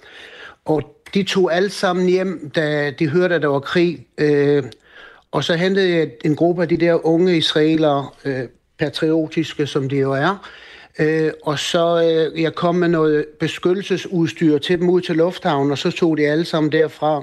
Og 0.64 0.96
de 1.14 1.22
tog 1.22 1.54
alle 1.54 1.70
sammen 1.70 2.06
hjem, 2.06 2.50
da 2.54 2.90
de 2.90 3.08
hørte, 3.08 3.34
at 3.34 3.42
der 3.42 3.48
var 3.48 3.60
krig. 3.60 4.06
Øh, 4.18 4.62
og 5.32 5.44
så 5.44 5.54
hentede 5.54 5.96
jeg 5.96 6.10
en 6.24 6.36
gruppe 6.36 6.62
af 6.62 6.68
de 6.68 6.76
der 6.76 7.06
unge 7.06 7.36
israelere, 7.36 8.08
øh, 8.24 8.42
patriotiske 8.78 9.66
som 9.66 9.88
de 9.88 9.96
jo 9.96 10.12
er, 10.12 10.50
Øh, 11.00 11.32
og 11.42 11.58
så 11.58 12.02
øh, 12.02 12.42
jeg 12.42 12.54
kom 12.54 12.74
med 12.74 12.88
noget 12.88 13.26
beskyttelsesudstyr 13.40 14.58
til 14.58 14.78
dem 14.80 14.88
ud 14.88 15.00
til 15.00 15.16
lufthavnen, 15.16 15.72
og 15.72 15.78
så 15.78 15.90
tog 15.90 16.16
de 16.16 16.26
alle 16.26 16.44
sammen 16.44 16.72
derfra. 16.72 17.22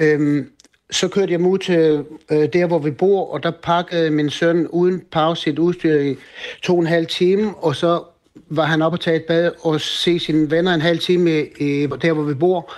Øh, 0.00 0.46
så 0.90 1.08
kørte 1.08 1.32
jeg 1.32 1.40
ud 1.40 1.58
til 1.58 2.04
øh, 2.30 2.48
der, 2.52 2.66
hvor 2.66 2.78
vi 2.78 2.90
bor, 2.90 3.32
og 3.32 3.42
der 3.42 3.50
pakkede 3.62 4.10
min 4.10 4.30
søn 4.30 4.66
uden 4.66 5.02
pause 5.12 5.42
sit 5.42 5.58
udstyr 5.58 6.00
i 6.00 6.16
to 6.62 6.74
og 6.74 6.80
en 6.80 6.86
halv 6.86 7.06
time, 7.06 7.54
og 7.54 7.76
så 7.76 8.02
var 8.48 8.64
han 8.64 8.82
oppe 8.82 8.96
og 8.96 9.00
tage 9.00 9.16
et 9.16 9.24
bad 9.24 9.50
og 9.60 9.80
se 9.80 10.18
sine 10.18 10.50
venner 10.50 10.74
en 10.74 10.80
halv 10.80 10.98
time 10.98 11.40
i, 11.40 11.46
i, 11.58 11.86
der, 11.86 12.12
hvor 12.12 12.22
vi 12.22 12.34
bor. 12.34 12.74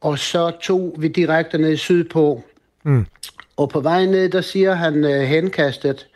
Og 0.00 0.18
så 0.18 0.50
tog 0.62 0.94
vi 0.98 1.08
direkte 1.08 1.58
ned 1.58 1.76
sydpå. 1.76 2.42
Mm. 2.82 3.06
Og 3.56 3.68
på 3.68 3.80
vej 3.80 4.06
ned, 4.06 4.28
der 4.28 4.40
siger 4.40 4.74
han 4.74 5.04
øh, 5.04 5.20
henkastet, 5.20 6.06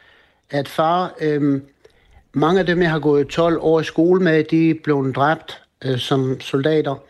at 0.51 0.69
far, 0.69 1.15
øh, 1.21 1.61
mange 2.33 2.61
af 2.61 2.67
dem, 2.67 2.83
jeg 2.83 2.91
har 2.91 2.99
gået 2.99 3.29
12 3.29 3.59
år 3.61 3.81
i 3.81 3.85
skole 3.85 4.23
med, 4.23 4.45
de 4.45 4.71
er 4.71 4.75
blevet 4.85 5.17
dræbt 5.17 5.63
øh, 5.85 5.99
som 5.99 6.41
soldater. 6.41 7.03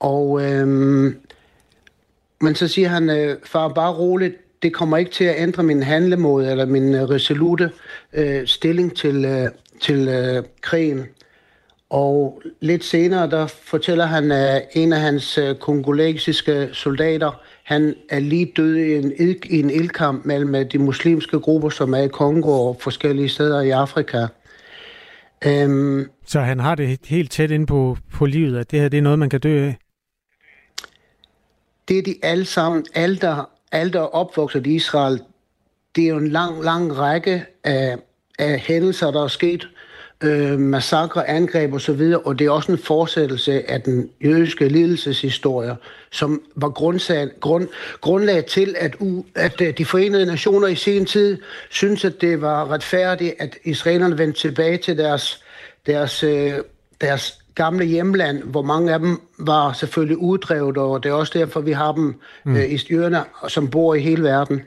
Og, 0.00 0.42
øh, 0.44 0.66
men 2.40 2.54
så 2.54 2.68
siger 2.68 2.88
han, 2.88 3.10
øh, 3.10 3.36
far, 3.44 3.68
bare 3.68 3.92
roligt, 3.92 4.62
det 4.62 4.74
kommer 4.74 4.96
ikke 4.96 5.10
til 5.10 5.24
at 5.24 5.42
ændre 5.42 5.62
min 5.62 5.82
handlemåde 5.82 6.50
eller 6.50 6.66
min 6.66 6.94
øh, 6.94 7.02
resolute 7.02 7.70
øh, 8.12 8.46
stilling 8.46 8.96
til, 8.96 9.24
øh, 9.24 9.48
til 9.80 10.08
øh, 10.08 10.42
krigen. 10.60 11.06
Og 11.90 12.42
lidt 12.60 12.84
senere, 12.84 13.30
der 13.30 13.46
fortæller 13.46 14.06
han, 14.06 14.32
at 14.32 14.68
en 14.72 14.92
af 14.92 15.00
hans 15.00 15.38
øh, 15.38 15.54
kongolesiske 15.54 16.68
soldater, 16.72 17.40
han 17.66 17.94
er 18.08 18.18
lige 18.18 18.52
død 18.56 18.76
i 18.76 18.94
en, 18.94 19.12
i 19.44 19.60
en 19.60 19.70
ildkamp 19.70 20.24
mellem 20.24 20.54
øh, 20.54 20.72
de 20.72 20.78
muslimske 20.78 21.40
grupper, 21.40 21.68
som 21.68 21.94
er 21.94 21.98
i 21.98 22.08
Kongo 22.08 22.50
og 22.50 22.76
forskellige 22.80 23.28
steder 23.28 23.60
i 23.60 23.70
Afrika. 23.70 24.26
Um, 25.46 26.10
Så 26.26 26.40
han 26.40 26.60
har 26.60 26.74
det 26.74 26.98
helt 27.06 27.30
tæt 27.30 27.50
ind 27.50 27.66
på, 27.66 27.98
på 28.12 28.26
livet, 28.26 28.58
at 28.58 28.70
det 28.70 28.80
her 28.80 28.88
det 28.88 28.98
er 28.98 29.02
noget, 29.02 29.18
man 29.18 29.30
kan 29.30 29.40
dø 29.40 29.66
af? 29.66 29.76
Det 31.88 31.98
er 31.98 32.02
de 32.02 32.14
alle 32.22 32.44
sammen, 32.44 32.86
alle 32.94 33.16
der, 33.16 33.50
alle 33.72 33.92
der 33.92 34.00
er 34.00 34.14
opvokset 34.14 34.66
i 34.66 34.74
Israel, 34.74 35.20
det 35.96 36.04
er 36.04 36.08
jo 36.08 36.16
en 36.16 36.28
lang, 36.28 36.64
lang 36.64 36.98
række 36.98 37.44
af, 37.64 37.96
af 38.38 38.58
hændelser, 38.58 39.10
der 39.10 39.24
er 39.24 39.28
sket 39.28 39.68
øh, 40.20 40.58
massakre, 40.58 41.28
angreb 41.28 41.72
og 41.72 41.80
så 41.80 41.92
videre, 41.92 42.20
og 42.20 42.38
det 42.38 42.46
er 42.46 42.50
også 42.50 42.72
en 42.72 42.78
fortsættelse 42.78 43.70
af 43.70 43.82
den 43.82 44.10
jødiske 44.24 44.68
lidelseshistorie, 44.68 45.76
som 46.12 46.42
var 46.56 46.68
grundsag, 46.68 47.28
grund, 47.40 47.68
grundlag 48.00 48.46
til, 48.46 48.74
at, 48.78 48.96
u, 49.00 49.24
at 49.34 49.60
øh, 49.60 49.78
de 49.78 49.84
forenede 49.84 50.26
nationer 50.26 50.68
i 50.68 50.74
sin 50.74 51.06
tid 51.06 51.38
synes 51.70 52.04
at 52.04 52.20
det 52.20 52.40
var 52.40 52.70
retfærdigt, 52.72 53.34
at 53.38 53.56
israelerne 53.64 54.18
vendte 54.18 54.40
tilbage 54.40 54.76
til 54.76 54.98
deres, 54.98 55.42
deres, 55.86 56.22
øh, 56.22 56.52
deres 57.00 57.38
gamle 57.54 57.84
hjemland, 57.84 58.42
hvor 58.42 58.62
mange 58.62 58.92
af 58.92 58.98
dem 58.98 59.20
var 59.38 59.72
selvfølgelig 59.72 60.18
uddrevet, 60.18 60.76
og 60.76 61.02
det 61.02 61.08
er 61.08 61.12
også 61.12 61.38
derfor, 61.38 61.60
vi 61.60 61.72
har 61.72 61.92
dem 61.92 62.14
mm. 62.44 62.56
øh, 62.56 62.72
i 62.72 62.78
styrene, 62.78 63.24
som 63.48 63.70
bor 63.70 63.94
i 63.94 64.00
hele 64.00 64.22
verden. 64.22 64.62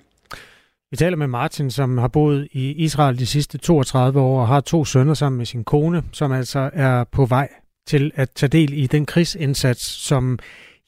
Vi 0.92 0.98
taler 0.98 1.18
med 1.18 1.28
Martin, 1.28 1.72
som 1.72 1.98
har 1.98 2.08
boet 2.08 2.48
i 2.52 2.72
Israel 2.72 3.20
de 3.20 3.26
sidste 3.26 3.58
32 3.58 4.20
år 4.20 4.42
og 4.42 4.48
har 4.48 4.62
to 4.62 4.86
sønner 4.86 5.14
sammen 5.14 5.38
med 5.38 5.46
sin 5.46 5.64
kone, 5.64 6.04
som 6.12 6.32
altså 6.32 6.70
er 6.74 7.04
på 7.04 7.26
vej 7.26 7.50
til 7.88 8.12
at 8.16 8.30
tage 8.30 8.50
del 8.50 8.74
i 8.74 8.88
den 8.88 9.06
krigsindsats, 9.06 9.82
som 9.82 10.40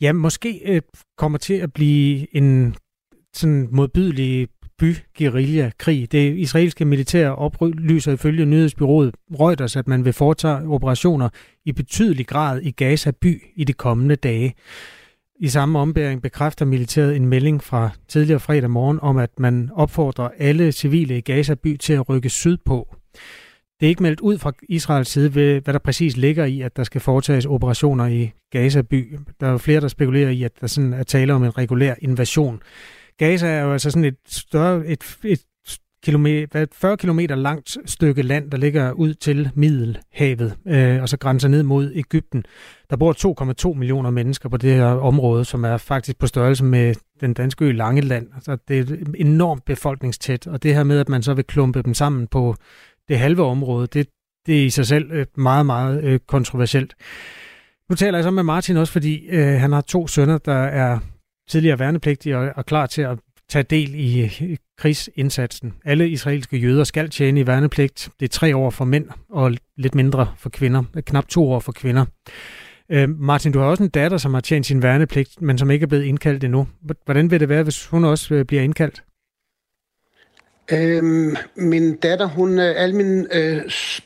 ja, 0.02 0.14
måske 0.14 0.62
øh, 0.66 0.82
kommer 1.18 1.38
til 1.38 1.54
at 1.54 1.74
blive 1.74 2.36
en 2.36 2.76
sådan 3.34 3.68
modbydelig 3.72 4.48
by 4.80 4.96
krig 5.80 6.12
Det 6.12 6.38
israelske 6.38 6.86
militær 6.86 7.30
oplyser 7.30 8.12
ifølge 8.12 8.46
nyhedsbyrået 8.46 9.16
Reuters, 9.40 9.76
at 9.76 9.88
man 9.88 10.06
vil 10.06 10.14
foretage 10.14 10.68
operationer 10.68 11.30
i 11.66 11.72
betydelig 11.72 12.28
grad 12.28 12.62
i 12.62 12.72
Gaza 12.72 13.12
by 13.22 13.44
i 13.56 13.64
de 13.64 13.74
kommende 13.74 14.16
dage. 14.16 14.54
I 15.42 15.48
samme 15.48 15.80
ombæring 15.80 16.22
bekræfter 16.22 16.66
militæret 16.66 17.16
en 17.16 17.26
melding 17.26 17.64
fra 17.64 17.90
tidligere 18.08 18.40
fredag 18.40 18.70
morgen 18.70 19.00
om, 19.02 19.18
at 19.18 19.40
man 19.40 19.70
opfordrer 19.74 20.30
alle 20.38 20.72
civile 20.72 21.18
i 21.18 21.22
Gaza 21.22 21.56
by 21.56 21.78
til 21.78 21.94
at 21.94 22.10
rykke 22.10 22.30
sydpå. 22.30 22.96
Det 23.80 23.86
er 23.86 23.90
ikke 23.90 24.04
meldt 24.04 24.20
ud 24.20 24.38
fra 24.38 24.52
Israels 24.70 25.10
side, 25.10 25.36
ved, 25.36 25.62
hvad 25.62 25.74
der 25.74 25.80
præcis 25.80 26.18
ligger 26.18 26.46
i, 26.46 26.62
at 26.62 26.78
der 26.78 26.84
skal 26.84 27.02
foretages 27.02 27.46
operationer 27.46 28.08
i 28.08 28.32
Gaza 28.52 28.82
by. 28.82 29.20
Der 29.40 29.48
er 29.48 29.52
jo 29.52 29.58
flere, 29.58 29.82
der 29.82 29.88
spekulerer 29.88 30.30
i, 30.30 30.44
at 30.44 30.52
der 30.62 30.68
sådan 30.68 30.94
er 30.94 31.04
tale 31.04 31.34
om 31.34 31.44
en 31.44 31.58
regulær 31.58 31.96
invasion. 32.02 32.62
Gaza 33.18 33.48
er 33.48 33.64
jo 33.64 33.72
altså 33.72 33.92
sådan 33.92 34.06
et 34.06 34.18
større, 34.28 34.86
et, 34.86 35.18
et 35.24 35.42
kilometer, 36.04 36.66
40 36.74 36.98
km 36.98 37.20
langt 37.20 37.78
stykke 37.86 38.22
land, 38.22 38.52
der 38.52 38.58
ligger 38.58 38.92
ud 38.92 39.14
til 39.14 39.50
Middelhavet, 39.56 40.58
øh, 40.68 41.02
og 41.02 41.10
så 41.10 41.18
grænser 41.18 41.48
ned 41.48 41.64
mod 41.64 41.92
Ægypten. 41.96 42.44
Der 42.90 42.96
bor 42.96 43.14
2,2 43.74 43.74
millioner 43.74 44.10
mennesker 44.10 44.50
på 44.50 44.58
det 44.58 44.74
her 44.74 44.86
område, 44.86 45.46
som 45.46 45.64
er 45.64 45.78
faktisk 45.78 46.20
på 46.20 46.28
størrelse 46.28 46.64
med 46.64 46.96
den 47.22 47.34
danske 47.34 47.66
ø 47.66 47.72
Langeland. 47.72 48.28
Altså, 48.36 48.58
det 48.68 48.80
er 48.80 48.96
enormt 49.18 49.66
befolkningstæt, 49.66 50.48
og 50.48 50.64
det 50.64 50.76
her 50.76 50.84
med, 50.84 51.00
at 51.00 51.10
man 51.10 51.24
så 51.24 51.34
vil 51.34 51.46
klumpe 51.46 51.84
dem 51.84 51.94
sammen 51.94 52.28
på 52.28 52.56
det 53.08 53.20
halve 53.20 53.44
område, 53.44 53.88
det, 53.88 54.08
det 54.46 54.62
er 54.62 54.66
i 54.66 54.70
sig 54.70 54.88
selv 54.88 55.12
øh, 55.12 55.26
meget, 55.38 55.66
meget 55.66 56.04
øh, 56.04 56.20
kontroversielt. 56.28 56.96
Nu 57.90 57.96
taler 57.96 58.18
jeg 58.18 58.24
så 58.24 58.32
med 58.32 58.44
Martin 58.44 58.78
også, 58.78 58.94
fordi 58.94 59.28
øh, 59.28 59.60
han 59.60 59.72
har 59.72 59.82
to 59.82 60.08
sønner, 60.08 60.38
der 60.38 60.64
er 60.64 61.00
tidligere 61.50 61.80
værnepligtige 61.80 62.38
og 62.38 62.54
er 62.56 62.62
klar 62.62 62.86
til 62.86 63.02
at 63.02 63.20
tage 63.52 63.64
del 63.64 63.96
i 63.96 64.22
øh, 64.22 64.58
krigsindsatsen. 64.78 65.74
Alle 65.86 66.10
israelske 66.10 66.58
jøder 66.58 66.84
skal 66.84 67.10
tjene 67.10 67.40
i 67.40 67.48
værnepligt. 67.48 68.10
Det 68.20 68.26
er 68.26 68.30
tre 68.30 68.56
år 68.56 68.70
for 68.70 68.86
mænd 68.86 69.08
og 69.30 69.52
lidt 69.78 69.96
mindre 69.96 70.34
for 70.38 70.50
kvinder. 70.50 70.84
Øh, 70.96 71.04
knap 71.04 71.28
to 71.28 71.52
år 71.52 71.60
for 71.60 71.72
kvinder. 71.72 72.06
Øh, 72.90 73.10
Martin, 73.10 73.52
du 73.52 73.60
har 73.60 73.66
også 73.66 73.84
en 73.84 73.90
datter, 73.90 74.18
som 74.18 74.34
har 74.34 74.42
tjent 74.42 74.66
sin 74.66 74.84
værnepligt, 74.84 75.42
men 75.42 75.58
som 75.58 75.72
ikke 75.72 75.84
er 75.84 75.88
blevet 75.88 76.04
indkaldt 76.04 76.44
endnu. 76.44 76.68
Hvordan 77.06 77.32
vil 77.32 77.40
det 77.40 77.50
være, 77.50 77.64
hvis 77.64 77.86
hun 77.86 78.04
også 78.04 78.34
øh, 78.34 78.46
bliver 78.46 78.64
indkaldt? 78.64 79.04
Øhm, 80.72 81.36
min 81.56 81.96
datter, 81.96 82.26
hun, 82.26 82.60
alle 82.60 82.96
mine, 82.96 83.28
øh, 83.36 83.62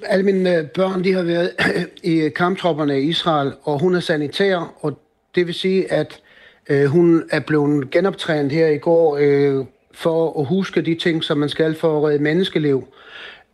alle 0.06 0.26
mine 0.26 0.70
børn, 0.74 1.04
de 1.04 1.14
har 1.14 1.24
været 1.24 1.52
i 2.14 2.30
kamptropperne 2.30 3.02
i 3.02 3.10
Israel, 3.10 3.54
og 3.64 3.80
hun 3.80 3.96
er 3.96 4.00
sanitær, 4.00 4.74
og 4.80 5.00
det 5.36 5.48
vil 5.48 5.54
sige, 5.54 5.92
at 5.92 6.22
øh, 6.70 6.86
hun 6.86 7.24
er 7.32 7.40
blevet 7.40 7.90
genoptrænet 7.92 8.52
her 8.52 8.68
i 8.68 8.78
går 8.78 9.18
øh, 9.22 9.66
for 9.92 10.40
at 10.40 10.46
huske 10.46 10.82
de 10.82 10.96
ting, 10.96 11.24
som 11.24 11.38
man 11.38 11.50
skal 11.50 11.76
for 11.76 11.98
at 11.98 12.04
redde 12.04 12.24
menneskeliv. 12.24 12.88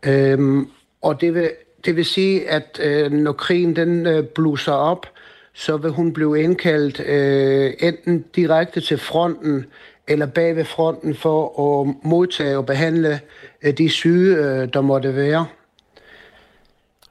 Øhm, 0.04 0.68
og 1.02 1.22
det 1.22 1.34
vil, 1.34 1.52
det 1.86 1.96
vil 1.96 2.06
sige, 2.06 2.50
at 2.50 2.80
øh, 2.84 3.12
når 3.12 3.32
krigen 3.32 3.76
den 3.76 4.06
øh, 4.06 4.24
bluser 4.24 4.72
op, 4.72 5.06
så 5.54 5.78
vil 5.78 5.92
hun 5.92 6.14
blive 6.14 6.42
indkaldt 6.44 7.00
øh, 7.00 7.74
enten 7.80 8.26
direkte 8.36 8.82
til 8.82 8.98
fronten, 8.98 9.66
eller 10.08 10.26
bag 10.26 10.56
ved 10.56 10.66
fronten 10.66 11.16
for 11.16 11.82
at 11.82 11.96
modtage 12.04 12.58
og 12.58 12.66
behandle 12.66 13.20
øh, 13.62 13.78
de 13.78 13.90
syge, 13.90 14.36
øh, 14.36 14.68
der 14.74 14.82
måtte 14.82 15.16
være. 15.16 15.46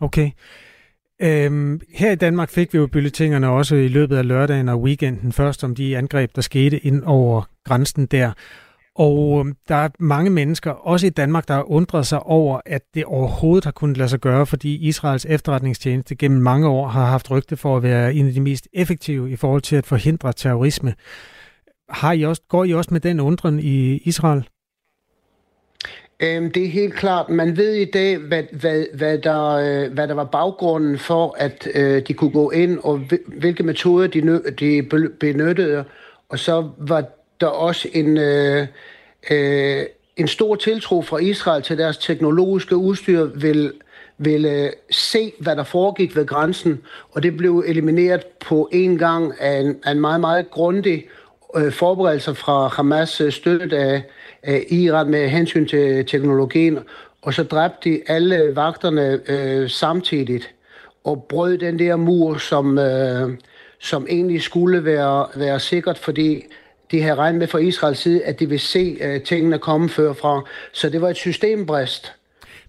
Okay. 0.01 0.31
Øhm, 1.23 1.81
her 1.95 2.13
i 2.13 2.15
Danmark 2.15 2.51
fik 2.51 2.73
vi 2.73 2.79
jo 2.79 2.87
bylletingerne 2.87 3.49
også 3.49 3.77
i 3.77 3.89
løbet 3.89 4.17
af 4.17 4.29
lørdagen 4.29 4.69
og 4.69 4.83
weekenden 4.83 5.33
først 5.33 5.65
om 5.65 5.75
de 5.75 5.99
angreb, 5.99 6.31
der 6.37 6.43
skete 6.43 6.79
ind 6.79 7.03
over 7.05 7.43
grænsen 7.65 8.07
der. 8.07 8.33
Og 8.95 9.41
øhm, 9.41 9.57
der 9.69 9.75
er 9.75 9.89
mange 9.99 10.31
mennesker, 10.31 10.71
også 10.71 11.07
i 11.07 11.11
Danmark, 11.11 11.49
der 11.49 11.55
har 11.55 11.71
undret 11.71 12.07
sig 12.07 12.23
over, 12.23 12.61
at 12.67 12.83
det 12.95 13.05
overhovedet 13.05 13.65
har 13.65 13.73
kunnet 13.73 13.97
lade 13.97 14.09
sig 14.09 14.21
gøre, 14.21 14.47
fordi 14.47 14.89
Israels 14.89 15.27
efterretningstjeneste 15.29 16.15
gennem 16.15 16.43
mange 16.43 16.69
år 16.69 16.89
har 16.89 17.07
haft 17.07 17.31
rygte 17.31 17.57
for 17.57 17.77
at 17.77 17.83
være 17.83 18.15
en 18.15 18.27
af 18.27 18.33
de 18.33 18.41
mest 18.41 18.69
effektive 18.73 19.31
i 19.31 19.37
forhold 19.37 19.63
til 19.63 19.77
at 19.77 19.87
forhindre 19.87 20.33
terrorisme. 20.33 20.95
Har 21.89 22.13
I 22.13 22.23
også, 22.23 22.43
går 22.49 22.65
I 22.65 22.75
også 22.75 22.89
med 22.93 23.01
den 23.01 23.21
undren 23.21 23.59
i 23.59 23.97
Israel? 23.97 24.45
Øhm, 26.21 26.51
det 26.51 26.65
er 26.65 26.69
helt 26.69 26.95
klart. 26.95 27.29
Man 27.29 27.57
ved 27.57 27.73
i 27.73 27.85
dag, 27.85 28.17
hvad, 28.19 28.43
hvad, 28.53 28.85
hvad, 28.95 29.19
der, 29.19 29.51
øh, 29.51 29.93
hvad 29.93 30.09
der 30.09 30.15
var 30.15 30.25
baggrunden 30.25 30.99
for, 30.99 31.37
at 31.39 31.69
øh, 31.75 32.03
de 32.09 32.15
kunne 32.15 32.31
gå 32.31 32.51
ind, 32.51 32.79
og 32.83 33.01
hvilke 33.27 33.63
metoder 33.63 34.07
de, 34.07 34.43
de 34.61 34.83
benyttede. 35.21 35.85
Og 36.29 36.39
så 36.39 36.71
var 36.79 37.05
der 37.41 37.47
også 37.47 37.89
en, 37.93 38.19
øh, 38.19 38.67
øh, 39.31 39.83
en 40.17 40.29
stor 40.29 40.55
tiltro 40.55 41.03
fra 41.03 41.19
Israel 41.19 41.63
til 41.63 41.79
deres 41.79 41.99
teknologiske 41.99 42.77
udstyr 42.77 43.25
vil 43.25 43.73
ville 44.23 44.51
øh, 44.51 44.71
se, 44.91 45.33
hvad 45.39 45.57
der 45.57 45.65
foregik 45.65 46.17
ved 46.17 46.27
grænsen, 46.27 46.81
og 47.13 47.23
det 47.23 47.37
blev 47.37 47.65
elimineret 47.67 48.27
på 48.27 48.69
en 48.73 48.99
gang 48.99 49.33
af 49.41 49.61
en, 49.61 49.77
af 49.85 49.93
en 49.93 50.01
meget, 50.01 50.21
meget 50.21 50.51
grundig 50.51 51.05
øh, 51.57 51.73
fra 51.73 52.69
Hamas, 52.69 53.23
støttet 53.31 53.73
af, 53.73 54.03
Øh, 54.47 54.55
af 54.55 54.65
Iran 54.69 55.11
med 55.11 55.29
hensyn 55.29 55.67
til 55.67 56.07
teknologien, 56.07 56.79
og 57.23 57.35
så 57.35 57.43
dræbte 57.43 57.91
de 57.91 58.03
alle 58.07 58.53
vagterne 58.55 59.21
øh, 59.29 59.71
samtidigt 59.71 60.55
og 61.05 61.27
brød 61.29 61.59
den 61.59 61.79
der 61.79 61.97
mur, 61.97 62.39
som, 62.39 62.79
øh, 62.79 63.39
som 63.79 64.07
egentlig 64.09 64.43
skulle 64.43 64.85
være, 64.85 65.27
være 65.37 65.61
sikkert, 65.61 65.99
fordi 65.99 66.43
de 66.91 67.03
havde 67.03 67.15
regnet 67.15 67.39
med 67.39 67.47
fra 67.47 67.59
Israels 67.59 67.99
side, 67.99 68.25
at 68.25 68.41
de 68.41 68.49
ville 68.49 68.59
se 68.61 68.99
øh, 69.01 69.23
tingene 69.23 69.59
komme 69.59 69.89
før 69.89 70.13
fra. 70.13 70.43
Så 70.73 70.89
det 70.89 71.01
var 71.01 71.09
et 71.09 71.17
systembrist. 71.17 72.13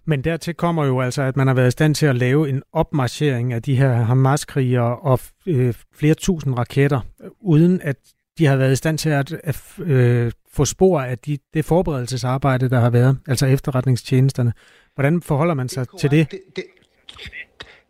Men 0.06 0.22
dertil 0.24 0.54
kommer 0.54 0.86
jo 0.86 1.02
altså, 1.02 1.22
at 1.22 1.38
man 1.38 1.48
har 1.48 1.54
været 1.54 1.68
i 1.68 1.72
stand 1.72 1.96
til 1.96 2.06
at 2.06 2.16
lave 2.16 2.50
en 2.50 2.64
opmarchering 2.74 3.54
af 3.54 3.62
de 3.62 3.76
her 3.76 3.92
Hamas-krigere 3.94 4.98
og 4.98 5.20
øh, 5.48 5.74
flere 5.96 6.14
tusind 6.14 6.58
raketter, 6.58 7.00
uden 7.42 7.82
at 7.82 7.96
de 8.38 8.46
har 8.46 8.56
været 8.56 8.72
i 8.72 8.76
stand 8.76 8.98
til 8.98 9.10
at, 9.10 9.32
at 9.44 9.62
øh, 9.80 10.32
få 10.54 10.66
spor 10.66 11.02
af 11.02 11.18
de, 11.18 11.38
det 11.54 11.66
forberedelsesarbejde, 11.66 12.70
der 12.70 12.80
har 12.80 12.90
været, 12.90 13.18
altså 13.28 13.46
efterretningstjenesterne. 13.46 14.54
Hvordan 14.96 15.22
forholder 15.22 15.54
man 15.54 15.70
sig 15.70 15.92
det 15.92 16.00
til 16.00 16.12
det? 16.12 16.32
det, 16.32 16.40
det 16.56 16.64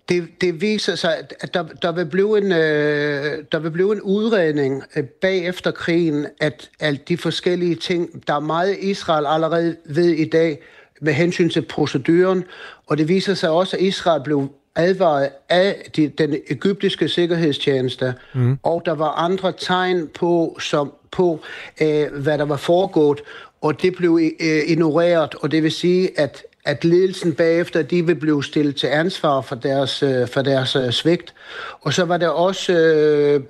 det, 0.09 0.41
det 0.41 0.61
viser 0.61 0.95
sig, 0.95 1.17
at 1.39 1.53
der, 1.53 1.63
der, 1.63 1.91
vil 1.91 2.05
blive 2.05 2.37
en, 2.37 2.51
øh, 2.51 3.43
der 3.51 3.59
vil 3.59 3.71
blive 3.71 3.93
en 3.93 4.01
udredning 4.01 4.83
øh, 4.95 5.03
bagefter 5.03 5.71
krigen, 5.71 6.27
at, 6.39 6.69
at 6.79 7.09
de 7.09 7.17
forskellige 7.17 7.75
ting, 7.75 8.27
der 8.27 8.33
er 8.33 8.39
meget 8.39 8.77
Israel 8.79 9.25
allerede 9.27 9.75
ved 9.85 10.09
i 10.09 10.29
dag 10.29 10.59
med 11.01 11.13
hensyn 11.13 11.49
til 11.49 11.61
proceduren, 11.61 12.43
og 12.87 12.97
det 12.97 13.07
viser 13.07 13.33
sig 13.33 13.49
også, 13.49 13.77
at 13.77 13.83
Israel 13.83 14.23
blev 14.23 14.51
advaret 14.75 15.29
af 15.49 15.89
de, 15.95 16.07
den 16.07 16.35
egyptiske 16.49 17.07
sikkerhedstjeneste, 17.07 18.13
mm. 18.33 18.57
og 18.63 18.81
der 18.85 18.93
var 18.93 19.09
andre 19.09 19.53
tegn 19.57 20.07
på, 20.07 20.57
som, 20.59 20.93
på 21.11 21.39
øh, 21.81 22.07
hvad 22.13 22.37
der 22.37 22.45
var 22.45 22.57
foregået, 22.57 23.21
og 23.61 23.81
det 23.81 23.95
blev 23.95 24.19
øh, 24.39 24.61
ignoreret, 24.67 25.35
og 25.35 25.51
det 25.51 25.63
vil 25.63 25.71
sige, 25.71 26.19
at 26.19 26.43
at 26.65 26.85
ledelsen 26.85 27.33
bagefter, 27.33 27.81
de 27.81 28.05
vil 28.05 28.15
blive 28.15 28.43
stillet 28.43 28.75
til 28.75 28.87
ansvar 28.87 29.41
for 29.41 29.55
deres, 29.55 30.03
øh, 30.03 30.27
for 30.27 30.41
deres 30.41 30.75
øh, 30.75 30.91
svigt. 30.91 31.33
Og 31.81 31.93
så 31.93 32.05
var 32.05 32.17
der 32.17 32.27
også 32.27 32.73
øh, 32.73 33.43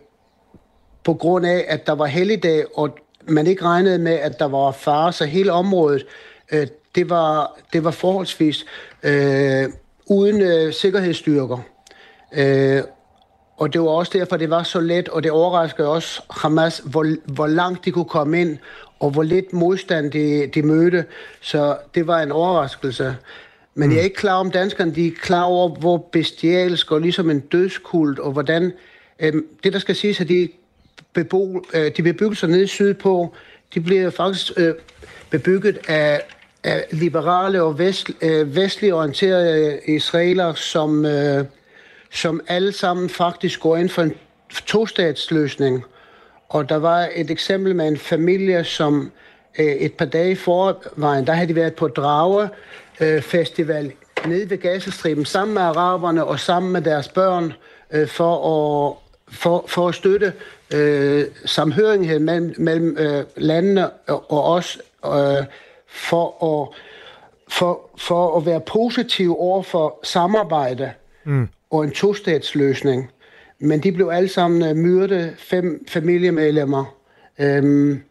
på 1.04 1.14
grund 1.14 1.46
af, 1.46 1.66
at 1.68 1.88
der 1.88 1.94
var 1.94 2.06
helligdag, 2.06 2.66
og 2.78 2.98
man 3.28 3.48
ikke 3.48 3.66
regnede 3.66 4.00
med, 4.00 4.14
at 4.14 4.40
der 4.40 4.48
var 4.48 4.72
fare, 4.72 5.14
så 5.14 5.26
hele 5.26 5.52
området, 5.52 6.06
øh, 6.52 6.68
det, 6.96 7.10
var, 7.10 7.58
det 7.74 7.84
var 7.84 7.92
forholdsvis 7.92 8.66
øh, 9.04 9.70
uden 10.06 10.42
øh, 10.42 10.74
sikkerhedsstyrker. 10.74 11.58
Øh, 12.34 12.82
og 13.62 13.74
det 13.74 13.82
var 13.82 13.88
også 13.88 14.12
derfor, 14.18 14.38
det 14.38 14.50
var 14.50 14.64
så 14.64 14.80
let, 14.80 15.10
og 15.10 15.24
det 15.24 15.32
overraskede 15.32 15.88
også 15.88 16.22
Hamas, 16.30 16.82
hvor, 16.86 17.16
hvor 17.26 17.48
langt 17.48 17.86
de 17.86 17.92
kunne 17.92 18.06
komme 18.06 18.42
ind, 18.42 18.58
og 19.00 19.10
hvor 19.12 19.24
lidt 19.24 19.54
modstand 19.54 20.12
de, 20.12 20.48
de 20.48 20.62
mødte. 20.62 21.06
Så 21.42 21.78
det 21.96 22.08
var 22.08 22.22
en 22.22 22.32
overraskelse. 22.32 23.16
Men 23.76 23.90
mm. 23.90 23.96
jeg 23.96 24.00
er 24.00 24.04
ikke 24.04 24.16
klar 24.16 24.34
om 24.34 24.52
danskerne, 24.52 24.96
de 24.96 25.08
er 25.08 25.12
klar 25.22 25.44
over, 25.44 25.70
hvor 25.70 25.98
bestialsk 25.98 26.92
og 26.92 27.02
ligesom 27.02 27.30
en 27.30 27.40
dødskult, 27.40 28.20
og 28.20 28.32
hvordan... 28.32 28.74
Øhm, 29.20 29.46
det, 29.64 29.74
der 29.74 29.80
skal 29.80 29.96
siges, 29.96 30.22
at 30.22 30.30
de, 30.30 30.50
bebo, 31.14 31.66
øh, 31.74 31.92
de 31.98 32.04
bebyggelser 32.04 32.48
nede 32.48 32.68
sydpå, 32.68 33.34
de 33.74 33.82
bliver 33.82 34.10
faktisk 34.10 34.52
øh, 34.58 34.74
bebygget 35.30 35.80
af, 35.88 36.22
af 36.64 36.86
liberale 36.92 37.64
og 37.64 37.80
vest, 37.80 38.12
øh, 38.22 38.56
vestligt 38.56 38.94
orienterede 38.94 39.80
israeler, 39.88 40.54
som... 40.54 41.06
Øh, 41.06 41.46
som 42.12 42.42
alle 42.48 42.72
sammen 42.72 43.10
faktisk 43.10 43.60
går 43.60 43.78
ind 43.78 43.90
for 43.90 44.02
en 44.02 44.14
tostatsløsning. 44.66 45.84
Og 46.50 46.70
der 46.70 46.76
var 46.76 47.10
et 47.16 47.32
eksempel 47.32 47.76
med 47.76 47.88
en 47.88 47.98
familie, 47.98 48.64
som 48.64 49.12
øh, 49.60 49.66
et 49.66 49.94
par 49.94 50.06
dage 50.06 50.36
forvejen, 50.36 51.28
der 51.28 51.34
havde 51.34 51.48
de 51.48 51.56
været 51.56 51.76
på 51.76 51.88
Drage 51.88 52.50
øh, 53.02 53.22
Festival 53.22 53.92
nede 54.28 54.50
ved 54.50 54.58
Gazastriben 54.58 55.26
sammen 55.26 55.54
med 55.54 55.62
araberne 55.62 56.26
og 56.26 56.40
sammen 56.40 56.72
med 56.72 56.82
deres 56.82 57.08
børn 57.08 57.54
øh, 57.92 58.08
for, 58.08 58.36
at, 58.36 58.96
for, 59.34 59.66
for 59.68 59.88
at 59.88 59.96
støtte 59.96 60.34
øh, 60.74 61.26
samhørighed 61.46 62.20
mellem, 62.20 62.56
mellem 62.58 62.98
øh, 62.98 63.24
landene 63.38 63.90
og, 63.90 64.32
og 64.32 64.44
os 64.44 64.78
øh, 65.06 65.46
for, 65.88 66.62
at, 66.62 66.68
for, 67.54 67.90
for 67.98 68.38
at 68.38 68.46
være 68.46 68.62
positiv 68.62 69.36
over 69.40 69.64
for 69.64 70.00
samarbejde 70.04 70.92
mm 71.24 71.50
og 71.72 71.84
en 71.84 71.92
tostatsløsning. 71.92 73.10
Men 73.60 73.80
de 73.80 73.92
blev 73.92 74.10
alle 74.14 74.30
sammen 74.30 74.60
myrde 74.60 74.76
myrdet, 74.76 75.34
fem 75.38 75.86
familiemedlemmer. 75.88 76.96
Øhm, 77.40 78.02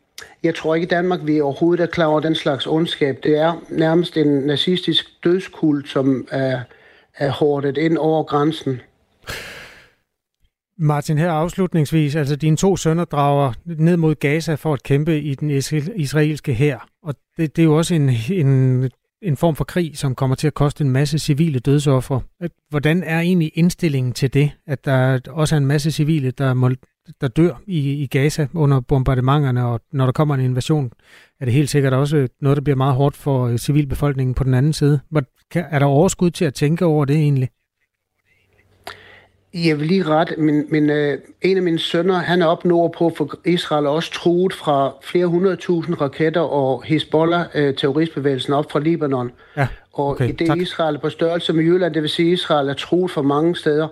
jeg 0.42 0.54
tror 0.54 0.74
ikke 0.74 0.84
i 0.84 0.88
Danmark, 0.88 1.20
vi 1.24 1.40
overhovedet 1.40 1.82
er 1.82 1.86
klar 1.86 2.06
over 2.06 2.20
den 2.20 2.34
slags 2.34 2.66
ondskab. 2.66 3.18
Det 3.22 3.38
er 3.38 3.64
nærmest 3.68 4.16
en 4.16 4.26
nazistisk 4.26 5.24
dødskult, 5.24 5.88
som 5.88 6.28
er, 6.30 6.60
er 7.16 7.30
hårdet 7.30 7.78
ind 7.78 7.98
over 7.98 8.22
grænsen. 8.22 8.80
Martin, 10.78 11.18
her 11.18 11.30
afslutningsvis, 11.30 12.16
altså 12.16 12.36
dine 12.36 12.56
to 12.56 12.76
sønner 12.76 13.04
drager 13.04 13.52
ned 13.64 13.96
mod 13.96 14.14
Gaza 14.14 14.54
for 14.54 14.72
at 14.72 14.82
kæmpe 14.82 15.20
i 15.20 15.34
den 15.34 15.50
israelske 15.96 16.54
hær, 16.54 16.88
og 17.02 17.14
det, 17.36 17.56
det 17.56 17.62
er 17.62 17.66
jo 17.66 17.76
også 17.76 17.94
en, 17.94 18.10
en, 18.30 18.90
en 19.22 19.36
form 19.36 19.56
for 19.56 19.64
krig, 19.64 19.98
som 19.98 20.14
kommer 20.14 20.36
til 20.36 20.46
at 20.46 20.54
koste 20.54 20.84
en 20.84 20.90
masse 20.90 21.18
civile 21.18 21.58
dødsoffre. 21.58 22.20
Hvordan 22.70 23.02
er 23.02 23.20
egentlig 23.20 23.52
indstillingen 23.54 24.12
til 24.12 24.34
det, 24.34 24.50
at 24.66 24.84
der 24.84 25.20
også 25.30 25.54
er 25.54 25.56
en 25.56 25.66
masse 25.66 25.90
civile, 25.90 26.30
der 26.30 26.54
må 26.54 26.70
der 27.20 27.28
dør 27.28 27.62
i, 27.66 27.92
i 27.92 28.06
Gaza 28.06 28.46
under 28.54 28.80
bombardementerne, 28.80 29.66
og 29.66 29.80
når 29.92 30.04
der 30.04 30.12
kommer 30.12 30.34
en 30.34 30.40
invasion, 30.40 30.92
er 31.40 31.44
det 31.44 31.54
helt 31.54 31.70
sikkert 31.70 31.92
også 31.92 32.28
noget, 32.40 32.56
der 32.56 32.62
bliver 32.62 32.76
meget 32.76 32.94
hårdt 32.94 33.16
for 33.16 33.46
øh, 33.46 33.58
civilbefolkningen 33.58 34.34
på 34.34 34.44
den 34.44 34.54
anden 34.54 34.72
side. 34.72 35.00
Er 35.54 35.78
der 35.78 35.86
overskud 35.86 36.30
til 36.30 36.44
at 36.44 36.54
tænke 36.54 36.84
over 36.84 37.04
det 37.04 37.16
egentlig? 37.16 37.48
Jeg 39.54 39.78
vil 39.78 39.86
lige 39.86 40.02
ret. 40.02 40.34
Min, 40.38 40.64
min, 40.68 40.90
øh, 40.90 41.18
en 41.42 41.56
af 41.56 41.62
mine 41.62 41.78
sønner, 41.78 42.14
han 42.14 42.42
er 42.42 42.46
op 42.46 42.64
nordpå, 42.64 43.12
for 43.16 43.38
Israel 43.44 43.84
er 43.84 43.90
også 43.90 44.12
truet 44.12 44.52
fra 44.52 44.94
flere 45.02 45.26
hundredtusind 45.26 46.00
raketter 46.00 46.40
og 46.40 46.84
Hezbollah, 46.84 47.44
øh, 47.54 47.74
terroristbevægelsen 47.74 48.52
op 48.52 48.72
fra 48.72 48.80
Libanon. 48.80 49.30
Ja, 49.56 49.66
okay, 49.92 50.32
og 50.32 50.38
det 50.38 50.48
er 50.48 50.54
Israel 50.54 50.98
på 50.98 51.10
størrelse 51.10 51.52
med 51.52 51.64
Jylland, 51.64 51.94
det 51.94 52.02
vil 52.02 52.10
sige, 52.10 52.28
at 52.28 52.32
Israel 52.32 52.68
er 52.68 52.74
truet 52.74 53.10
for 53.10 53.22
mange 53.22 53.56
steder. 53.56 53.88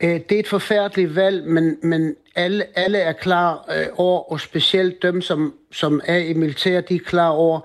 Øh, 0.00 0.20
det 0.28 0.32
er 0.32 0.38
et 0.38 0.48
forfærdeligt 0.48 1.16
valg, 1.16 1.46
men, 1.46 1.76
men 1.82 2.14
alle, 2.36 2.64
alle 2.74 2.98
er 2.98 3.12
klar 3.12 3.64
øh, 3.78 3.86
over, 3.96 4.32
og 4.32 4.40
specielt 4.40 5.02
dem, 5.02 5.20
som, 5.20 5.54
som 5.72 6.00
er 6.04 6.18
i 6.18 6.34
militær, 6.34 6.80
de 6.80 6.94
er 6.94 7.00
klar 7.06 7.28
over, 7.28 7.60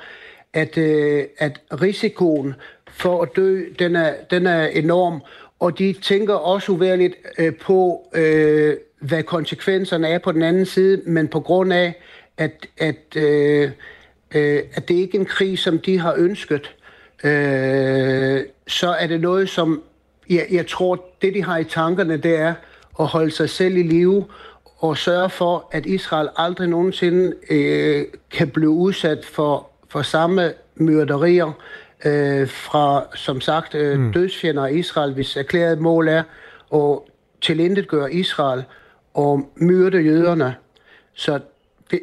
at, 0.53 0.77
øh, 0.77 1.23
at 1.37 1.59
risikoen 1.81 2.53
for 2.91 3.21
at 3.21 3.29
dø, 3.35 3.63
den 3.79 3.95
er, 3.95 4.13
den 4.31 4.47
er 4.47 4.67
enorm 4.67 5.21
og 5.59 5.79
de 5.79 5.93
tænker 6.01 6.33
også 6.33 6.71
uværligt 6.71 7.15
øh, 7.37 7.55
på, 7.55 8.09
øh, 8.15 8.77
hvad 9.01 9.23
konsekvenserne 9.23 10.07
er 10.07 10.19
på 10.19 10.31
den 10.31 10.41
anden 10.41 10.65
side, 10.65 11.01
men 11.05 11.27
på 11.27 11.39
grund 11.39 11.73
af, 11.73 11.95
at, 12.37 12.67
at, 12.77 13.15
øh, 13.15 13.71
øh, 14.35 14.63
at 14.73 14.87
det 14.87 14.95
ikke 14.95 15.17
er 15.17 15.19
en 15.19 15.25
krig, 15.25 15.59
som 15.59 15.79
de 15.79 15.99
har 15.99 16.13
ønsket, 16.17 16.75
øh, 17.23 18.41
så 18.67 18.89
er 18.99 19.07
det 19.07 19.21
noget, 19.21 19.49
som 19.49 19.83
jeg, 20.29 20.47
jeg 20.51 20.67
tror, 20.67 21.05
det 21.21 21.33
de 21.33 21.43
har 21.43 21.57
i 21.57 21.63
tankerne, 21.63 22.17
det 22.17 22.35
er 22.35 22.53
at 22.99 23.05
holde 23.05 23.31
sig 23.31 23.49
selv 23.49 23.77
i 23.77 23.83
live 23.83 24.25
og 24.77 24.97
sørge 24.97 25.29
for, 25.29 25.69
at 25.71 25.85
Israel 25.85 26.29
aldrig 26.37 26.67
nogensinde 26.67 27.33
øh, 27.49 28.05
kan 28.31 28.49
blive 28.49 28.69
udsat 28.69 29.25
for, 29.25 29.69
for 29.89 30.01
samme 30.01 30.53
myrderier, 30.75 31.51
øh, 32.05 32.47
fra, 32.47 33.07
som 33.15 33.41
sagt, 33.41 33.75
øh, 33.75 33.99
mm. 33.99 34.13
dødsfjender 34.13 34.65
af 34.65 34.71
Israel, 34.71 35.13
hvis 35.13 35.37
erklæret 35.37 35.79
mål 35.79 36.07
er 36.07 36.23
at 36.73 36.99
tilindetgøre 37.41 38.13
Israel 38.13 38.63
og 39.13 39.49
myrde 39.55 40.01
jøderne. 40.01 40.55
Så 41.13 41.39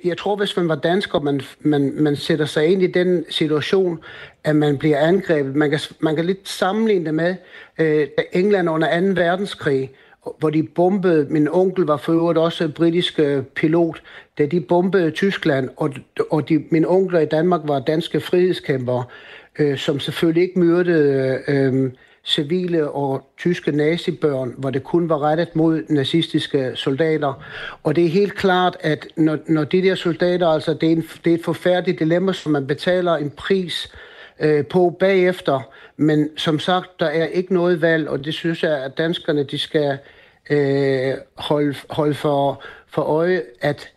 jeg 0.04 0.18
tror, 0.18 0.36
hvis 0.36 0.56
man 0.56 0.68
var 0.68 0.74
dansker, 0.74 1.20
man, 1.20 1.40
man, 1.60 1.92
man 1.94 2.16
sætter 2.16 2.44
sig 2.44 2.66
ind 2.66 2.82
i 2.82 2.86
den 2.86 3.24
situation, 3.30 3.98
at 4.44 4.56
man 4.56 4.78
bliver 4.78 4.98
angrebet. 4.98 5.56
Man 5.56 5.70
kan, 5.70 5.80
man 6.00 6.16
kan 6.16 6.24
lidt 6.24 6.48
sammenligne 6.48 7.04
det 7.04 7.14
med 7.14 7.34
øh, 7.78 8.06
England 8.32 8.70
under 8.70 9.00
2. 9.00 9.06
verdenskrig, 9.06 9.90
hvor 10.38 10.50
de 10.50 10.62
bombede, 10.62 11.26
min 11.30 11.48
onkel 11.48 11.84
var 11.84 11.96
for 11.96 12.12
øvrigt 12.12 12.38
også 12.38 12.68
britisk 12.68 13.18
øh, 13.18 13.42
pilot, 13.42 14.02
da 14.38 14.46
de 14.46 14.60
bombede 14.60 15.10
Tyskland, 15.10 15.70
og, 15.76 15.94
og 16.30 16.48
de, 16.48 16.64
mine 16.70 16.88
onkler 16.88 17.20
i 17.20 17.26
Danmark 17.26 17.60
var 17.64 17.78
danske 17.78 18.20
frihedskæmpere 18.20 19.04
øh, 19.58 19.78
som 19.78 20.00
selvfølgelig 20.00 20.42
ikke 20.42 20.58
myrdede 20.58 21.38
øh, 21.48 21.90
civile 22.24 22.90
og 22.90 23.26
tyske 23.38 23.72
nazibørn, 23.72 24.54
hvor 24.58 24.70
det 24.70 24.84
kun 24.84 25.08
var 25.08 25.18
rettet 25.18 25.56
mod 25.56 25.82
nazistiske 25.88 26.72
soldater. 26.74 27.42
Og 27.82 27.96
det 27.96 28.04
er 28.04 28.08
helt 28.08 28.34
klart, 28.34 28.76
at 28.80 29.06
når, 29.16 29.38
når 29.46 29.64
de 29.64 29.82
der 29.82 29.94
soldater, 29.94 30.46
altså 30.48 30.74
det 30.74 30.86
er, 30.86 30.92
en, 30.92 31.08
det 31.24 31.30
er 31.30 31.34
et 31.34 31.44
forfærdeligt 31.44 31.98
dilemma, 31.98 32.32
som 32.32 32.52
man 32.52 32.66
betaler 32.66 33.16
en 33.16 33.30
pris 33.30 33.92
øh, 34.40 34.66
på 34.66 34.96
bagefter, 35.00 35.60
men 35.96 36.30
som 36.36 36.58
sagt, 36.58 37.00
der 37.00 37.06
er 37.06 37.26
ikke 37.26 37.54
noget 37.54 37.82
valg, 37.82 38.08
og 38.08 38.24
det 38.24 38.34
synes 38.34 38.62
jeg, 38.62 38.84
at 38.84 38.98
danskerne 38.98 39.42
de 39.42 39.58
skal 39.58 39.98
øh, 40.50 41.14
holde, 41.36 41.74
holde 41.90 42.14
for, 42.14 42.62
for 42.88 43.02
øje, 43.02 43.42
at 43.60 43.92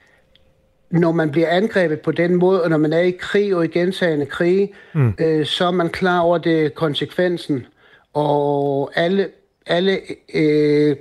når 0.92 1.12
man 1.12 1.32
bliver 1.32 1.50
angrebet 1.50 2.02
på 2.02 2.12
den 2.12 2.36
måde, 2.36 2.64
og 2.64 2.70
når 2.70 2.78
man 2.78 2.94
er 2.94 3.00
i 3.00 3.12
krig 3.12 3.56
og 3.56 3.66
i 3.66 3.68
gentagende 3.68 4.26
krig, 4.26 4.74
mm. 4.94 5.14
øh, 5.20 5.46
så 5.46 5.66
er 5.66 5.72
man 5.72 5.90
klar 5.90 6.20
over 6.20 6.38
det 6.38 6.76
konsekvensen. 6.76 7.66
Og 8.14 8.92
alle, 8.96 9.30
alle, 9.66 10.00
øh, 10.34 10.96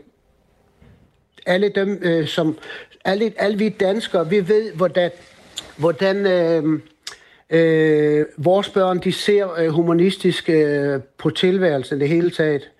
alle 1.46 1.68
dem, 1.68 1.98
øh, 2.02 2.26
som 2.26 2.58
alle, 3.04 3.32
alle 3.36 3.58
vi 3.58 3.68
danskere, 3.68 4.30
vi 4.30 4.48
ved, 4.48 4.72
hvordan, 4.72 5.10
hvordan 5.76 6.26
øh, 6.26 6.80
øh, 7.50 8.26
vores 8.38 8.68
børn 8.68 8.98
de 8.98 9.12
ser 9.12 9.58
øh, 9.58 9.68
humanistisk 9.68 10.48
øh, 10.48 11.00
på 11.18 11.30
tilværelsen 11.30 12.00
det 12.00 12.08
hele 12.08 12.30
taget. 12.30 12.70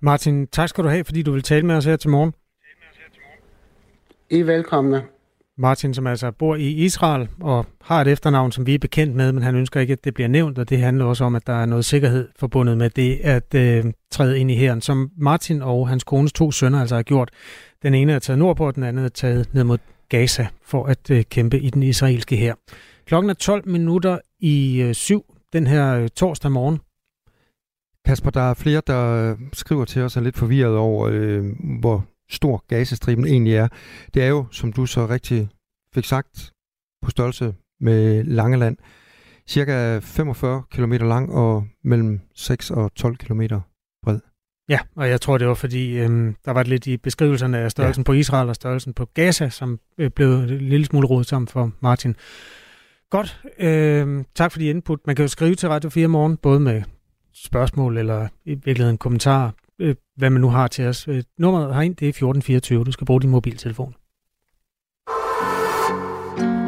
Martin, 0.00 0.46
tak 0.46 0.68
skal 0.68 0.84
du 0.84 0.88
have, 0.88 1.04
fordi 1.04 1.22
du 1.22 1.32
vil 1.32 1.42
tale 1.42 1.66
med 1.66 1.74
os 1.74 1.84
her 1.84 1.96
til 1.96 2.10
morgen. 2.10 2.32
I 4.32 4.40
er 4.40 4.44
velkomne. 4.44 5.02
Martin, 5.58 5.94
som 5.94 6.06
altså 6.06 6.30
bor 6.30 6.56
i 6.56 6.68
Israel 6.68 7.28
og 7.40 7.66
har 7.82 8.00
et 8.00 8.08
efternavn, 8.08 8.52
som 8.52 8.66
vi 8.66 8.74
er 8.74 8.78
bekendt 8.78 9.16
med, 9.16 9.32
men 9.32 9.42
han 9.42 9.54
ønsker 9.54 9.80
ikke, 9.80 9.92
at 9.92 10.04
det 10.04 10.14
bliver 10.14 10.28
nævnt, 10.28 10.58
og 10.58 10.68
det 10.68 10.78
handler 10.78 11.04
også 11.04 11.24
om, 11.24 11.34
at 11.34 11.46
der 11.46 11.52
er 11.52 11.66
noget 11.66 11.84
sikkerhed 11.84 12.28
forbundet 12.38 12.78
med 12.78 12.90
det 12.90 13.18
at 13.22 13.54
øh, 13.54 13.84
træde 14.10 14.38
ind 14.38 14.50
i 14.50 14.54
herren, 14.54 14.80
som 14.80 15.10
Martin 15.16 15.62
og 15.62 15.88
hans 15.88 16.04
kones 16.04 16.32
to 16.32 16.50
sønner 16.50 16.80
altså 16.80 16.94
har 16.94 17.02
gjort. 17.02 17.30
Den 17.82 17.94
ene 17.94 18.12
er 18.12 18.18
taget 18.18 18.38
nordpå, 18.38 18.66
og 18.66 18.74
den 18.74 18.82
anden 18.82 19.04
er 19.04 19.08
taget 19.08 19.54
ned 19.54 19.64
mod 19.64 19.78
Gaza 20.08 20.46
for 20.64 20.84
at 20.84 21.10
øh, 21.10 21.24
kæmpe 21.24 21.60
i 21.60 21.70
den 21.70 21.82
israelske 21.82 22.36
her. 22.36 22.54
Klokken 23.06 23.30
er 23.30 23.34
12 23.34 23.68
minutter 23.68 24.18
i 24.40 24.82
øh, 24.82 24.94
syv 24.94 25.24
den 25.52 25.66
her 25.66 25.94
øh, 25.94 26.08
torsdag 26.08 26.52
morgen. 26.52 26.80
Kasper, 28.04 28.30
der 28.30 28.50
er 28.50 28.54
flere, 28.54 28.82
der 28.86 29.30
øh, 29.30 29.38
skriver 29.52 29.84
til 29.84 30.02
os 30.02 30.16
er 30.16 30.20
lidt 30.20 30.36
forvirret 30.36 30.76
over, 30.76 31.08
øh, 31.12 31.44
hvor 31.80 32.04
stor 32.32 32.64
Gazastriben 32.68 33.26
egentlig 33.26 33.54
er. 33.54 33.68
Det 34.14 34.22
er 34.22 34.28
jo, 34.28 34.46
som 34.50 34.72
du 34.72 34.86
så 34.86 35.06
rigtig 35.06 35.48
fik 35.94 36.04
sagt, 36.04 36.52
på 37.02 37.10
størrelse 37.10 37.54
med 37.80 38.24
Langeland, 38.24 38.76
cirka 39.46 39.98
45 39.98 40.62
km 40.70 40.92
lang 40.92 41.32
og 41.32 41.66
mellem 41.84 42.20
6 42.34 42.70
og 42.70 42.94
12 42.94 43.16
km 43.16 43.42
bred. 44.02 44.18
Ja, 44.68 44.78
og 44.96 45.08
jeg 45.08 45.20
tror, 45.20 45.38
det 45.38 45.48
var 45.48 45.54
fordi, 45.54 45.98
øhm, 45.98 46.36
der 46.44 46.50
var 46.50 46.62
lidt 46.62 46.86
i 46.86 46.96
beskrivelserne 46.96 47.58
af 47.58 47.70
størrelsen 47.70 48.00
ja. 48.00 48.04
på 48.04 48.12
Israel 48.12 48.48
og 48.48 48.54
størrelsen 48.54 48.94
på 48.94 49.04
Gaza, 49.04 49.48
som 49.48 49.80
øh, 49.98 50.10
blev 50.10 50.32
en 50.32 50.46
lille 50.46 50.86
smule 50.86 51.06
rodet 51.06 51.26
sammen 51.26 51.48
for 51.48 51.72
Martin. 51.80 52.16
Godt. 53.10 53.40
Øh, 53.58 54.24
tak 54.34 54.52
for 54.52 54.58
de 54.58 54.66
input. 54.66 55.00
Man 55.06 55.16
kan 55.16 55.22
jo 55.22 55.28
skrive 55.28 55.54
til 55.54 55.68
Radio 55.68 55.90
4 55.90 56.08
morgen, 56.08 56.36
både 56.36 56.60
med 56.60 56.82
spørgsmål 57.34 57.98
eller 57.98 58.28
i 58.44 58.54
virkeligheden 58.54 58.98
kommentarer 58.98 59.50
øh, 59.82 59.94
hvad 60.16 60.30
man 60.30 60.40
nu 60.40 60.48
har 60.48 60.68
til 60.68 60.86
os. 60.86 61.08
Øh, 61.08 61.22
nummeret 61.38 61.74
herind, 61.74 61.96
det 61.96 62.06
er 62.06 62.08
1424. 62.08 62.84
Du 62.84 62.92
skal 62.92 63.04
bruge 63.06 63.20
din 63.20 63.30
mobiltelefon. 63.30 63.94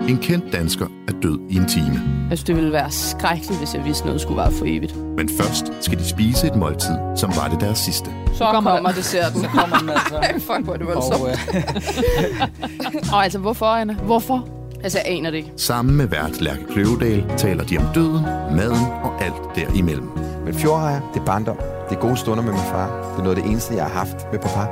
En 0.09 0.19
kendt 0.19 0.53
dansker 0.53 0.87
er 1.09 1.13
død 1.23 1.39
i 1.51 1.57
en 1.57 1.69
time. 1.69 1.95
Jeg 2.31 2.39
synes, 2.39 2.45
det 2.45 2.57
ville 2.57 2.73
være 2.73 2.91
skrækkeligt, 2.91 3.59
hvis 3.59 3.75
jeg 3.75 3.85
vidste, 3.85 4.07
noget 4.07 4.21
skulle 4.21 4.37
være 4.39 4.53
for 4.53 4.65
evigt. 4.69 4.97
Men 4.97 5.29
først 5.29 5.73
skal 5.81 5.99
de 5.99 6.05
spise 6.05 6.47
et 6.47 6.57
måltid, 6.57 6.97
som 7.17 7.31
var 7.37 7.49
det 7.49 7.61
deres 7.61 7.79
sidste. 7.79 8.11
Så 8.35 8.45
kommer, 8.53 8.71
kommer 8.71 8.93
desserten. 8.93 9.41
Så 9.41 9.49
kommer 9.49 9.79
den 9.79 9.89
altså. 9.91 10.21
Fuck, 10.53 10.65
hvor 10.65 10.73
er 10.75 10.77
det 10.77 10.87
voldsomt. 10.87 11.23
Og, 11.23 11.29
øh... 11.29 13.13
og 13.13 13.25
altså, 13.25 13.39
hvorfor, 13.39 13.67
Anna? 13.67 13.95
Hvorfor? 13.95 14.64
Altså, 14.85 14.99
jeg 14.99 15.17
aner 15.17 15.31
det 15.31 15.39
ikke. 15.39 15.53
Sammen 15.57 15.97
med 15.97 16.07
vært 16.07 16.41
Lærke 16.41 16.65
Kløvedal 16.71 17.25
taler 17.37 17.65
de 17.65 17.79
om 17.79 17.85
døden, 17.95 18.23
maden 18.57 18.87
og 19.03 19.23
alt 19.23 19.57
derimellem. 19.57 20.09
Men 20.45 20.55
fjordrejer, 20.55 21.01
det 21.15 21.21
er 21.21 21.25
barndom. 21.25 21.57
Det 21.89 21.97
er 21.97 22.01
gode 22.01 22.17
stunder 22.17 22.45
med 22.45 22.53
min 22.53 22.61
far. 22.61 23.11
Det 23.11 23.19
er 23.19 23.23
noget 23.23 23.37
af 23.37 23.43
det 23.43 23.51
eneste, 23.51 23.75
jeg 23.75 23.85
har 23.85 23.91
haft 23.91 24.17
med 24.33 24.41
papa. 24.41 24.65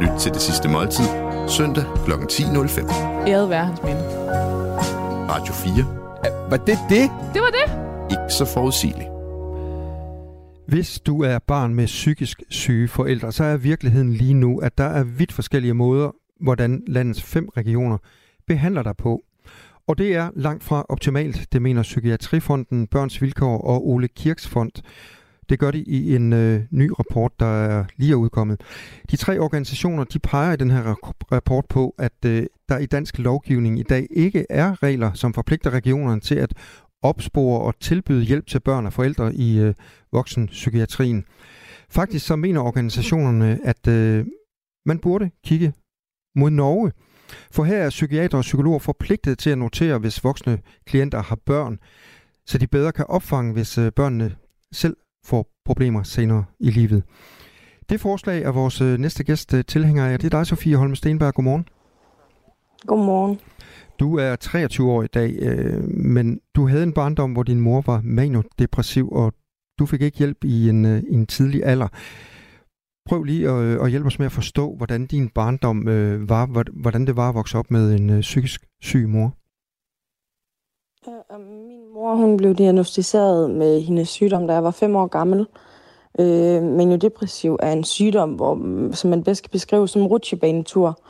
Lyt 0.00 0.20
til 0.20 0.32
det 0.32 0.40
sidste 0.40 0.68
måltid, 0.68 1.04
søndag 1.48 1.84
kl. 2.04 2.12
10.05. 2.12 2.92
Æret 3.28 3.50
være 3.50 3.64
hans 3.64 3.82
minde. 3.82 4.02
Radio 5.32 5.52
4. 5.52 6.50
Var 6.50 6.56
det 6.56 6.78
det? 6.88 7.10
Det 7.34 7.40
var 7.42 7.52
det. 7.58 7.66
Ikke 8.10 8.34
så 8.34 8.44
forudsigeligt. 8.44 9.08
Hvis 10.66 11.00
du 11.00 11.22
er 11.22 11.38
barn 11.38 11.74
med 11.74 11.86
psykisk 11.86 12.42
syge 12.48 12.88
forældre, 12.88 13.32
så 13.32 13.44
er 13.44 13.56
virkeligheden 13.56 14.12
lige 14.12 14.34
nu, 14.34 14.58
at 14.58 14.78
der 14.78 14.84
er 14.84 15.04
vidt 15.04 15.32
forskellige 15.32 15.74
måder, 15.74 16.10
hvordan 16.40 16.82
landets 16.86 17.22
fem 17.22 17.48
regioner 17.56 17.98
behandler 18.46 18.82
dig 18.82 18.96
på. 18.96 19.22
Og 19.88 19.98
det 19.98 20.14
er 20.14 20.30
langt 20.36 20.64
fra 20.64 20.86
optimalt, 20.88 21.52
det 21.52 21.62
mener 21.62 21.82
Psykiatrifonden, 21.82 22.86
Børns 22.86 23.22
Vilkår 23.22 23.58
og 23.58 23.88
Ole 23.88 24.08
Kirks 24.08 24.48
Fond. 24.48 24.72
Det 25.48 25.58
gør 25.58 25.70
de 25.70 25.82
i 25.82 26.14
en 26.14 26.32
øh, 26.32 26.62
ny 26.70 26.90
rapport, 26.98 27.32
der 27.40 27.46
er 27.46 27.84
lige 27.96 28.12
er 28.12 28.16
udkommet. 28.16 28.60
De 29.10 29.16
tre 29.16 29.38
organisationer 29.38 30.04
de 30.04 30.18
peger 30.18 30.52
i 30.52 30.56
den 30.56 30.70
her 30.70 30.94
rapport 31.32 31.64
på, 31.68 31.94
at 31.98 32.24
øh, 32.26 32.46
der 32.68 32.78
i 32.78 32.86
dansk 32.86 33.18
lovgivning 33.18 33.78
i 33.78 33.82
dag 33.82 34.06
ikke 34.10 34.46
er 34.50 34.82
regler, 34.82 35.12
som 35.12 35.34
forpligter 35.34 35.70
regionerne 35.70 36.20
til 36.20 36.34
at 36.34 36.54
opspore 37.02 37.60
og 37.60 37.80
tilbyde 37.80 38.24
hjælp 38.24 38.46
til 38.46 38.60
børn 38.60 38.86
og 38.86 38.92
forældre 38.92 39.34
i 39.34 39.58
øh, 39.60 39.74
voksenpsykiatrien. 40.12 41.24
Faktisk 41.90 42.26
så 42.26 42.36
mener 42.36 42.60
organisationerne, 42.60 43.58
at 43.64 43.88
øh, 43.88 44.26
man 44.86 44.98
burde 44.98 45.30
kigge 45.44 45.72
mod 46.36 46.50
Norge. 46.50 46.92
For 47.50 47.64
her 47.64 47.78
er 47.78 47.90
psykiater 47.90 48.38
og 48.38 48.42
psykologer 48.42 48.78
forpligtet 48.78 49.38
til 49.38 49.50
at 49.50 49.58
notere, 49.58 49.98
hvis 49.98 50.24
voksne 50.24 50.58
klienter 50.86 51.22
har 51.22 51.38
børn, 51.46 51.78
så 52.46 52.58
de 52.58 52.66
bedre 52.66 52.92
kan 52.92 53.06
opfange, 53.08 53.52
hvis 53.52 53.78
øh, 53.78 53.92
børnene 53.92 54.34
selv 54.72 54.96
får 55.24 55.46
problemer 55.64 56.02
senere 56.02 56.44
i 56.60 56.70
livet. 56.70 57.02
Det 57.88 58.00
forslag 58.00 58.42
er 58.42 58.50
vores 58.50 58.80
øh, 58.80 58.98
næste 58.98 59.24
gæst 59.24 59.54
øh, 59.54 59.64
tilhænger 59.64 60.06
af. 60.06 60.18
Det 60.18 60.34
er 60.34 60.38
dig, 60.38 60.46
Sofie 60.46 60.76
Holme 60.76 60.96
Stenberg. 60.96 61.34
Godmorgen. 61.34 61.68
Godmorgen. 62.86 63.40
Du 64.00 64.18
er 64.18 64.36
23 64.36 64.90
år 64.90 65.02
i 65.02 65.06
dag, 65.06 65.36
øh, 65.40 65.84
men 65.88 66.40
du 66.56 66.68
havde 66.68 66.82
en 66.82 66.92
barndom, 66.92 67.32
hvor 67.32 67.42
din 67.42 67.60
mor 67.60 67.80
var 67.86 68.00
manodepressiv, 68.04 69.08
og 69.12 69.32
du 69.78 69.86
fik 69.86 70.02
ikke 70.02 70.18
hjælp 70.18 70.44
i 70.44 70.68
en, 70.68 70.84
øh, 70.84 71.02
en 71.10 71.26
tidlig 71.26 71.64
alder. 71.64 71.88
Prøv 73.08 73.22
lige 73.22 73.48
at, 73.48 73.54
øh, 73.54 73.84
at 73.84 73.90
hjælpe 73.90 74.06
os 74.06 74.18
med 74.18 74.26
at 74.26 74.32
forstå, 74.32 74.74
hvordan 74.76 75.06
din 75.06 75.28
barndom 75.28 75.88
øh, 75.88 76.28
var, 76.28 76.46
hvordan 76.82 77.06
det 77.06 77.16
var 77.16 77.28
at 77.28 77.34
vokse 77.34 77.58
op 77.58 77.70
med 77.70 77.94
en 77.94 78.10
øh, 78.10 78.20
psykisk 78.20 78.64
syg 78.82 79.08
mor. 79.08 79.32
Min 81.38 81.94
mor 81.94 82.14
hun 82.14 82.36
blev 82.36 82.54
diagnostiseret 82.54 83.50
med 83.50 83.80
hendes 83.80 84.08
sygdom, 84.08 84.46
da 84.46 84.52
jeg 84.52 84.64
var 84.64 84.70
fem 84.70 84.96
år 84.96 85.06
gammel. 85.06 85.46
Øh, 86.20 86.62
Maniodepressiv 86.62 87.58
er 87.62 87.72
en 87.72 87.84
sygdom, 87.84 88.30
hvor, 88.30 88.58
som 88.92 89.10
man 89.10 89.24
bedst 89.24 89.42
kan 89.42 89.50
beskrive 89.50 89.88
som 89.88 90.06
rutsjebanetur. 90.06 91.00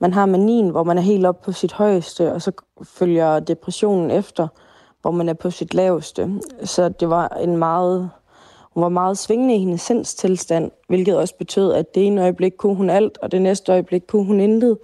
Man 0.00 0.12
har 0.12 0.26
manien, 0.26 0.68
hvor 0.68 0.84
man 0.84 0.98
er 0.98 1.02
helt 1.02 1.26
op 1.26 1.40
på 1.40 1.52
sit 1.52 1.72
højeste, 1.72 2.32
og 2.32 2.42
så 2.42 2.52
følger 2.82 3.40
depressionen 3.40 4.10
efter, 4.10 4.48
hvor 5.02 5.10
man 5.10 5.28
er 5.28 5.34
på 5.34 5.50
sit 5.50 5.74
laveste. 5.74 6.40
Så 6.64 6.88
det 6.88 7.10
var 7.10 7.28
en 7.28 7.56
meget 7.56 8.10
hun 8.74 8.82
var 8.82 8.88
meget 8.88 9.18
svingende 9.18 9.54
i 9.54 9.58
hendes 9.58 9.80
sindstilstand, 9.80 10.70
hvilket 10.88 11.16
også 11.16 11.34
betød, 11.38 11.72
at 11.72 11.94
det 11.94 12.06
ene 12.06 12.22
øjeblik 12.22 12.52
kunne 12.58 12.76
hun 12.76 12.90
alt, 12.90 13.18
og 13.22 13.32
det 13.32 13.42
næste 13.42 13.72
øjeblik 13.72 14.02
kunne 14.08 14.24
hun 14.24 14.40
intet. 14.40 14.78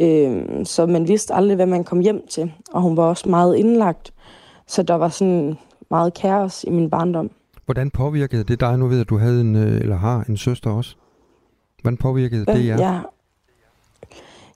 Øh, 0.00 0.44
så 0.64 0.86
man 0.86 1.08
vidste 1.08 1.34
aldrig, 1.34 1.56
hvad 1.56 1.66
man 1.66 1.84
kom 1.84 2.00
hjem 2.00 2.26
til, 2.26 2.52
og 2.72 2.82
hun 2.82 2.96
var 2.96 3.02
også 3.02 3.28
meget 3.28 3.56
indlagt. 3.56 4.12
Så 4.66 4.82
der 4.82 4.94
var 4.94 5.08
sådan 5.08 5.58
meget 5.90 6.14
kaos 6.14 6.64
i 6.64 6.70
min 6.70 6.90
barndom. 6.90 7.30
Hvordan 7.64 7.90
påvirkede 7.90 8.44
det 8.44 8.60
dig? 8.60 8.78
Nu 8.78 8.88
ved 8.88 9.00
at 9.00 9.08
du 9.08 9.18
havde 9.18 9.40
en, 9.40 9.56
øh, 9.56 9.80
eller 9.80 9.96
har 9.96 10.24
en 10.28 10.36
søster 10.36 10.70
også. 10.70 10.96
Hvordan 11.82 11.96
påvirkede 11.96 12.46
det 12.46 12.66
jer? 12.66 12.76
Ja, 12.78 13.00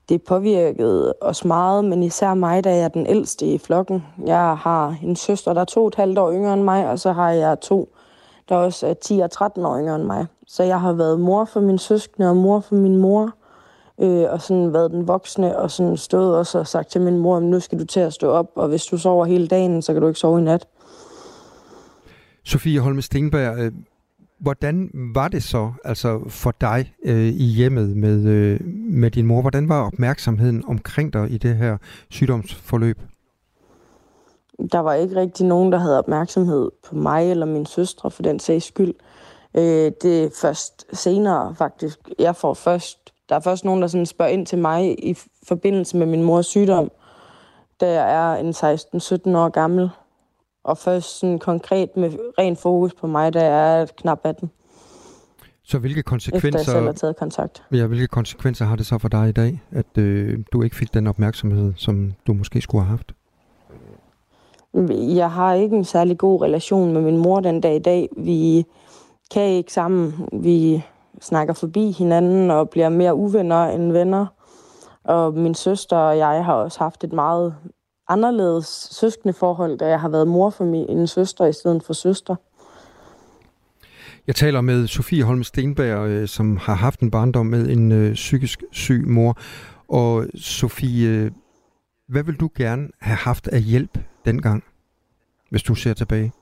det 0.09 0.23
påvirkede 0.23 1.15
os 1.21 1.45
meget, 1.45 1.85
men 1.85 2.03
især 2.03 2.35
mig, 2.35 2.65
da 2.65 2.71
jeg 2.71 2.85
er 2.85 2.89
den 2.89 3.07
ældste 3.07 3.47
i 3.47 3.59
flokken. 3.59 4.05
Jeg 4.27 4.57
har 4.57 4.97
en 5.03 5.17
søster, 5.17 5.53
der 5.53 5.61
er 5.61 5.65
to 5.65 5.81
og 5.81 5.89
et 5.89 5.95
halvt 5.95 6.19
år 6.19 6.33
yngre 6.33 6.55
end 6.55 6.63
mig, 6.63 6.91
og 6.91 6.99
så 6.99 7.13
har 7.13 7.31
jeg 7.31 7.61
to, 7.61 7.92
der 8.53 8.59
også 8.59 8.87
øh, 8.87 8.91
er 8.91 8.95
10 8.95 9.19
og 9.19 9.31
13 9.31 9.65
år 9.65 9.79
yngre 9.79 9.97
end 9.97 10.05
mig. 10.05 10.27
Så 10.47 10.63
jeg 10.63 10.81
har 10.81 10.93
været 10.93 11.21
mor 11.21 11.45
for 11.45 11.61
min 11.61 11.79
søskende 11.79 12.29
og 12.29 12.37
mor 12.37 12.61
for 12.61 12.75
min 12.75 12.97
mor, 12.97 13.35
øh, 14.03 14.33
og 14.33 14.43
sådan 14.43 14.73
været 14.73 14.91
den 14.91 15.09
voksne, 15.09 15.59
og 15.59 15.71
sådan 15.71 15.97
stået 15.97 16.37
også 16.37 16.59
og 16.59 16.67
sagt 16.67 16.91
til 16.91 17.01
min 17.01 17.19
mor, 17.19 17.41
nu 17.41 17.61
skal 17.61 17.79
du 17.79 17.85
til 17.85 18.01
at 18.01 18.13
stå 18.13 18.31
op, 18.31 18.47
og 18.55 18.69
hvis 18.69 18.85
du 18.85 18.99
sover 18.99 19.25
hele 19.25 19.47
dagen, 19.47 19.83
så 19.83 19.93
kan 19.93 20.03
du 20.03 20.09
ikke 20.09 20.21
sove 20.21 20.41
i 20.41 20.43
nat. 20.43 20.67
Sofie 22.45 22.81
Holme 22.81 23.03
Stenberg, 23.03 23.59
øh, 23.59 23.73
hvordan 24.41 24.91
var 25.15 25.29
det 25.29 25.43
så 25.43 25.73
altså 25.85 26.21
for 26.29 26.55
dig 26.61 26.93
øh, 27.05 27.29
i 27.29 27.45
hjemmet 27.45 27.97
med, 27.97 28.27
øh, 28.27 28.61
med 28.91 29.11
din 29.11 29.27
mor? 29.27 29.41
Hvordan 29.41 29.69
var 29.69 29.87
opmærksomheden 29.87 30.65
omkring 30.67 31.13
dig 31.13 31.31
i 31.31 31.39
det 31.39 31.57
her 31.57 31.77
sygdomsforløb? 32.11 32.99
Der 34.73 34.79
var 34.79 34.95
ikke 34.95 35.17
rigtig 35.17 35.47
nogen, 35.47 35.73
der 35.73 35.79
havde 35.79 35.99
opmærksomhed 35.99 36.71
på 36.89 36.95
mig 36.97 37.31
eller 37.31 37.47
min 37.47 37.67
søstre 37.67 38.11
for 38.11 38.23
den 38.23 38.39
sags 38.39 38.65
skyld. 38.67 38.95
Øh, 39.55 39.93
det 40.03 40.25
er 40.25 40.29
først 40.41 40.87
senere 40.93 41.55
faktisk. 41.55 41.99
Jeg 42.19 42.37
får 42.37 42.55
først, 42.55 43.13
der 43.29 43.35
er 43.35 43.41
først 43.41 43.65
nogen, 43.65 43.83
der 43.83 43.89
sådan 43.89 44.07
spørger 44.07 44.33
ind 44.33 44.47
til 44.47 44.59
mig 44.59 45.05
i 45.05 45.17
forbindelse 45.49 45.97
med 45.97 46.07
min 46.07 46.23
mors 46.23 46.47
sygdom, 46.47 46.91
da 47.81 48.03
jeg 48.03 48.35
er 48.35 48.37
en 48.37 48.51
16-17 48.51 49.39
år 49.39 49.49
gammel. 49.49 49.91
Og 50.65 50.79
først 50.79 51.19
sådan 51.19 51.39
konkret 51.39 51.97
med 51.97 52.11
ren 52.39 52.57
fokus 52.57 52.95
på 52.95 53.07
mig, 53.07 53.35
da 53.35 53.45
jeg 53.45 53.81
er 53.81 53.87
knap 53.87 54.21
18. 54.25 54.51
Så 55.65 55.79
hvilke 55.79 56.03
konsekvenser, 56.03 56.49
Efter 56.49 56.59
jeg 56.59 56.67
selv 56.67 56.85
har 56.85 56.93
taget 56.93 57.17
kontakt. 57.17 57.63
Ja, 57.73 57.87
hvilke 57.87 58.07
konsekvenser 58.07 58.65
har 58.65 58.77
det 58.77 58.87
så 58.87 58.99
for 58.99 59.09
dig 59.09 59.29
i 59.29 59.33
dag, 59.33 59.63
at 59.71 59.99
øh, 59.99 60.39
du 60.53 60.63
ikke 60.63 60.77
fik 60.77 60.95
den 60.95 61.07
opmærksomhed, 61.07 61.73
som 61.77 62.13
du 62.27 62.33
måske 62.33 62.61
skulle 62.61 62.85
have 62.85 62.91
haft? 62.91 63.13
Jeg 65.15 65.31
har 65.31 65.55
ikke 65.55 65.77
en 65.77 65.85
særlig 65.85 66.19
god 66.19 66.43
relation 66.43 66.93
med 66.93 67.01
min 67.01 67.17
mor 67.17 67.41
den 67.41 67.61
dag 67.61 67.77
i 67.77 67.79
dag. 67.79 68.09
Vi 68.17 68.65
kan 69.35 69.43
ikke 69.43 69.73
sammen. 69.73 70.29
Vi 70.33 70.83
snakker 71.21 71.55
forbi 71.55 71.91
hinanden 71.91 72.51
og 72.51 72.71
bliver 72.71 72.89
mere 72.89 73.15
uvenner 73.15 73.65
end 73.65 73.93
venner. 73.93 74.27
Og 75.05 75.35
min 75.35 75.55
søster 75.55 75.97
og 75.97 76.19
jeg 76.19 76.45
har 76.45 76.55
også 76.55 76.79
haft 76.79 77.05
et 77.05 77.13
meget 77.13 77.55
anderledes 78.09 78.89
søskende 78.91 79.35
forhold, 79.35 79.79
da 79.79 79.89
jeg 79.89 80.01
har 80.01 80.09
været 80.09 80.29
mor 80.29 80.51
for 80.51 80.65
min 80.65 81.07
søster 81.07 81.47
i 81.47 81.53
stedet 81.53 81.83
for 81.83 81.93
søster. 81.93 82.37
Jeg 84.27 84.35
taler 84.35 84.61
med 84.61 84.87
Sofie 84.87 85.25
Holm 85.25 85.43
Stenberg, 85.43 86.09
øh, 86.09 86.29
som 86.29 86.57
har 86.57 86.75
haft 86.75 87.01
en 87.01 87.11
barndom 87.11 87.47
med 87.47 87.69
en 87.69 87.93
øh, 87.93 88.15
psykisk 88.15 88.63
syg 88.73 89.05
mor. 89.09 89.39
Og 89.89 90.27
Sofie, 90.35 91.09
øh, 91.09 91.31
hvad 92.09 92.23
vil 92.23 92.35
du 92.35 92.49
gerne 92.57 92.89
have 93.01 93.17
haft 93.17 93.49
af 93.49 93.63
hjælp 93.63 93.99
dengang, 94.25 94.65
hvis 95.51 95.63
du 95.63 95.75
ser 95.75 95.95
tilbage? 95.95 96.33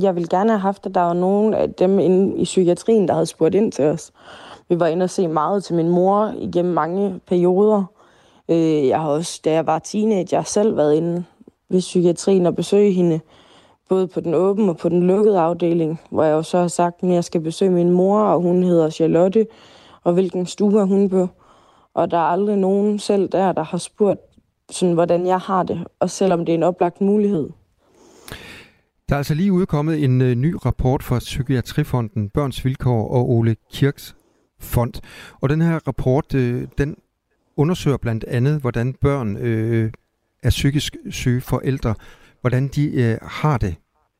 Jeg 0.00 0.16
vil 0.16 0.28
gerne 0.28 0.50
have 0.50 0.60
haft, 0.60 0.86
at 0.86 0.94
der 0.94 1.00
var 1.00 1.12
nogen 1.12 1.54
af 1.54 1.72
dem 1.72 1.98
inde 1.98 2.36
i 2.36 2.44
psykiatrien, 2.44 3.08
der 3.08 3.14
havde 3.14 3.26
spurgt 3.26 3.54
ind 3.54 3.72
til 3.72 3.84
os. 3.84 4.12
Vi 4.68 4.80
var 4.80 4.86
inde 4.86 5.04
og 5.04 5.10
se 5.10 5.28
meget 5.28 5.64
til 5.64 5.74
min 5.74 5.88
mor 5.88 6.34
igennem 6.38 6.74
mange 6.74 7.20
perioder. 7.26 7.84
Øh, 8.48 8.86
jeg 8.86 9.00
har 9.00 9.08
også, 9.08 9.40
da 9.44 9.52
jeg 9.52 9.66
var 9.66 9.78
teenager, 9.78 10.42
selv 10.42 10.76
været 10.76 10.94
inde 10.94 11.24
ved 11.68 11.80
psykiatrien 11.80 12.46
og 12.46 12.56
besøge 12.56 12.92
hende, 12.92 13.20
både 13.88 14.06
på 14.06 14.20
den 14.20 14.34
åbne 14.34 14.70
og 14.70 14.76
på 14.76 14.88
den 14.88 15.06
lukkede 15.06 15.40
afdeling, 15.40 16.00
hvor 16.10 16.24
jeg 16.24 16.32
jo 16.32 16.42
så 16.42 16.58
har 16.58 16.68
sagt, 16.68 17.02
at 17.02 17.08
jeg 17.08 17.24
skal 17.24 17.40
besøge 17.40 17.70
min 17.70 17.90
mor, 17.90 18.20
og 18.20 18.40
hun 18.40 18.62
hedder 18.62 18.90
Charlotte, 18.90 19.46
og 20.04 20.12
hvilken 20.12 20.46
stue 20.46 20.80
er 20.80 20.84
hun 20.84 21.08
på. 21.08 21.28
Og 21.94 22.10
der 22.10 22.16
er 22.16 22.22
aldrig 22.22 22.56
nogen 22.56 22.98
selv 22.98 23.28
der, 23.28 23.52
der 23.52 23.62
har 23.62 23.78
spurgt, 23.78 24.20
sådan, 24.70 24.94
hvordan 24.94 25.26
jeg 25.26 25.38
har 25.38 25.62
det, 25.62 25.86
og 26.00 26.10
selvom 26.10 26.44
det 26.44 26.52
er 26.52 26.56
en 26.56 26.62
oplagt 26.62 27.00
mulighed. 27.00 27.48
Der 29.08 29.14
er 29.14 29.18
altså 29.18 29.34
lige 29.34 29.52
udkommet 29.52 30.04
en 30.04 30.20
øh, 30.20 30.34
ny 30.34 30.54
rapport 30.64 31.02
fra 31.02 31.18
Psykiatrifonden, 31.18 32.28
Børns 32.28 32.64
Vilkår 32.64 33.08
og 33.08 33.30
Ole 33.30 33.56
Kirks 33.72 34.16
Fond. 34.60 34.92
Og 35.40 35.48
den 35.48 35.60
her 35.60 35.78
rapport, 35.86 36.34
øh, 36.34 36.68
den 36.78 36.96
undersøger 37.56 37.96
blandt 37.96 38.24
andet, 38.24 38.60
hvordan 38.60 38.94
børn 38.94 39.36
øh, 39.36 39.92
af 40.42 40.50
psykisk 40.50 40.96
syge 41.10 41.40
forældre, 41.40 41.94
hvordan 42.40 42.68
de 42.68 43.02
øh, 43.02 43.18
har 43.22 43.58
det 43.58 43.74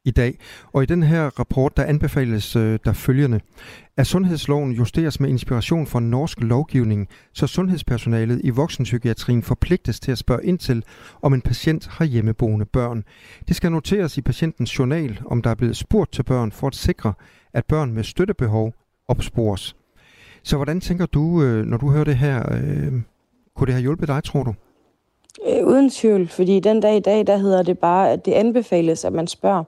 i 0.07 0.11
dag. 0.11 0.39
Og 0.73 0.83
i 0.83 0.87
den 0.87 1.03
her 1.03 1.27
rapport, 1.41 1.77
der 1.77 1.85
anbefales 1.85 2.57
øh, 2.57 2.79
der 2.85 2.93
følgende, 2.93 3.41
at 3.97 4.07
sundhedsloven 4.07 4.73
justeres 4.73 5.21
med 5.21 5.29
inspiration 5.29 5.87
fra 5.87 6.01
norsk 6.01 6.41
lovgivning, 6.41 7.09
så 7.33 7.47
sundhedspersonalet 7.47 8.41
i 8.45 8.51
voksenpsykiatrien 8.51 9.43
forpligtes 9.43 10.01
til 10.01 10.13
at 10.13 10.19
spørge 10.19 10.45
ind 10.45 10.59
til, 10.59 10.85
om 11.23 11.35
en 11.35 11.43
patient 11.43 11.87
har 11.87 12.05
hjemmeboende 12.05 12.65
børn. 12.65 13.05
Det 13.49 13.57
skal 13.57 13.73
noteres 13.73 14.19
i 14.19 14.23
patientens 14.23 14.79
journal, 14.79 15.21
om 15.27 15.43
der 15.43 15.51
er 15.51 15.55
blevet 15.55 15.77
spurgt 15.77 16.13
til 16.13 16.23
børn 16.23 16.53
for 16.53 16.67
at 16.67 16.75
sikre, 16.75 17.13
at 17.53 17.65
børn 17.65 17.93
med 17.93 18.05
støttebehov 18.05 18.73
opspores. 19.09 19.77
Så 20.43 20.57
hvordan 20.57 20.81
tænker 20.81 21.07
du, 21.07 21.43
øh, 21.43 21.65
når 21.65 21.77
du 21.77 21.91
hører 21.91 22.05
det 22.05 22.17
her, 22.17 22.53
øh, 22.53 22.93
kunne 23.57 23.67
det 23.67 23.75
have 23.75 23.83
hjulpet 23.83 24.09
dig, 24.09 24.25
tror 24.25 24.43
du? 24.43 24.55
Øh, 25.49 25.67
uden 25.67 25.91
tvivl, 25.91 26.29
fordi 26.29 26.61
den 26.61 26.81
dag 26.81 26.97
i 26.97 27.01
dag, 27.01 27.27
der 27.27 27.37
hedder 27.37 27.63
det 27.63 27.79
bare, 27.79 28.11
at 28.11 28.27
det 28.27 28.33
anbefales, 28.33 29.05
at 29.05 29.13
man 29.13 29.27
spørger. 29.27 29.65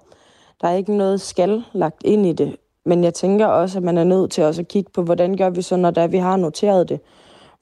Der 0.60 0.68
er 0.68 0.74
ikke 0.74 0.96
noget 0.96 1.20
skal 1.20 1.62
lagt 1.72 2.02
ind 2.04 2.26
i 2.26 2.32
det. 2.32 2.56
Men 2.84 3.04
jeg 3.04 3.14
tænker 3.14 3.46
også, 3.46 3.78
at 3.78 3.84
man 3.84 3.98
er 3.98 4.04
nødt 4.04 4.30
til 4.30 4.44
også 4.44 4.60
at 4.62 4.68
kigge 4.68 4.90
på, 4.94 5.02
hvordan 5.02 5.36
gør 5.36 5.50
vi 5.50 5.62
så, 5.62 5.76
når 5.76 5.90
der, 5.90 6.06
vi 6.06 6.16
har 6.16 6.36
noteret 6.36 6.88
det. 6.88 7.00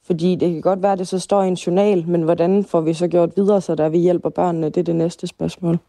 Fordi 0.03 0.35
det 0.35 0.53
kan 0.53 0.61
godt 0.61 0.81
være, 0.81 0.91
at 0.91 0.99
det 0.99 1.07
så 1.07 1.19
står 1.19 1.43
i 1.43 1.47
en 1.47 1.53
journal, 1.53 2.07
men 2.07 2.21
hvordan 2.21 2.65
får 2.65 2.81
vi 2.81 2.93
så 2.93 3.07
gjort 3.07 3.29
videre, 3.35 3.61
så 3.61 3.75
der 3.75 3.89
vi 3.89 3.97
hjælper 3.97 4.29
børnene? 4.29 4.69
Det 4.69 4.77
er 4.77 4.83
det 4.83 4.95
næste 4.95 5.27
spørgsmål. 5.27 5.79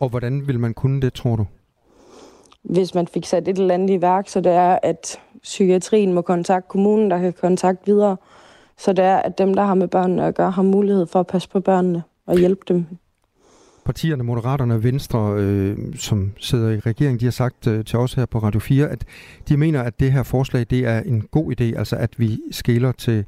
Og 0.00 0.08
hvordan 0.08 0.46
vil 0.46 0.60
man 0.60 0.74
kunne 0.74 1.00
det, 1.00 1.14
tror 1.14 1.36
du? 1.36 1.46
Hvis 2.62 2.94
man 2.94 3.06
fik 3.06 3.26
sat 3.26 3.48
et 3.48 3.58
eller 3.58 3.74
andet 3.74 3.90
i 3.90 4.02
værk, 4.02 4.28
så 4.28 4.40
det 4.40 4.52
er, 4.52 4.78
at 4.82 5.20
psykiatrien 5.42 6.12
må 6.12 6.22
kontakte 6.22 6.68
kommunen, 6.68 7.10
der 7.10 7.18
kan 7.18 7.32
kontakte 7.32 7.86
videre. 7.86 8.16
Så 8.76 8.92
det 8.92 9.04
er, 9.04 9.16
at 9.16 9.38
dem, 9.38 9.54
der 9.54 9.62
har 9.62 9.74
med 9.74 9.88
børnene 9.88 10.24
at 10.24 10.34
gøre, 10.34 10.50
har 10.50 10.62
mulighed 10.62 11.06
for 11.06 11.20
at 11.20 11.26
passe 11.26 11.48
på 11.48 11.60
børnene 11.60 12.02
og 12.26 12.38
hjælpe 12.38 12.62
dem 12.68 12.86
partierne, 13.84 14.24
Moderaterne 14.24 14.74
og 14.74 14.82
Venstre, 14.82 15.34
øh, 15.38 15.76
som 15.96 16.32
sidder 16.38 16.70
i 16.70 16.78
regeringen, 16.78 17.20
de 17.20 17.24
har 17.24 17.32
sagt 17.32 17.66
øh, 17.66 17.84
til 17.84 17.98
os 17.98 18.14
her 18.14 18.26
på 18.26 18.38
Radio 18.38 18.60
4, 18.60 18.88
at 18.88 19.04
de 19.48 19.56
mener, 19.56 19.82
at 19.82 20.00
det 20.00 20.12
her 20.12 20.22
forslag 20.22 20.66
det 20.70 20.86
er 20.86 21.00
en 21.00 21.22
god 21.30 21.52
idé, 21.60 21.78
altså 21.78 21.96
at 21.96 22.18
vi 22.18 22.38
skiller 22.50 22.92
til, 22.92 23.24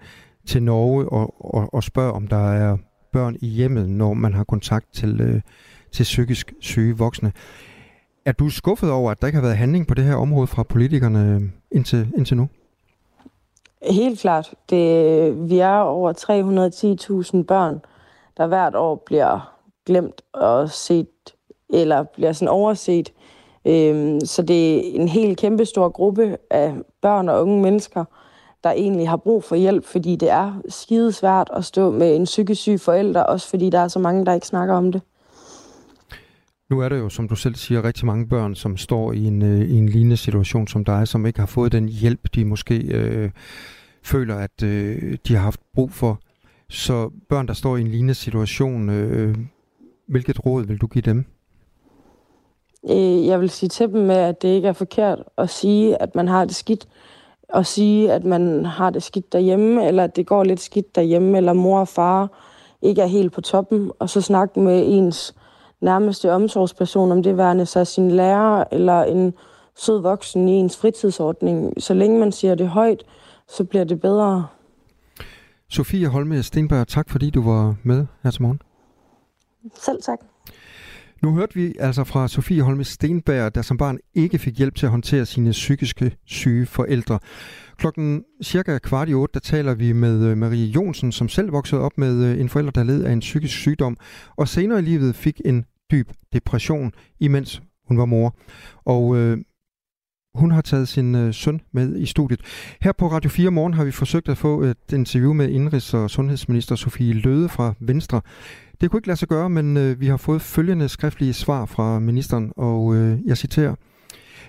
til 0.46 0.62
Norge 0.62 1.08
og, 1.08 1.54
og, 1.54 1.74
og 1.74 1.82
spørger, 1.82 2.12
om 2.12 2.26
der 2.26 2.52
er 2.52 2.76
børn 3.12 3.36
i 3.40 3.46
hjemmet, 3.46 3.88
når 3.88 4.14
man 4.14 4.34
har 4.34 4.44
kontakt 4.44 4.86
til, 4.92 5.20
øh, 5.20 5.40
til 5.92 6.02
psykisk 6.02 6.52
syge 6.60 6.98
voksne. 6.98 7.32
Er 8.24 8.32
du 8.32 8.48
skuffet 8.48 8.90
over, 8.90 9.10
at 9.10 9.20
der 9.20 9.26
ikke 9.26 9.36
har 9.36 9.42
været 9.42 9.56
handling 9.56 9.86
på 9.86 9.94
det 9.94 10.04
her 10.04 10.14
område 10.14 10.46
fra 10.46 10.62
politikerne 10.62 11.34
øh, 11.34 11.42
indtil, 11.72 12.12
indtil 12.16 12.36
nu? 12.36 12.48
Helt 13.90 14.20
klart. 14.20 14.54
Det, 14.70 15.50
vi 15.50 15.58
er 15.58 15.78
over 15.78 16.12
310.000 17.32 17.42
børn, 17.42 17.80
der 18.36 18.46
hvert 18.46 18.74
år 18.74 19.02
bliver 19.06 19.55
glemt 19.86 20.22
og 20.32 20.70
set, 20.70 21.34
eller 21.70 22.02
bliver 22.02 22.32
sådan 22.32 22.48
overset. 22.48 23.12
Øhm, 23.66 24.20
så 24.20 24.42
det 24.42 24.76
er 24.76 25.00
en 25.00 25.08
helt 25.08 25.38
kæmpestor 25.38 25.88
gruppe 25.88 26.36
af 26.50 26.74
børn 27.02 27.28
og 27.28 27.42
unge 27.42 27.62
mennesker, 27.62 28.04
der 28.64 28.70
egentlig 28.70 29.08
har 29.08 29.16
brug 29.16 29.44
for 29.44 29.56
hjælp, 29.56 29.84
fordi 29.84 30.16
det 30.16 30.30
er 30.30 30.60
skide 30.68 31.12
svært 31.12 31.50
at 31.56 31.64
stå 31.64 31.90
med 31.90 32.16
en 32.16 32.24
psykisk 32.24 32.60
syg 32.60 32.80
forælder, 32.80 33.22
også 33.22 33.48
fordi 33.50 33.70
der 33.70 33.78
er 33.78 33.88
så 33.88 33.98
mange, 33.98 34.26
der 34.26 34.34
ikke 34.34 34.46
snakker 34.46 34.74
om 34.74 34.92
det. 34.92 35.02
Nu 36.70 36.80
er 36.80 36.88
der 36.88 36.96
jo, 36.96 37.08
som 37.08 37.28
du 37.28 37.36
selv 37.36 37.54
siger, 37.54 37.84
rigtig 37.84 38.06
mange 38.06 38.28
børn, 38.28 38.54
som 38.54 38.76
står 38.76 39.12
i 39.12 39.24
en, 39.24 39.42
øh, 39.42 39.60
i 39.60 39.78
en 39.78 39.88
lignende 39.88 40.16
situation 40.16 40.68
som 40.68 40.84
dig, 40.84 41.08
som 41.08 41.26
ikke 41.26 41.38
har 41.38 41.46
fået 41.46 41.72
den 41.72 41.88
hjælp, 41.88 42.20
de 42.34 42.44
måske 42.44 42.76
øh, 42.76 43.30
føler, 44.02 44.34
at 44.34 44.62
øh, 44.62 45.18
de 45.28 45.34
har 45.34 45.42
haft 45.42 45.60
brug 45.74 45.92
for. 45.92 46.18
Så 46.68 47.10
børn, 47.28 47.48
der 47.48 47.54
står 47.54 47.76
i 47.76 47.80
en 47.80 47.88
lignende 47.88 48.14
situation, 48.14 48.90
øh, 48.90 49.36
Hvilket 50.06 50.46
råd 50.46 50.66
vil 50.66 50.78
du 50.78 50.86
give 50.86 51.02
dem? 51.02 51.24
Øh, 52.90 53.26
jeg 53.26 53.40
vil 53.40 53.50
sige 53.50 53.68
til 53.68 53.88
dem 53.88 54.00
med, 54.00 54.16
at 54.16 54.42
det 54.42 54.48
ikke 54.48 54.68
er 54.68 54.72
forkert 54.72 55.22
at 55.38 55.50
sige, 55.50 56.02
at 56.02 56.14
man 56.14 56.28
har 56.28 56.44
det 56.44 56.54
skidt. 56.54 56.88
Og 57.48 57.66
sige, 57.66 58.12
at 58.12 58.24
man 58.24 58.64
har 58.64 58.90
det 58.90 59.02
skidt 59.02 59.32
derhjemme, 59.32 59.86
eller 59.86 60.04
at 60.04 60.16
det 60.16 60.26
går 60.26 60.44
lidt 60.44 60.60
skidt 60.60 60.94
derhjemme, 60.94 61.36
eller 61.36 61.52
mor 61.52 61.80
og 61.80 61.88
far 61.88 62.30
ikke 62.82 63.02
er 63.02 63.06
helt 63.06 63.32
på 63.32 63.40
toppen. 63.40 63.90
Og 63.98 64.10
så 64.10 64.20
snakke 64.20 64.60
med 64.60 64.84
ens 64.86 65.34
nærmeste 65.80 66.32
omsorgsperson, 66.32 67.12
om 67.12 67.22
det 67.22 67.36
værende 67.36 67.66
sig 67.66 67.86
sin 67.86 68.10
lærer, 68.10 68.64
eller 68.72 69.02
en 69.02 69.34
sød 69.76 70.00
voksen 70.00 70.48
i 70.48 70.52
ens 70.52 70.76
fritidsordning. 70.76 71.82
Så 71.82 71.94
længe 71.94 72.20
man 72.20 72.32
siger 72.32 72.54
det 72.54 72.68
højt, 72.68 73.04
så 73.48 73.64
bliver 73.64 73.84
det 73.84 74.00
bedre. 74.00 74.46
Sofie 75.68 76.08
Holme 76.08 76.42
Stenberg, 76.42 76.88
tak 76.88 77.10
fordi 77.10 77.30
du 77.30 77.42
var 77.42 77.74
med 77.82 78.06
her 78.22 78.30
til 78.30 78.42
morgen. 78.42 78.60
Selv 79.74 80.02
tak. 80.02 80.18
Nu 81.22 81.34
hørte 81.34 81.54
vi 81.54 81.74
altså 81.78 82.04
fra 82.04 82.28
Sofie 82.28 82.62
Holme 82.62 82.84
Stenberg, 82.84 83.54
der 83.54 83.62
som 83.62 83.76
barn 83.76 83.98
ikke 84.14 84.38
fik 84.38 84.58
hjælp 84.58 84.74
til 84.74 84.86
at 84.86 84.90
håndtere 84.90 85.26
sine 85.26 85.50
psykiske 85.50 86.16
syge 86.26 86.66
forældre. 86.66 87.18
Klokken 87.76 88.24
cirka 88.42 88.78
kvart 88.78 89.08
i 89.08 89.14
otte, 89.14 89.32
der 89.34 89.40
taler 89.40 89.74
vi 89.74 89.92
med 89.92 90.24
øh, 90.24 90.36
Marie 90.36 90.66
Jonsen, 90.66 91.12
som 91.12 91.28
selv 91.28 91.52
voksede 91.52 91.80
op 91.80 91.98
med 91.98 92.24
øh, 92.24 92.40
en 92.40 92.48
forælder, 92.48 92.70
der 92.70 92.84
led 92.84 93.04
af 93.04 93.12
en 93.12 93.20
psykisk 93.20 93.54
sygdom, 93.54 93.96
og 94.36 94.48
senere 94.48 94.78
i 94.78 94.82
livet 94.82 95.16
fik 95.16 95.40
en 95.44 95.64
dyb 95.90 96.10
depression, 96.32 96.92
imens 97.20 97.62
hun 97.88 97.98
var 97.98 98.04
mor. 98.04 98.36
Og 98.84 99.16
øh, 99.16 99.38
hun 100.36 100.50
har 100.50 100.60
taget 100.60 100.88
sin 100.88 101.14
øh, 101.14 101.34
søn 101.34 101.60
med 101.72 101.96
i 101.96 102.06
studiet. 102.06 102.40
Her 102.80 102.92
på 102.92 103.08
Radio 103.08 103.30
4 103.30 103.50
Morgen 103.50 103.74
har 103.74 103.84
vi 103.84 103.90
forsøgt 103.90 104.28
at 104.28 104.38
få 104.38 104.62
et 104.62 104.92
interview 104.92 105.32
med 105.32 105.48
indrigs- 105.48 105.94
og 105.94 106.10
sundhedsminister 106.10 106.76
Sofie 106.76 107.12
Løde 107.12 107.48
fra 107.48 107.74
Venstre. 107.80 108.20
Det 108.80 108.90
kunne 108.90 108.98
ikke 108.98 109.08
lade 109.08 109.18
sig 109.18 109.28
gøre, 109.28 109.50
men 109.50 109.76
øh, 109.76 110.00
vi 110.00 110.06
har 110.06 110.16
fået 110.16 110.42
følgende 110.42 110.88
skriftlige 110.88 111.32
svar 111.32 111.64
fra 111.64 111.98
ministeren, 111.98 112.52
og 112.56 112.94
øh, 112.94 113.18
jeg 113.26 113.36
citerer. 113.36 113.74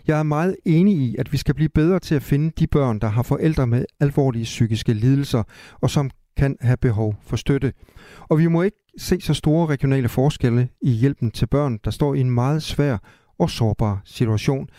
Jeg 0.08 0.20
er 0.20 0.24
meget 0.24 0.56
enig 0.66 0.98
i, 0.98 1.16
at 1.20 1.32
vi 1.32 1.38
skal 1.38 1.56
blive 1.56 1.70
bedre 1.70 2.00
til 2.00 2.16
at 2.16 2.24
finde 2.24 2.52
de 2.60 2.68
børn, 2.68 3.00
der 3.00 3.08
har 3.08 3.24
forældre 3.24 3.68
med 3.68 3.86
alvorlige 4.00 4.44
psykiske 4.44 4.94
lidelser, 4.94 5.44
og 5.82 5.90
som 5.90 6.10
kan 6.38 6.58
have 6.62 6.78
behov 6.78 7.16
for 7.22 7.36
støtte. 7.36 7.74
Og 8.20 8.40
vi 8.40 8.48
må 8.48 8.62
ikke 8.62 8.78
se 8.98 9.22
så 9.22 9.34
store 9.34 9.68
regionale 9.68 10.10
forskelle 10.10 10.70
i 10.82 10.92
hjælpen 10.92 11.32
til 11.32 11.48
børn, 11.48 11.80
der 11.86 11.92
står 11.92 12.14
i 12.14 12.20
en 12.20 12.32
meget 12.32 12.64
svær 12.64 12.98
og 13.40 13.50
sårbar 13.50 14.02
situation. 14.06 14.70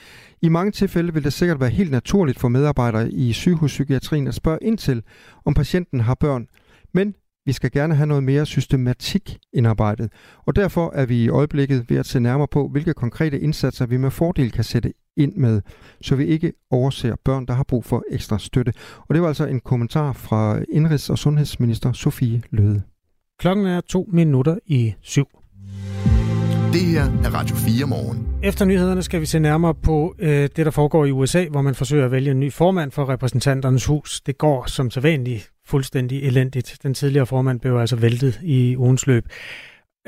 I 0.42 0.48
mange 0.48 0.72
tilfælde 0.72 1.14
vil 1.14 1.24
det 1.24 1.32
sikkert 1.32 1.60
være 1.60 1.70
helt 1.70 1.90
naturligt 1.90 2.38
for 2.38 2.48
medarbejdere 2.48 3.12
i 3.12 3.32
sygehuspsykiatrien 3.32 4.26
at 4.26 4.34
spørge 4.34 4.58
ind 4.62 4.78
til, 4.78 5.02
om 5.44 5.54
patienten 5.54 6.00
har 6.00 6.14
børn, 6.14 6.46
men 6.94 7.14
vi 7.46 7.52
skal 7.52 7.70
gerne 7.70 7.94
have 7.94 8.06
noget 8.06 8.24
mere 8.24 8.46
systematik 8.46 9.38
indarbejdet, 9.52 10.12
og 10.46 10.56
derfor 10.56 10.92
er 10.94 11.06
vi 11.06 11.24
i 11.24 11.28
øjeblikket 11.28 11.90
ved 11.90 11.96
at 11.96 12.06
se 12.06 12.20
nærmere 12.20 12.48
på, 12.48 12.68
hvilke 12.68 12.94
konkrete 12.94 13.40
indsatser 13.40 13.86
vi 13.86 13.96
med 13.96 14.10
fordel 14.10 14.52
kan 14.52 14.64
sætte 14.64 14.92
ind 15.16 15.34
med, 15.36 15.62
så 16.00 16.16
vi 16.16 16.26
ikke 16.26 16.52
overser 16.70 17.16
børn, 17.24 17.46
der 17.46 17.54
har 17.54 17.62
brug 17.62 17.84
for 17.84 18.04
ekstra 18.10 18.38
støtte. 18.38 18.72
Og 19.08 19.14
det 19.14 19.22
var 19.22 19.28
altså 19.28 19.46
en 19.46 19.60
kommentar 19.60 20.12
fra 20.12 20.60
Indrigs- 20.72 21.10
og 21.10 21.18
Sundhedsminister 21.18 21.92
Sofie 21.92 22.42
Løde. 22.50 22.82
Klokken 23.38 23.66
er 23.66 23.80
to 23.80 24.08
minutter 24.12 24.58
i 24.66 24.94
syv. 25.00 25.37
Det 26.72 26.80
her 26.80 27.02
er 27.02 27.34
Radio 27.34 27.56
4 27.56 27.86
morgen. 27.86 28.28
Efter 28.42 28.64
nyhederne 28.64 29.02
skal 29.02 29.20
vi 29.20 29.26
se 29.26 29.38
nærmere 29.38 29.74
på 29.74 30.14
øh, 30.18 30.30
det, 30.30 30.56
der 30.56 30.70
foregår 30.70 31.04
i 31.04 31.10
USA, 31.10 31.44
hvor 31.50 31.62
man 31.62 31.74
forsøger 31.74 32.04
at 32.04 32.10
vælge 32.10 32.30
en 32.30 32.40
ny 32.40 32.52
formand 32.52 32.90
for 32.90 33.08
repræsentanternes 33.08 33.86
hus. 33.86 34.20
Det 34.20 34.38
går 34.38 34.64
som 34.66 34.90
sædvanligt 34.90 35.50
fuldstændig 35.66 36.22
elendigt. 36.22 36.78
Den 36.82 36.94
tidligere 36.94 37.26
formand 37.26 37.60
blev 37.60 37.76
altså 37.76 37.96
væltet 37.96 38.40
i 38.42 38.76
ugens 38.76 39.06
løb. 39.06 39.24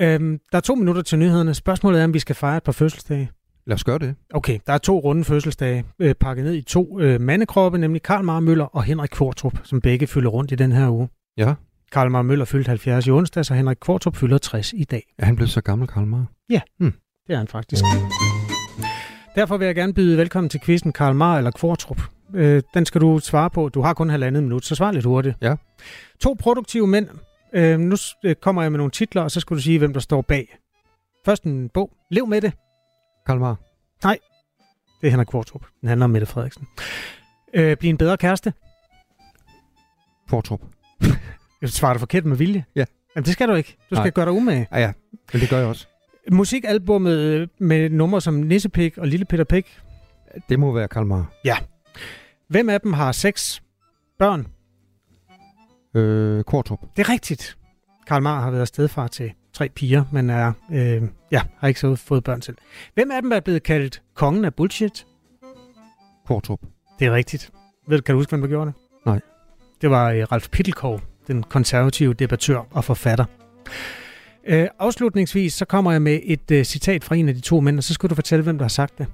Øhm, 0.00 0.38
der 0.52 0.56
er 0.56 0.60
to 0.60 0.74
minutter 0.74 1.02
til 1.02 1.18
nyhederne. 1.18 1.54
Spørgsmålet 1.54 2.00
er, 2.00 2.04
om 2.04 2.14
vi 2.14 2.18
skal 2.18 2.34
fejre 2.34 2.56
et 2.56 2.62
par 2.62 2.72
fødselsdage. 2.72 3.30
Lad 3.66 3.74
os 3.74 3.84
gøre 3.84 3.98
det. 3.98 4.14
Okay, 4.34 4.58
der 4.66 4.72
er 4.72 4.78
to 4.78 4.98
runde 4.98 5.24
fødselsdage 5.24 5.84
øh, 5.98 6.14
pakket 6.14 6.44
ned 6.44 6.54
i 6.54 6.62
to 6.62 7.00
øh, 7.00 7.20
mandekroppe, 7.20 7.78
nemlig 7.78 8.02
Karl 8.02 8.24
Mar 8.24 8.40
Møller 8.40 8.64
og 8.64 8.82
Henrik 8.82 9.10
Kvartrup, 9.10 9.60
som 9.64 9.80
begge 9.80 10.06
fylder 10.06 10.30
rundt 10.30 10.52
i 10.52 10.54
den 10.54 10.72
her 10.72 10.90
uge. 10.90 11.08
Ja. 11.36 11.54
Karl 11.92 12.10
Mar 12.10 12.22
Møller 12.22 12.44
fyldte 12.44 12.68
70 12.68 13.06
i 13.06 13.10
onsdag, 13.10 13.44
så 13.44 13.54
Henrik 13.54 13.76
Kvartrup 13.80 14.16
fylder 14.16 14.38
60 14.38 14.72
i 14.72 14.84
dag. 14.84 15.14
Er 15.18 15.24
han 15.24 15.36
blevet 15.36 15.50
så 15.50 15.60
gammel, 15.60 15.88
Karl 15.88 16.06
Mar? 16.06 16.26
Ja, 16.50 16.60
hmm. 16.78 16.92
det 17.26 17.32
er 17.32 17.38
han 17.38 17.48
faktisk. 17.48 17.84
Derfor 19.34 19.56
vil 19.56 19.66
jeg 19.66 19.74
gerne 19.74 19.94
byde 19.94 20.16
velkommen 20.16 20.48
til 20.50 20.60
quizzen 20.60 20.92
Karl 20.92 21.14
Mar 21.14 21.38
eller 21.38 21.50
Kvartrup. 21.50 22.02
Øh, 22.34 22.62
den 22.74 22.86
skal 22.86 23.00
du 23.00 23.18
svare 23.18 23.50
på. 23.50 23.68
Du 23.68 23.80
har 23.80 23.94
kun 23.94 24.10
halvandet 24.10 24.42
minut, 24.42 24.64
så 24.64 24.74
svar 24.74 24.92
lidt 24.92 25.04
hurtigt. 25.04 25.36
Ja. 25.40 25.56
To 26.20 26.36
produktive 26.38 26.86
mænd. 26.86 27.08
Øh, 27.54 27.78
nu 27.78 27.96
øh, 28.24 28.34
kommer 28.34 28.62
jeg 28.62 28.72
med 28.72 28.78
nogle 28.78 28.90
titler, 28.90 29.22
og 29.22 29.30
så 29.30 29.40
skal 29.40 29.56
du 29.56 29.62
sige, 29.62 29.78
hvem 29.78 29.92
der 29.92 30.00
står 30.00 30.22
bag. 30.22 30.58
Først 31.24 31.44
en 31.44 31.68
bog. 31.68 31.90
Lev 32.10 32.26
med 32.26 32.40
det. 32.40 32.52
Karl 33.26 33.38
Mar. 33.38 33.56
Nej, 34.04 34.18
det 35.00 35.06
er 35.06 35.10
Henrik 35.10 35.26
Kvartrup. 35.26 35.66
Den 35.80 35.88
handler 35.88 36.04
om 36.04 36.10
Mette 36.10 36.26
Frederiksen. 36.26 36.66
Øh, 37.54 37.76
Bliv 37.76 37.90
en 37.90 37.98
bedre 37.98 38.16
kæreste. 38.16 38.52
Kvartrup. 40.28 40.60
Jeg 41.62 41.68
svarer 41.68 41.92
det 41.92 42.00
forkert 42.00 42.24
med 42.24 42.36
vilje. 42.36 42.64
Ja. 42.76 42.84
Jamen, 43.16 43.24
det 43.24 43.32
skal 43.32 43.48
du 43.48 43.54
ikke. 43.54 43.76
Du 43.90 43.94
skal 43.94 44.02
Nej. 44.02 44.10
gøre 44.10 44.24
dig 44.24 44.32
umage. 44.32 44.68
Ja, 44.72 44.78
ja. 44.78 44.92
Men 45.32 45.40
det 45.40 45.50
gør 45.50 45.58
jeg 45.58 45.66
også. 45.66 45.86
Musikalbummet 46.32 47.18
øh, 47.18 47.48
med 47.58 47.90
numre 47.90 48.20
som 48.20 48.34
Nissepik 48.34 48.98
og 48.98 49.06
Lille 49.08 49.24
Peter 49.24 49.44
Pik. 49.44 49.78
Det 50.48 50.58
må 50.58 50.72
være 50.72 50.88
Karl 50.88 51.06
Mar. 51.06 51.32
Ja. 51.44 51.56
Hvem 52.48 52.68
af 52.68 52.80
dem 52.80 52.92
har 52.92 53.12
seks 53.12 53.62
børn? 54.18 54.46
Øh, 55.94 56.44
Kvartrup. 56.44 56.80
Det 56.96 57.02
er 57.08 57.08
rigtigt. 57.08 57.58
Karl 58.06 58.22
Mar 58.22 58.40
har 58.40 58.50
været 58.50 58.68
stedfar 58.68 59.06
til 59.06 59.32
tre 59.52 59.68
piger, 59.68 60.04
men 60.12 60.30
er, 60.30 60.52
øh, 60.72 61.02
ja, 61.32 61.42
har 61.58 61.68
ikke 61.68 61.80
så 61.80 61.96
fået 61.96 62.24
børn 62.24 62.42
selv. 62.42 62.56
Hvem 62.94 63.10
af 63.10 63.22
dem 63.22 63.32
er 63.32 63.40
blevet 63.40 63.62
kaldt 63.62 64.02
kongen 64.14 64.44
af 64.44 64.54
bullshit? 64.54 65.06
Kvartrup. 66.26 66.60
Det 66.98 67.06
er 67.06 67.12
rigtigt. 67.12 67.50
Ved, 67.88 68.00
kan 68.02 68.12
du 68.12 68.18
huske, 68.18 68.30
hvem 68.30 68.40
der 68.40 68.48
gjorde 68.48 68.66
det? 68.66 68.74
Nej. 69.06 69.20
Det 69.80 69.90
var 69.90 70.10
øh, 70.10 70.22
Ralf 70.32 70.48
Pittelkov, 70.50 71.00
den 71.30 71.42
konservative 71.42 72.14
debattør 72.14 72.66
og 72.70 72.84
forfatter. 72.84 73.24
Øh, 74.46 74.68
afslutningsvis 74.78 75.54
så 75.54 75.64
kommer 75.64 75.92
jeg 75.92 76.02
med 76.02 76.20
et 76.24 76.50
øh, 76.50 76.64
citat 76.64 77.04
fra 77.04 77.14
en 77.14 77.28
af 77.28 77.34
de 77.34 77.40
to 77.40 77.60
mænd, 77.60 77.78
og 77.78 77.84
så 77.84 77.94
skal 77.94 78.10
du 78.10 78.14
fortælle, 78.14 78.42
hvem 78.42 78.58
der 78.58 78.64
har 78.64 78.68
sagt 78.68 78.98
det. 78.98 79.06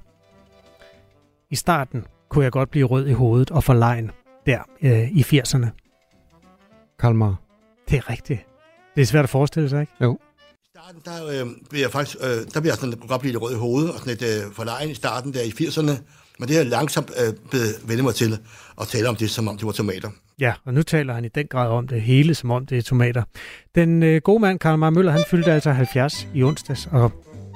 I 1.51 1.55
starten 1.55 2.05
kunne 2.29 2.43
jeg 2.43 2.51
godt 2.51 2.71
blive 2.71 2.85
rød 2.85 3.07
i 3.07 3.13
hovedet 3.13 3.51
og 3.51 3.63
forlegen 3.63 4.11
der 4.45 4.59
øh, 4.81 5.11
i 5.11 5.21
80'erne. 5.21 5.67
Karl 6.99 7.15
Mar. 7.15 7.35
Det 7.89 7.97
er 7.97 8.09
rigtigt. 8.09 8.45
Det 8.95 9.01
er 9.01 9.05
svært 9.05 9.23
at 9.23 9.29
forestille 9.29 9.69
sig, 9.69 9.81
ikke? 9.81 9.93
Jo. 10.01 10.19
starten, 10.75 11.01
der, 11.05 11.43
øh, 11.45 11.51
bliver 11.69 11.83
jeg 11.83 11.91
faktisk, 11.91 12.17
øh, 12.21 12.29
der 12.53 12.59
bliver 12.59 12.73
jeg 12.73 12.77
sådan, 12.77 12.99
godt 13.07 13.21
blive 13.21 13.31
lidt 13.31 13.41
rød 13.41 13.53
i 13.53 13.57
hovedet, 13.57 13.91
og 13.91 13.99
sådan 13.99 14.17
lidt 14.17 14.45
øh, 14.45 14.53
forlegen 14.53 14.89
i 14.89 14.93
starten 14.93 15.33
der 15.33 15.41
i 15.41 15.49
80'erne. 15.49 15.91
Men 16.39 16.47
det 16.47 16.55
har 16.55 16.63
jeg 16.63 16.69
langsomt 16.71 17.11
øh, 17.53 17.89
vendt 17.89 18.03
mig 18.03 18.15
til 18.15 18.39
at 18.81 18.87
tale 18.87 19.09
om 19.09 19.15
det, 19.15 19.29
som 19.29 19.47
om 19.47 19.57
det 19.57 19.65
var 19.65 19.71
tomater. 19.71 20.09
Ja, 20.39 20.53
og 20.65 20.73
nu 20.73 20.83
taler 20.83 21.13
han 21.13 21.25
i 21.25 21.27
den 21.27 21.47
grad 21.47 21.69
om 21.69 21.87
det 21.87 22.01
hele, 22.01 22.35
som 22.35 22.51
om 22.51 22.65
det 22.65 22.77
er 22.77 22.81
tomater. 22.81 23.23
Den 23.75 24.03
øh, 24.03 24.21
gode 24.21 24.39
mand, 24.39 24.59
Karl 24.59 24.77
Marr 24.77 24.89
Møller, 24.89 25.11
han 25.11 25.23
fyldte 25.29 25.51
altså 25.51 25.71
70 25.71 26.27
i 26.33 26.43
onsdags, 26.43 26.89
og 26.91 27.11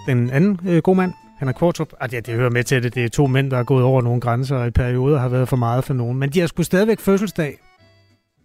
den 0.08 0.30
anden 0.30 0.60
øh, 0.68 0.82
gode 0.82 0.98
mand, 0.98 1.14
Henrik 1.40 1.56
Kvartrup, 1.56 1.94
at 2.02 2.14
ja, 2.14 2.20
det 2.20 2.34
hører 2.34 2.50
med 2.50 2.64
til 2.64 2.84
det, 2.84 2.96
det 2.96 3.06
er 3.06 3.10
to 3.10 3.28
mænd, 3.28 3.52
der 3.52 3.58
er 3.58 3.64
gået 3.64 3.84
over 3.84 4.02
nogle 4.02 4.22
grænser, 4.22 4.56
og 4.56 4.68
i 4.68 4.72
perioder 4.72 5.20
har 5.20 5.30
været 5.30 5.50
for 5.50 5.58
meget 5.58 5.84
for 5.84 5.94
nogen. 5.94 6.18
Men 6.18 6.30
de 6.30 6.40
har 6.40 6.48
sgu 6.48 6.64
stadigvæk 6.64 7.00
fødselsdag. 7.00 7.60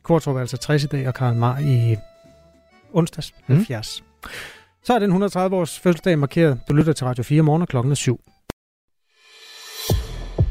Kvartrup 0.05 0.37
er 0.37 0.41
altså 0.41 0.57
60 0.57 0.85
i 0.85 0.87
dag, 0.87 1.09
og 1.09 1.15
Karl 1.15 1.37
Marr 1.37 1.59
i 1.59 1.97
onsdags 2.93 3.35
70. 3.47 4.03
Mm. 4.03 4.29
Så 4.85 4.95
er 4.95 4.99
den 4.99 5.11
130 5.11 5.57
års 5.57 5.79
fødselsdag 5.79 6.19
markeret. 6.19 6.61
Du 6.69 6.75
lytter 6.75 6.93
til 6.93 7.07
Radio 7.07 7.25
4 7.25 7.43
morgen 7.43 7.67
klokken 7.67 7.93
er 7.93 7.97
7. 7.97 8.21